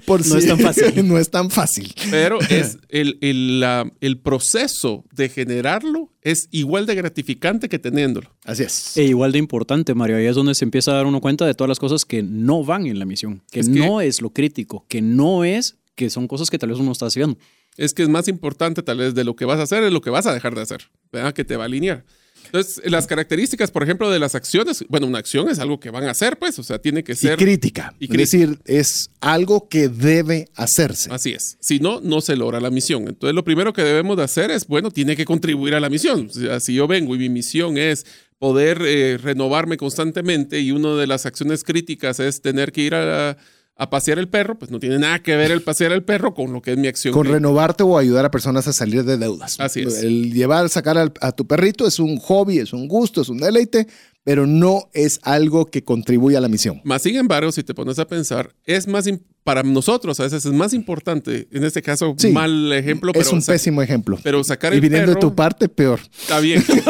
[0.06, 0.84] por No es tan fácil.
[1.08, 1.94] no es tan fácil.
[2.10, 8.30] Pero es el, el, la- el proceso de generarlo es igual de gratificante que teniéndolo.
[8.44, 8.94] Así es.
[8.98, 11.54] E igual de importante, Mario, ahí es donde se empieza a dar uno cuenta de
[11.54, 14.28] todas las cosas que no van en la misión, que, Es que- no es lo
[14.28, 17.38] crítico, que no es, que son cosas que tal vez uno está haciendo.
[17.76, 20.00] Es que es más importante tal vez de lo que vas a hacer es lo
[20.00, 21.34] que vas a dejar de hacer, ¿verdad?
[21.34, 22.04] Que te va a alinear.
[22.46, 26.04] Entonces, las características, por ejemplo, de las acciones, bueno, una acción es algo que van
[26.04, 27.36] a hacer, pues, o sea, tiene que Y ser...
[27.36, 27.92] crítica.
[27.98, 31.10] y Es decir, es algo que debe hacerse.
[31.12, 31.56] Así es.
[31.60, 33.08] Si no, no se logra la misión.
[33.08, 36.28] Entonces, lo primero que debemos de hacer es, bueno, tiene que contribuir a la misión.
[36.30, 38.06] O sea, si yo vengo y mi misión es
[38.38, 43.36] poder eh, renovarme constantemente y una de las acciones críticas es tener que ir a,
[43.78, 46.52] a pasear el perro, pues no tiene nada que ver el pasear el perro con
[46.52, 47.12] lo que es mi acción.
[47.12, 49.60] Con renovarte o ayudar a personas a salir de deudas.
[49.60, 50.02] Así es.
[50.02, 53.36] El llevar, sacar al- a tu perrito es un hobby, es un gusto, es un
[53.38, 53.86] deleite,
[54.24, 56.80] pero no es algo que contribuye a la misión.
[56.84, 59.04] Más sin embargo, si te pones a pensar, es más
[59.44, 62.32] para nosotros a veces es más importante, en este caso, Sí.
[62.32, 64.18] mal ejemplo, pero, es un sa- pésimo ejemplo.
[64.24, 66.00] pero sacar y el viniendo perro de tu parte, peor.
[66.18, 66.64] está bien.
[66.66, 66.80] Sí.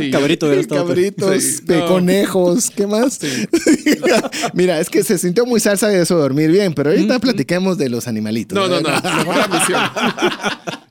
[0.00, 0.10] Sí.
[0.10, 0.96] Cabrito hubiera estado peor.
[0.96, 1.86] Cabritos, Sí, de no.
[1.86, 3.18] conejos, ¿qué más?
[4.54, 7.88] Mira, es que se sintió muy salsa de eso dormir bien, pero ahorita platiquemos de
[7.88, 8.56] los animalitos.
[8.56, 9.80] No, no, no, mejor la misión.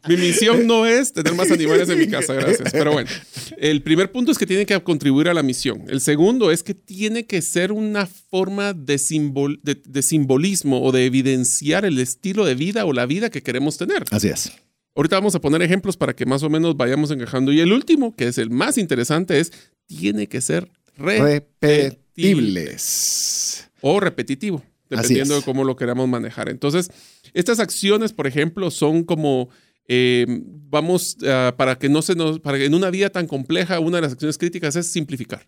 [0.08, 2.72] Mi misión no es tener más animales en mi casa, gracias.
[2.72, 3.10] Pero bueno,
[3.58, 5.84] el primer punto es que tiene que contribuir a la misión.
[5.90, 10.92] El segundo es que tiene que ser una forma de, simbol- de, de simbolismo o
[10.94, 14.06] de evidenciar el estilo de vida o la vida que queremos tener.
[14.12, 14.52] Así es.
[14.98, 17.54] Ahorita vamos a poner ejemplos para que más o menos vayamos encajando.
[17.54, 19.54] Y el último, que es el más interesante, es
[19.86, 23.70] tiene que ser repetible Repetibles.
[23.82, 26.50] o repetitivo, dependiendo de cómo lo queramos manejar.
[26.50, 26.90] Entonces,
[27.36, 29.50] estas acciones, por ejemplo, son como
[29.88, 33.80] eh, vamos ah, para que no se nos, para que en una vida tan compleja,
[33.80, 35.46] una de las acciones críticas es simplificar.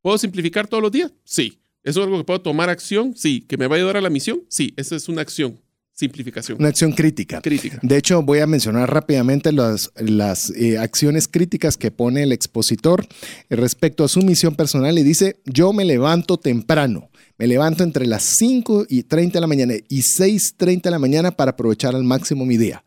[0.00, 1.12] ¿Puedo simplificar todos los días?
[1.24, 1.58] Sí.
[1.82, 3.16] ¿Eso es algo que puedo tomar acción?
[3.16, 3.40] Sí.
[3.48, 4.44] ¿Que me va a ayudar a la misión?
[4.48, 4.72] Sí.
[4.76, 5.60] Esa es una acción.
[5.94, 6.58] Simplificación.
[6.58, 7.40] Una acción crítica.
[7.40, 7.78] Crítica.
[7.80, 13.06] De hecho, voy a mencionar rápidamente las, las eh, acciones críticas que pone el expositor
[13.48, 18.24] respecto a su misión personal y dice, yo me levanto temprano, me levanto entre las
[18.24, 22.44] 5 y 30 de la mañana y 6.30 de la mañana para aprovechar al máximo
[22.44, 22.82] mi día.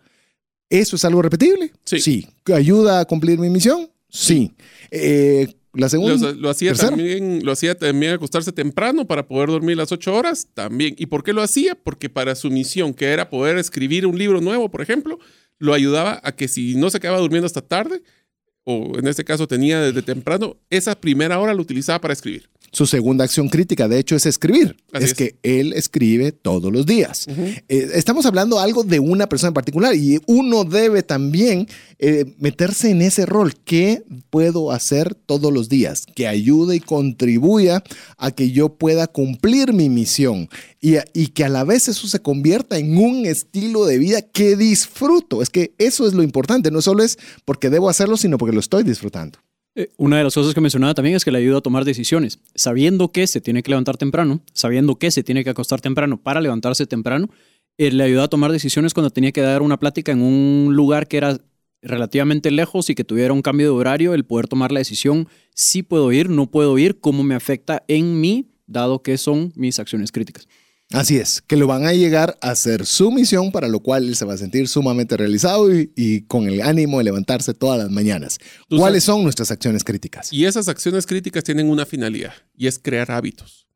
[0.70, 1.72] ¿Eso es algo repetible?
[1.86, 2.28] Sí.
[2.54, 3.90] ¿Ayuda a cumplir mi misión?
[4.10, 4.54] Sí.
[4.92, 5.48] Eh,
[5.78, 6.16] La segunda.
[6.16, 6.90] Lo, lo hacía tercera.
[6.90, 10.95] también, lo hacía también acostarse temprano para poder dormir las ocho horas, también.
[10.98, 11.76] ¿Y por qué lo hacía?
[11.76, 15.20] Porque para su misión, que era poder escribir un libro nuevo, por ejemplo,
[15.60, 18.02] lo ayudaba a que si no se quedaba durmiendo hasta tarde,
[18.64, 22.49] o en este caso tenía desde temprano, esa primera hora lo utilizaba para escribir.
[22.72, 24.76] Su segunda acción crítica, de hecho, es escribir.
[24.91, 25.18] Así es, es.
[25.18, 27.27] que él escribe todos los días.
[27.27, 31.68] Eh, estamos hablando algo de una persona en particular y uno debe también
[31.99, 33.53] eh, meterse en ese rol.
[33.64, 36.06] ¿Qué puedo hacer todos los días?
[36.14, 37.84] Que ayude y contribuya
[38.18, 40.49] a que yo pueda cumplir mi misión
[40.81, 44.56] y, y que a la vez eso se convierta en un estilo de vida que
[44.56, 45.41] disfruto.
[45.41, 46.69] Es que eso es lo importante.
[46.69, 49.39] No solo es porque debo hacerlo, sino porque lo estoy disfrutando.
[49.98, 52.40] Una de las cosas que mencionaba también es que le ayuda a tomar decisiones.
[52.56, 56.41] Sabiendo que se tiene que levantar temprano, sabiendo que se tiene que acostar temprano para
[56.41, 57.30] levantarse temprano,
[57.78, 61.08] eh, le ayuda a tomar decisiones cuando tenía que dar una plática en un lugar
[61.08, 61.38] que era
[61.84, 65.84] relativamente lejos y que tuviera un cambio de horario, el poder tomar la decisión, si
[65.84, 70.12] puedo ir, no puedo ir, cómo me afecta en mí, dado que son mis acciones
[70.12, 70.48] críticas.
[70.94, 74.16] Así es, que lo van a llegar a hacer su misión, para lo cual él
[74.16, 77.90] se va a sentir sumamente realizado y, y con el ánimo de levantarse todas las
[77.90, 78.38] mañanas.
[78.70, 80.32] ¿Cuáles son nuestras acciones críticas?
[80.32, 83.68] Y esas acciones críticas tienen una finalidad, y es crear hábitos.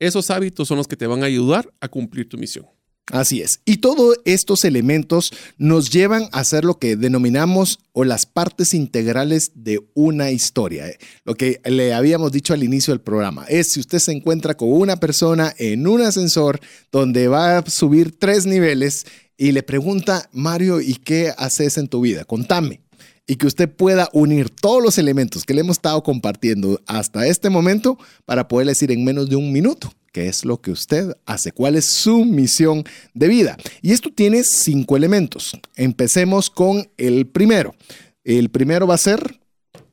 [0.00, 2.66] Esos hábitos son los que te van a ayudar a cumplir tu misión.
[3.12, 3.60] Así es.
[3.64, 9.52] Y todos estos elementos nos llevan a hacer lo que denominamos o las partes integrales
[9.54, 10.88] de una historia.
[10.88, 14.56] Eh, Lo que le habíamos dicho al inicio del programa es si usted se encuentra
[14.56, 16.58] con una persona en un ascensor
[16.90, 19.06] donde va a subir tres niveles
[19.36, 22.24] y le pregunta, Mario, ¿y qué haces en tu vida?
[22.24, 22.80] Contame.
[23.28, 27.50] Y que usted pueda unir todos los elementos que le hemos estado compartiendo hasta este
[27.50, 31.52] momento para poder decir en menos de un minuto qué es lo que usted hace,
[31.52, 33.58] cuál es su misión de vida.
[33.82, 35.54] Y esto tiene cinco elementos.
[35.74, 37.74] Empecemos con el primero.
[38.24, 39.38] El primero va a ser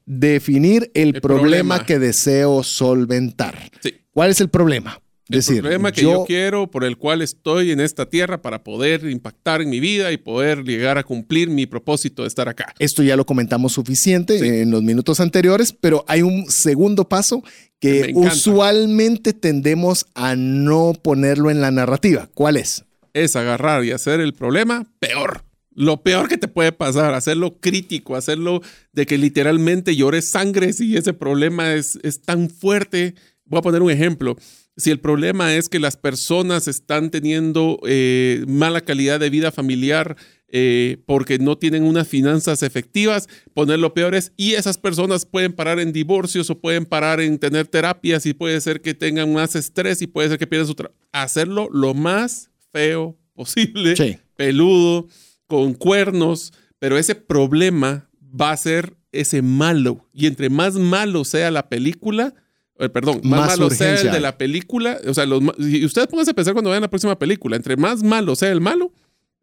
[0.05, 1.85] definir el, El problema, problema.
[1.85, 3.69] que deseo solventar.
[3.81, 3.95] Sí.
[4.13, 4.97] ¿Cuál es el problema?
[5.29, 9.09] El Decir, problema que yo, quiero, por el cual estoy en esta tierra para poder
[9.09, 12.73] impactar en mi vida y poder llegar a cumplir mi propósito de estar acá.
[12.77, 14.45] Esto ya lo comentamos suficiente Sí.
[14.45, 17.41] en los minutos anteriores, pero hay un segundo paso
[17.79, 22.29] Que usualmente tendemos a no ponerlo en la narrativa.
[22.33, 22.85] ¿Cuál es?
[23.13, 25.43] Es agarrar y hacer el problema peor.
[25.75, 30.95] Lo peor que te puede pasar, hacerlo crítico, hacerlo de que literalmente llores sangre si
[30.95, 33.15] ese problema es, es tan fuerte.
[33.45, 34.37] Voy a poner un ejemplo.
[34.75, 40.15] Si el problema es que las personas están teniendo eh, mala calidad de vida familiar
[40.55, 45.79] eh, porque no tienen unas finanzas efectivas, ponerlo peor es, y esas personas pueden parar
[45.79, 50.01] en divorcios o pueden parar en tener terapias y puede ser que tengan más estrés
[50.01, 50.99] y puede ser que pierdan su trabajo.
[51.11, 54.17] Hacerlo lo más feo posible, Sí.
[54.35, 55.07] peludo,
[55.47, 60.07] con cuernos, pero ese problema va a ser ese malo.
[60.13, 62.33] Y entre más malo sea la película,
[62.79, 65.85] eh, perdón, más, Más malo sea el urgencia de la película, o sea, los, y
[65.85, 68.91] ustedes pónganse a pensar cuando vean la próxima película, entre más malo sea el malo,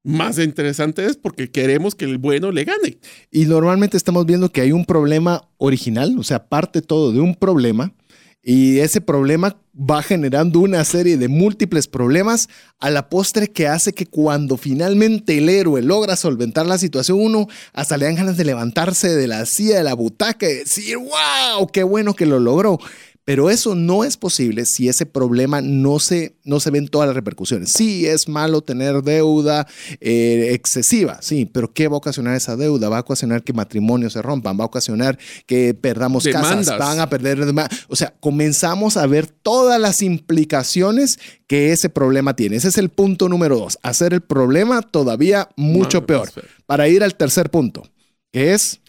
[0.02, 2.98] más interesante es porque queremos que el bueno le gane.
[3.30, 7.34] Y normalmente estamos viendo que hay un problema original, o sea, parte todo de un
[7.34, 7.92] problema.
[8.42, 12.48] Y ese problema va generando una serie de múltiples problemas
[12.78, 17.48] a la postre que hace que cuando finalmente el héroe logra solventar la situación, uno
[17.74, 21.66] hasta le dan ganas de levantarse de la silla, de la butaca y decir, wow,
[21.70, 22.78] qué bueno que lo logró.
[23.30, 27.14] Pero eso no es posible si ese problema no se, no se ven todas las
[27.14, 27.70] repercusiones.
[27.70, 29.68] Sí, es malo tener deuda
[30.00, 32.88] eh, excesiva, sí, pero ¿qué va a ocasionar esa deuda?
[32.88, 35.16] Va a ocasionar que matrimonios se rompan, va a ocasionar
[35.46, 37.38] que perdamos casas, van a perder
[37.86, 42.56] O sea, comenzamos a ver todas las implicaciones que ese problema tiene.
[42.56, 46.32] Ese es el punto número dos, hacer el problema todavía mucho peor.
[46.66, 47.84] Para ir al tercer punto,
[48.32, 48.80] que es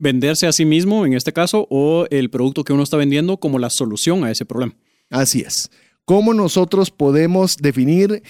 [0.00, 3.58] Venderse a sí mismo, en este caso, o el producto que uno está vendiendo como
[3.58, 4.74] la solución a ese problema.
[5.10, 5.70] Así es.
[6.04, 8.22] ¿Cómo nosotros podemos definir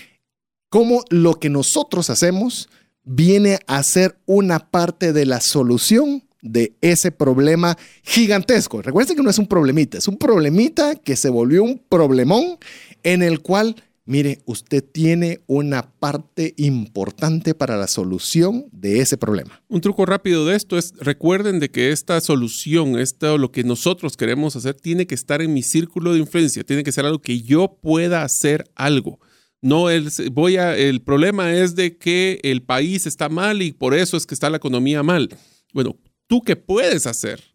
[0.69, 2.69] cómo lo que nosotros hacemos
[3.05, 8.83] viene a ser una parte de la solución de ese problema gigantesco?
[8.83, 12.59] Recuerden que no es un problemita, es un problemita que se volvió un problemón
[13.03, 13.77] en el cual,
[14.11, 19.63] mire, usted tiene una parte importante para la solución de ese problema.
[19.69, 24.17] Un truco rápido de esto es recuerden de que esta solución, esto lo que nosotros
[24.17, 27.41] queremos hacer, tiene que estar en mi círculo de influencia, tiene que ser algo que
[27.41, 29.21] yo pueda hacer algo.
[29.63, 33.95] No el, voy a, el problema es de que el país está mal y por
[33.95, 35.29] eso es que está la economía mal.
[35.73, 35.97] Bueno,
[36.27, 37.50] ¿tú qué puedes hacer?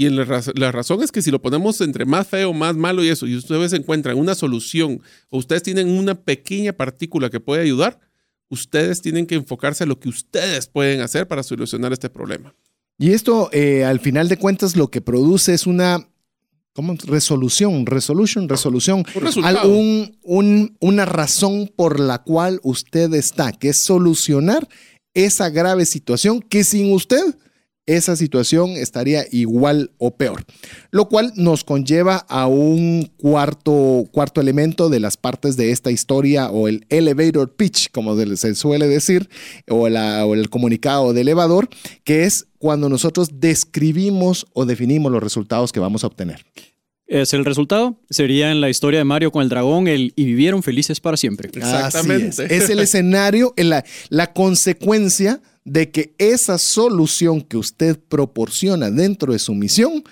[0.00, 3.02] Y la, raz- la razón es que si lo ponemos entre más feo, más malo
[3.02, 7.62] y eso, y ustedes encuentran una solución o ustedes tienen una pequeña partícula que puede
[7.62, 7.98] ayudar,
[8.48, 12.54] ustedes tienen que enfocarse a lo que ustedes pueden hacer para solucionar este problema.
[12.96, 16.08] Y esto, eh, al final de cuentas, lo que produce es una
[16.74, 16.94] ¿cómo?
[17.06, 19.58] resolución, resolution, resolución, Un resultado.
[19.62, 24.68] algún- un- una razón por la cual usted está, que es solucionar
[25.12, 27.34] esa grave situación que sin usted
[27.88, 30.44] esa situación estaría igual o peor.
[30.92, 36.50] Lo cual nos conlleva a un cuarto, cuarto elemento de las partes de esta historia
[36.50, 39.28] o el elevator pitch, como se suele decir,
[39.68, 41.68] o, la- o el comunicado de elevador,
[42.04, 46.44] que es cuando nosotros describimimos o definimos los resultados que vamos a obtener.
[47.06, 47.98] Es el resultado.
[48.10, 51.48] Sería en la historia de Mario con el dragón, el y vivieron felices para siempre.
[51.54, 52.28] Exactamente.
[52.28, 52.62] Así es.
[52.64, 59.38] Es el escenario, la, la consecuencia de que esa solución que usted proporciona dentro de
[59.38, 60.02] su misión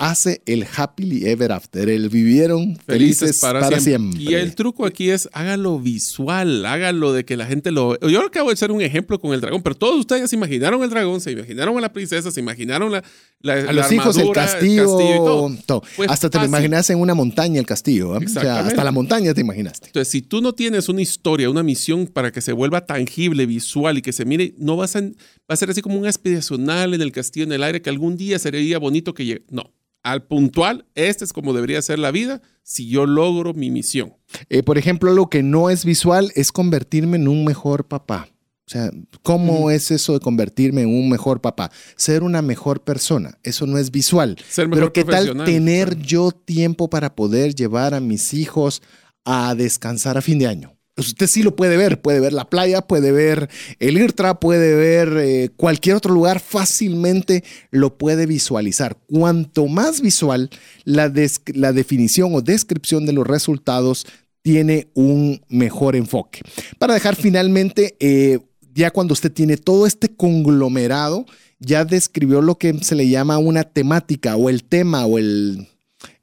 [0.00, 4.18] hace el happily ever after, el vivieron felices, para, siempre.
[4.18, 8.00] Y el truco aquí es hágalo visual, hágalo de que la gente lo...
[8.08, 10.88] Yo acabo de hacer un ejemplo con el dragón, pero todos ustedes se imaginaron el
[10.88, 13.04] dragón, se imaginaron a la princesa, se imaginaron la,
[13.40, 15.56] la a la los hijos, el castillo, y todo.
[15.66, 15.82] todo.
[15.82, 18.14] Fue Hasta te lo imaginaste en una montaña el castillo.
[18.14, 18.16] ¿eh?
[18.16, 18.68] O sea, Exactamente.
[18.68, 19.88] hasta la montaña te imaginaste.
[19.88, 23.98] Entonces, si tú no tienes una historia, una misión para que se vuelva tangible, visual
[23.98, 25.10] y que se mire, no vas a, va
[25.48, 28.38] a ser así como un aspiracional en el castillo en el aire que algún día
[28.38, 29.44] sería bonito que llegue.
[29.50, 34.14] No, al puntual, este es como debería ser la vida si yo logro mi misión.
[34.48, 38.28] Eh, por ejemplo, lo que no es visual es convertirme en un mejor papá.
[38.66, 38.90] O sea,
[39.22, 41.72] ¿cómo es eso de convertirme en un mejor papá?
[41.96, 43.36] Ser una mejor persona.
[43.42, 44.36] Eso no es visual.
[44.48, 48.80] Ser mejor Pero ¿qué tal tener yo tiempo para poder llevar a mis hijos
[49.24, 50.79] a descansar a fin de año?
[51.00, 53.48] Pues Usted sí lo puede ver, puede ver la playa, puede ver
[53.78, 58.98] el IRTRA, puede ver eh, cualquier otro lugar, fácilmente lo puede visualizar.
[59.08, 60.50] Cuanto más visual,
[60.84, 61.10] la,
[61.54, 64.06] la definición o descripción de los resultados
[64.42, 66.42] tiene un mejor enfoque.
[66.78, 68.40] Para dejar finalmente, eh,
[68.74, 71.24] ya cuando usted tiene todo este conglomerado,
[71.60, 75.66] ya describió lo que se le llama una temática o el tema o el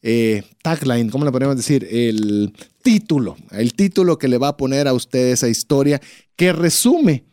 [0.09, 1.85] eh, tagline, ¿cómo le podemos decir?
[1.91, 5.99] El título, el título que le va a poner a usted esa historia
[6.37, 7.25] que resume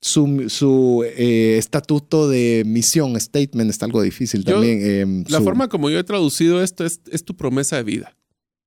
[0.00, 4.78] su, su, eh, estatuto de misión, statement, está algo difícil Yo- también.
[4.82, 8.16] eh, La su- forma como yo he traducido esto es, es tu promesa de vida.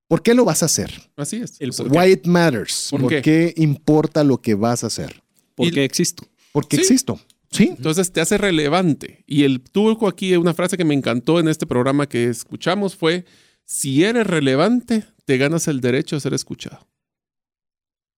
[0.07, 0.91] ¿Por qué lo vas a hacer?
[1.15, 1.55] Así es.
[1.59, 2.89] El por Why it matters.
[2.91, 3.21] ¿Por ¿Por, qué?
[3.23, 3.53] qué?
[3.57, 5.23] importa lo que vas a hacer?
[5.55, 6.23] ¿Por Y- qué existo?
[6.51, 6.81] Porque Sí.
[6.83, 7.19] existo.
[7.51, 7.69] Sí.
[7.75, 9.23] Entonces te hace relevante.
[9.25, 13.25] Y el tuvo aquí una frase que me encantó en este programa que escuchamos fue,
[13.65, 16.87] si eres relevante, te ganas el derecho a ser escuchado.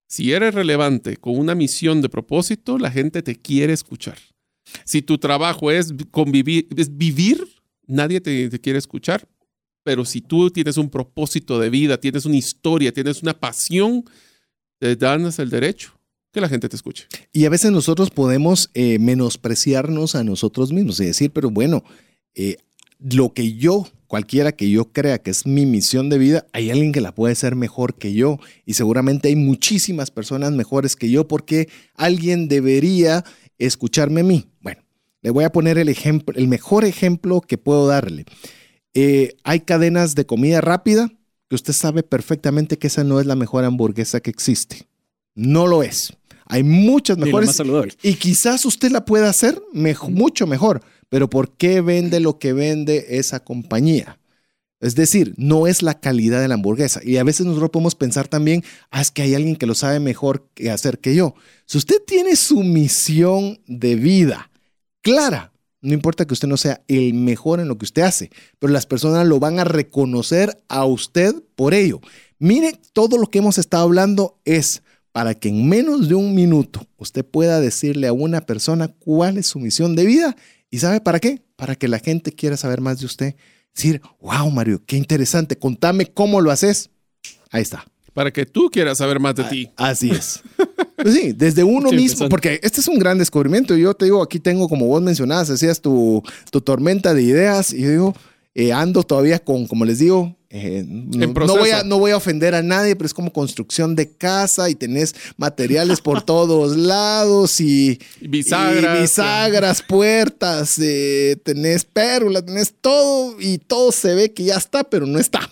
[0.07, 4.17] Si eres relevante con una misión de propósito, la gente te quiere escuchar.
[4.85, 7.45] Si tu trabajo es convivir, es vivir,
[7.87, 9.27] nadie te, quiere escuchar.
[9.83, 14.03] Pero si tú tienes un propósito de vida, tienes una historia, tienes una pasión,
[14.79, 15.97] te ganas el derecho
[16.33, 17.07] que la gente te escuche.
[17.31, 21.83] Y a veces nosotros podemos eh, menospreciarnos a nosotros mismos y decir, pero bueno,
[22.35, 22.57] eh,
[22.99, 26.91] lo que yo, cualquiera que yo crea que es mi misión de vida, hay alguien
[26.91, 31.27] que la puede ser mejor que yo y seguramente hay muchísimas personas mejores que yo
[31.27, 33.23] porque alguien debería
[33.57, 34.47] escucharme a mí.
[34.61, 34.81] Bueno,
[35.21, 38.25] le voy a poner el ejemplo, el mejor ejemplo que puedo darle.
[38.93, 41.11] Eh, hay cadenas de comida rápida
[41.49, 44.87] que usted sabe perfectamente que esa no es la mejor hamburguesa que existe.
[45.35, 46.13] No lo es.
[46.45, 47.49] Hay muchas mejores.
[48.01, 53.05] Y quizás usted la pueda hacer mucho mejor, pero ¿por qué vende lo que vende
[53.17, 54.19] esa compañía?
[54.79, 57.01] Es decir, no es la calidad de la hamburguesa.
[57.03, 59.99] Y a veces nosotros podemos pensar también, ah, es que hay alguien que lo sabe
[59.99, 61.33] mejor que hacer que yo.
[61.65, 64.51] Si usted tiene su misión de vida
[65.01, 65.51] clara,
[65.81, 68.29] no importa que usted no sea el mejor en lo que usted hace,
[68.59, 71.99] pero las personas lo van a reconocer a usted por ello.
[72.39, 74.83] Mire, todo lo que hemos estado hablando es
[75.17, 79.47] para que en menos de un minuto usted pueda decirle a una persona cuál es
[79.47, 80.35] su misión de vida
[80.69, 83.35] y sabe para qué, para que la gente quiera saber más de usted.
[83.75, 86.91] Decir, wow, Mario, qué interesante, contame cómo lo haces.
[87.49, 87.83] Ahí está.
[88.13, 89.71] Para que tú quieras saber más de ti.
[89.75, 90.43] Así es.
[90.97, 93.75] Pues sí, desde uno Qué mismo, porque este es un gran descubrimiento.
[93.75, 97.81] Yo te digo, aquí tengo, como vos mencionabas, decías tu, tu tormenta de ideas, y
[97.83, 98.15] yo digo,
[98.59, 102.17] eh, ando todavía con, como les digo, eh, no, no voy a, no voy a
[102.17, 107.61] ofender a nadie, pero es como construcción de casa y tenés materiales por todos lados
[107.61, 108.97] y, Bisagras.
[108.97, 114.83] y bisagras, puertas, eh, tenés pérulas, tenés todo y todo se ve que ya está,
[114.83, 115.47] pero no está.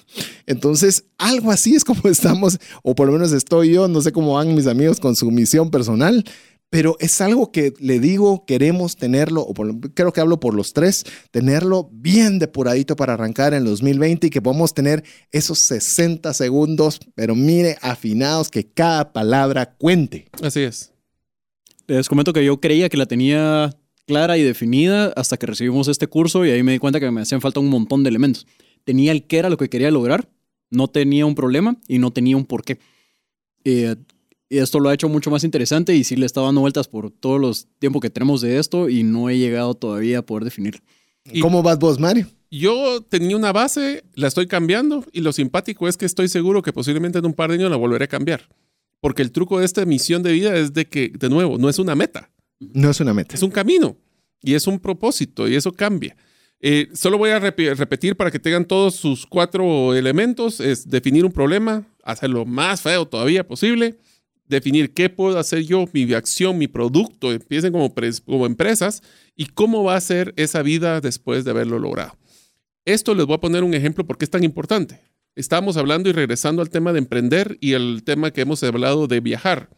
[0.48, 4.34] Entonces, algo así es como estamos, o por lo menos estoy yo, no sé cómo
[4.34, 6.26] van mis amigos con su misión personal,
[6.70, 10.74] pero es algo que le digo, queremos tenerlo, o por creo que hablo por los
[10.74, 16.34] tres, tenerlo bien depuradito para arrancar en el 2020 y que podamos tener esos 60
[16.34, 20.28] segundos, pero mire, afinados, que cada palabra cuente.
[20.42, 20.92] Así es.
[21.88, 23.70] Les comento que yo creía que la tenía
[24.08, 27.22] clara y definida hasta que recibimos este curso y ahí me di cuenta que me
[27.22, 28.48] hacían falta un montón de elementos.
[28.84, 30.30] Tenía el qué era lo que quería lograr,
[30.70, 32.80] no tenía un problema y no tenía un porqué.
[33.64, 33.96] Eh,
[34.50, 37.12] y esto lo ha hecho mucho más interesante y sí le estado dando vueltas por
[37.12, 40.82] todos los tiempos que tenemos de esto y no he llegado todavía a poder definir.
[41.32, 42.28] Y- ¿Cómo vas vos, Mario?
[42.52, 46.72] Yo tenía una base, la estoy cambiando y lo simpático es que estoy seguro que
[46.72, 48.48] posiblemente en un par de años la volveré a cambiar.
[49.02, 51.80] Porque el truco de esta misión de vida es de que, de nuevo, no es
[51.80, 53.36] una meta, No es una meta.
[53.36, 53.98] es un camino
[54.42, 56.16] y es un propósito y eso cambia.
[56.62, 60.60] Eh, solo voy a repi- repetir para que tengan todos sus cuatro elementos.
[60.60, 63.98] Es definir un problema, hacerlo más feo todavía posible,
[64.48, 69.02] definir qué puedo hacer yo, mi acción, mi producto, empiecen como, pres- como empresas
[69.36, 72.18] y cómo va a ser esa vida después de haberlo logrado.
[72.86, 75.02] Esto les voy a poner un ejemplo porque es tan importante.
[75.36, 79.20] Estamos hablando y regresando al tema de emprender y el tema que hemos hablado de
[79.20, 79.70] viajar.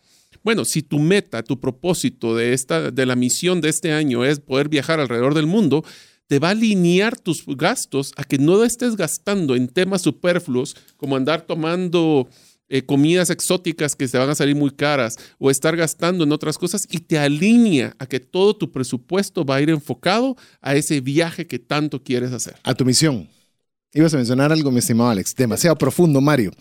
[0.44, 4.40] Bueno, si tu meta, tu propósito de, esta, de la misión de este año es
[4.40, 5.84] poder viajar alrededor del mundo,
[6.28, 11.16] te va a alinear tus gastos a que no estés gastando en temas superfluos como
[11.16, 12.28] andar tomando
[12.70, 16.58] eh, comidas exóticas que te van a salir muy caras o estar gastando en otras
[16.58, 21.02] cosas y te alinea a que todo tu presupuesto va a ir enfocado a ese
[21.02, 22.56] viaje que tanto quieres hacer.
[22.64, 23.30] A tu misión.
[23.94, 25.34] Ibas a mencionar algo, mi estimado Alex.
[25.34, 26.52] Demasiado profundo, Mario.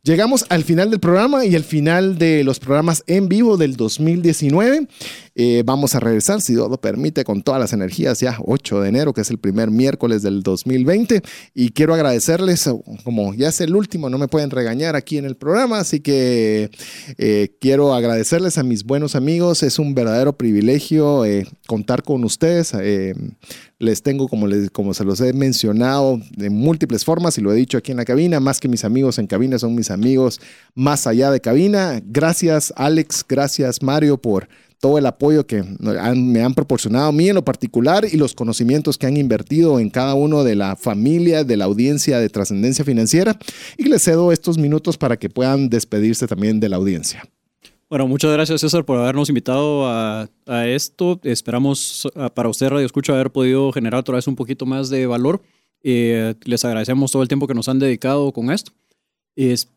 [0.03, 4.87] Llegamos al final del programa y al final de los programas en vivo del 2019.
[5.35, 8.89] Eh, vamos a regresar, si Dios lo permite, con todas las energías ya 8 de
[8.89, 11.21] enero, que es el primer miércoles del 2020.
[11.53, 12.69] Y quiero agradecerles,
[13.05, 16.69] como ya es el último, no me pueden regañar aquí en el programa, así que
[17.17, 19.63] eh, quiero agradecerles a mis buenos amigos.
[19.63, 21.23] Es un verdadero privilegio
[21.65, 22.73] contar con ustedes.
[23.79, 27.55] Les tengo, como, les, como se los he mencionado, de múltiples formas y lo he
[27.55, 30.39] dicho aquí en la cabina, más que mis amigos en cabina, son mis amigos
[30.75, 32.01] más allá de cabina.
[32.05, 34.49] Gracias Alex, gracias Mario por
[34.79, 38.97] todo el apoyo que me han proporcionado a mí en lo particular y los conocimientos
[38.97, 43.37] que han invertido en cada uno de la familia, de la audiencia de trascendencia financiera.
[43.77, 47.23] Y les cedo estos minutos para que puedan despedirse también de la audiencia.
[47.89, 51.19] Bueno, muchas gracias César por habernos invitado a, a esto.
[51.23, 55.07] Esperamos ah, para usted, Radio Escucha, haber podido generar otra vez un poquito más de
[55.07, 55.41] valor.
[55.81, 58.71] Eh, les agradecemos todo el tiempo que nos han dedicado con esto.
[59.35, 59.69] Es,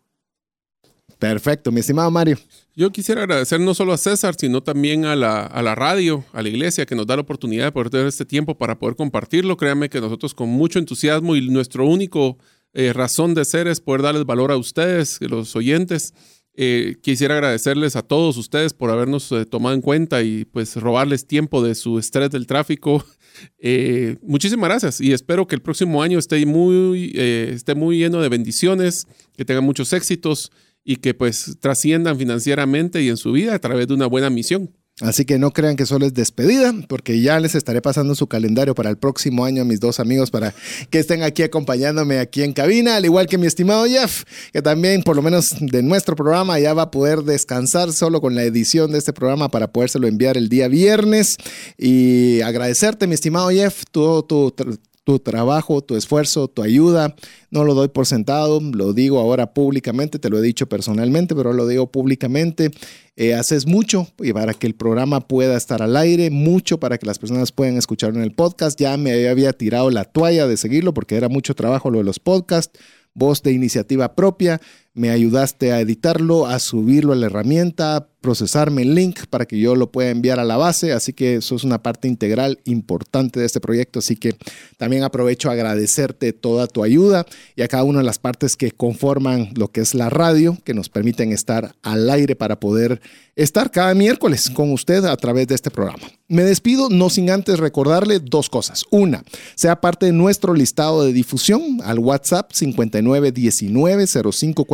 [1.19, 2.37] Perfecto, mi estimado Mario.
[2.75, 6.43] Yo quisiera agradecer no solo a César, sino también a la, a la radio, a
[6.43, 9.57] la iglesia, que nos da la oportunidad de poder tener este tiempo para poder compartirlo.
[9.57, 12.39] Créanme que nosotros con mucho entusiasmo y nuestro único
[12.75, 16.13] eh, razón de ser es poder darles valor a ustedes, los oyentes.
[16.55, 21.27] Eh, quisiera agradecerles a todos ustedes por habernos eh, tomado en cuenta y pues robarles
[21.27, 23.05] tiempo de su estrés del tráfico.
[23.59, 28.21] Eh, muchísimas gracias y espero que el próximo año esté muy, eh, esté muy lleno
[28.21, 30.53] de bendiciones, que tengan muchos éxitos
[30.85, 34.71] y que pues trasciendan financieramente y en su vida a través de una buena misión.
[35.03, 38.75] Así que no crean que solo es despedida, porque ya les estaré pasando su calendario
[38.75, 40.55] para el próximo año a mis dos amigos para
[40.91, 44.23] que estén aquí acompañándome aquí en cabina, al igual que mi estimado Jeff,
[44.53, 48.37] que también por lo menos de nuestro programa ya va a poder descansar solo con
[48.37, 51.37] la edición de este programa para podérselo enviar el día viernes.
[51.77, 54.79] Y agradecerte, mi estimado Jeff, todo tu, tu
[55.23, 57.15] trabajo, tu esfuerzo, tu ayuda.
[57.51, 61.53] No lo doy por sentado, lo digo ahora públicamente, te lo he dicho personalmente, pero
[61.53, 62.71] lo digo públicamente.
[63.17, 67.19] Eh, haces mucho para que el programa pueda estar al aire, mucho para que las
[67.19, 68.79] personas puedan escucharlo en el podcast.
[68.81, 72.19] Ya me había tirado la toalla de seguirlo porque era mucho trabajo lo de los
[72.19, 72.79] podcasts.
[73.15, 74.59] Vos de iniciativa propia
[74.95, 79.75] me ayudaste a editarlo, a subirlo a la herramienta, procesarme el link para que yo
[79.75, 83.47] lo pueda enviar a la base, así que eso es una parte integral importante de
[83.47, 84.37] este proyecto, así que
[84.79, 88.71] también aprovecho a agradecerte toda tu ayuda y a cada una de las partes que
[88.71, 93.01] conforman lo que es la radio, que nos permiten estar al aire para poder
[93.35, 96.05] estar cada miércoles con usted a través de este programa.
[96.29, 98.85] Me despido no sin antes recordarle dos cosas.
[98.91, 99.25] Una,
[99.55, 102.51] sea parte de nuestro listado de difusión al WhatsApp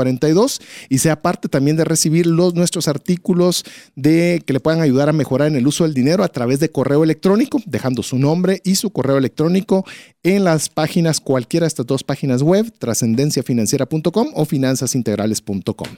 [0.09, 3.65] 59190542 y sea parte también de recibir los, nuestros artículos
[3.95, 6.71] de que le puedan ayudar a mejorar en el uso del dinero a través de
[6.71, 9.85] correo electrónico, dejando su nombre y su correo electrónico
[10.23, 15.89] en las páginas, cualquiera de estas dos páginas web, trascendenciafinanciera.com o finanzasintegrales.com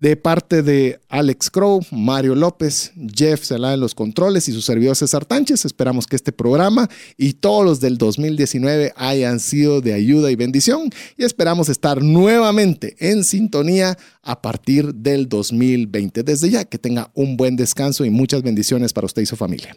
[0.00, 4.96] de parte de Alex Crow, Mario López, Jeff Sela en los controles y su servidor
[4.96, 5.64] César Tánchez.
[5.66, 10.90] Esperamos que este programa y todos los del 2019 hayan sido de ayuda y bendición
[11.16, 16.22] y esperamos estar nuevamente en sintonía a partir del 2020.
[16.22, 19.76] Desde ya, que tenga un buen descanso y muchas bendiciones para usted y su familia.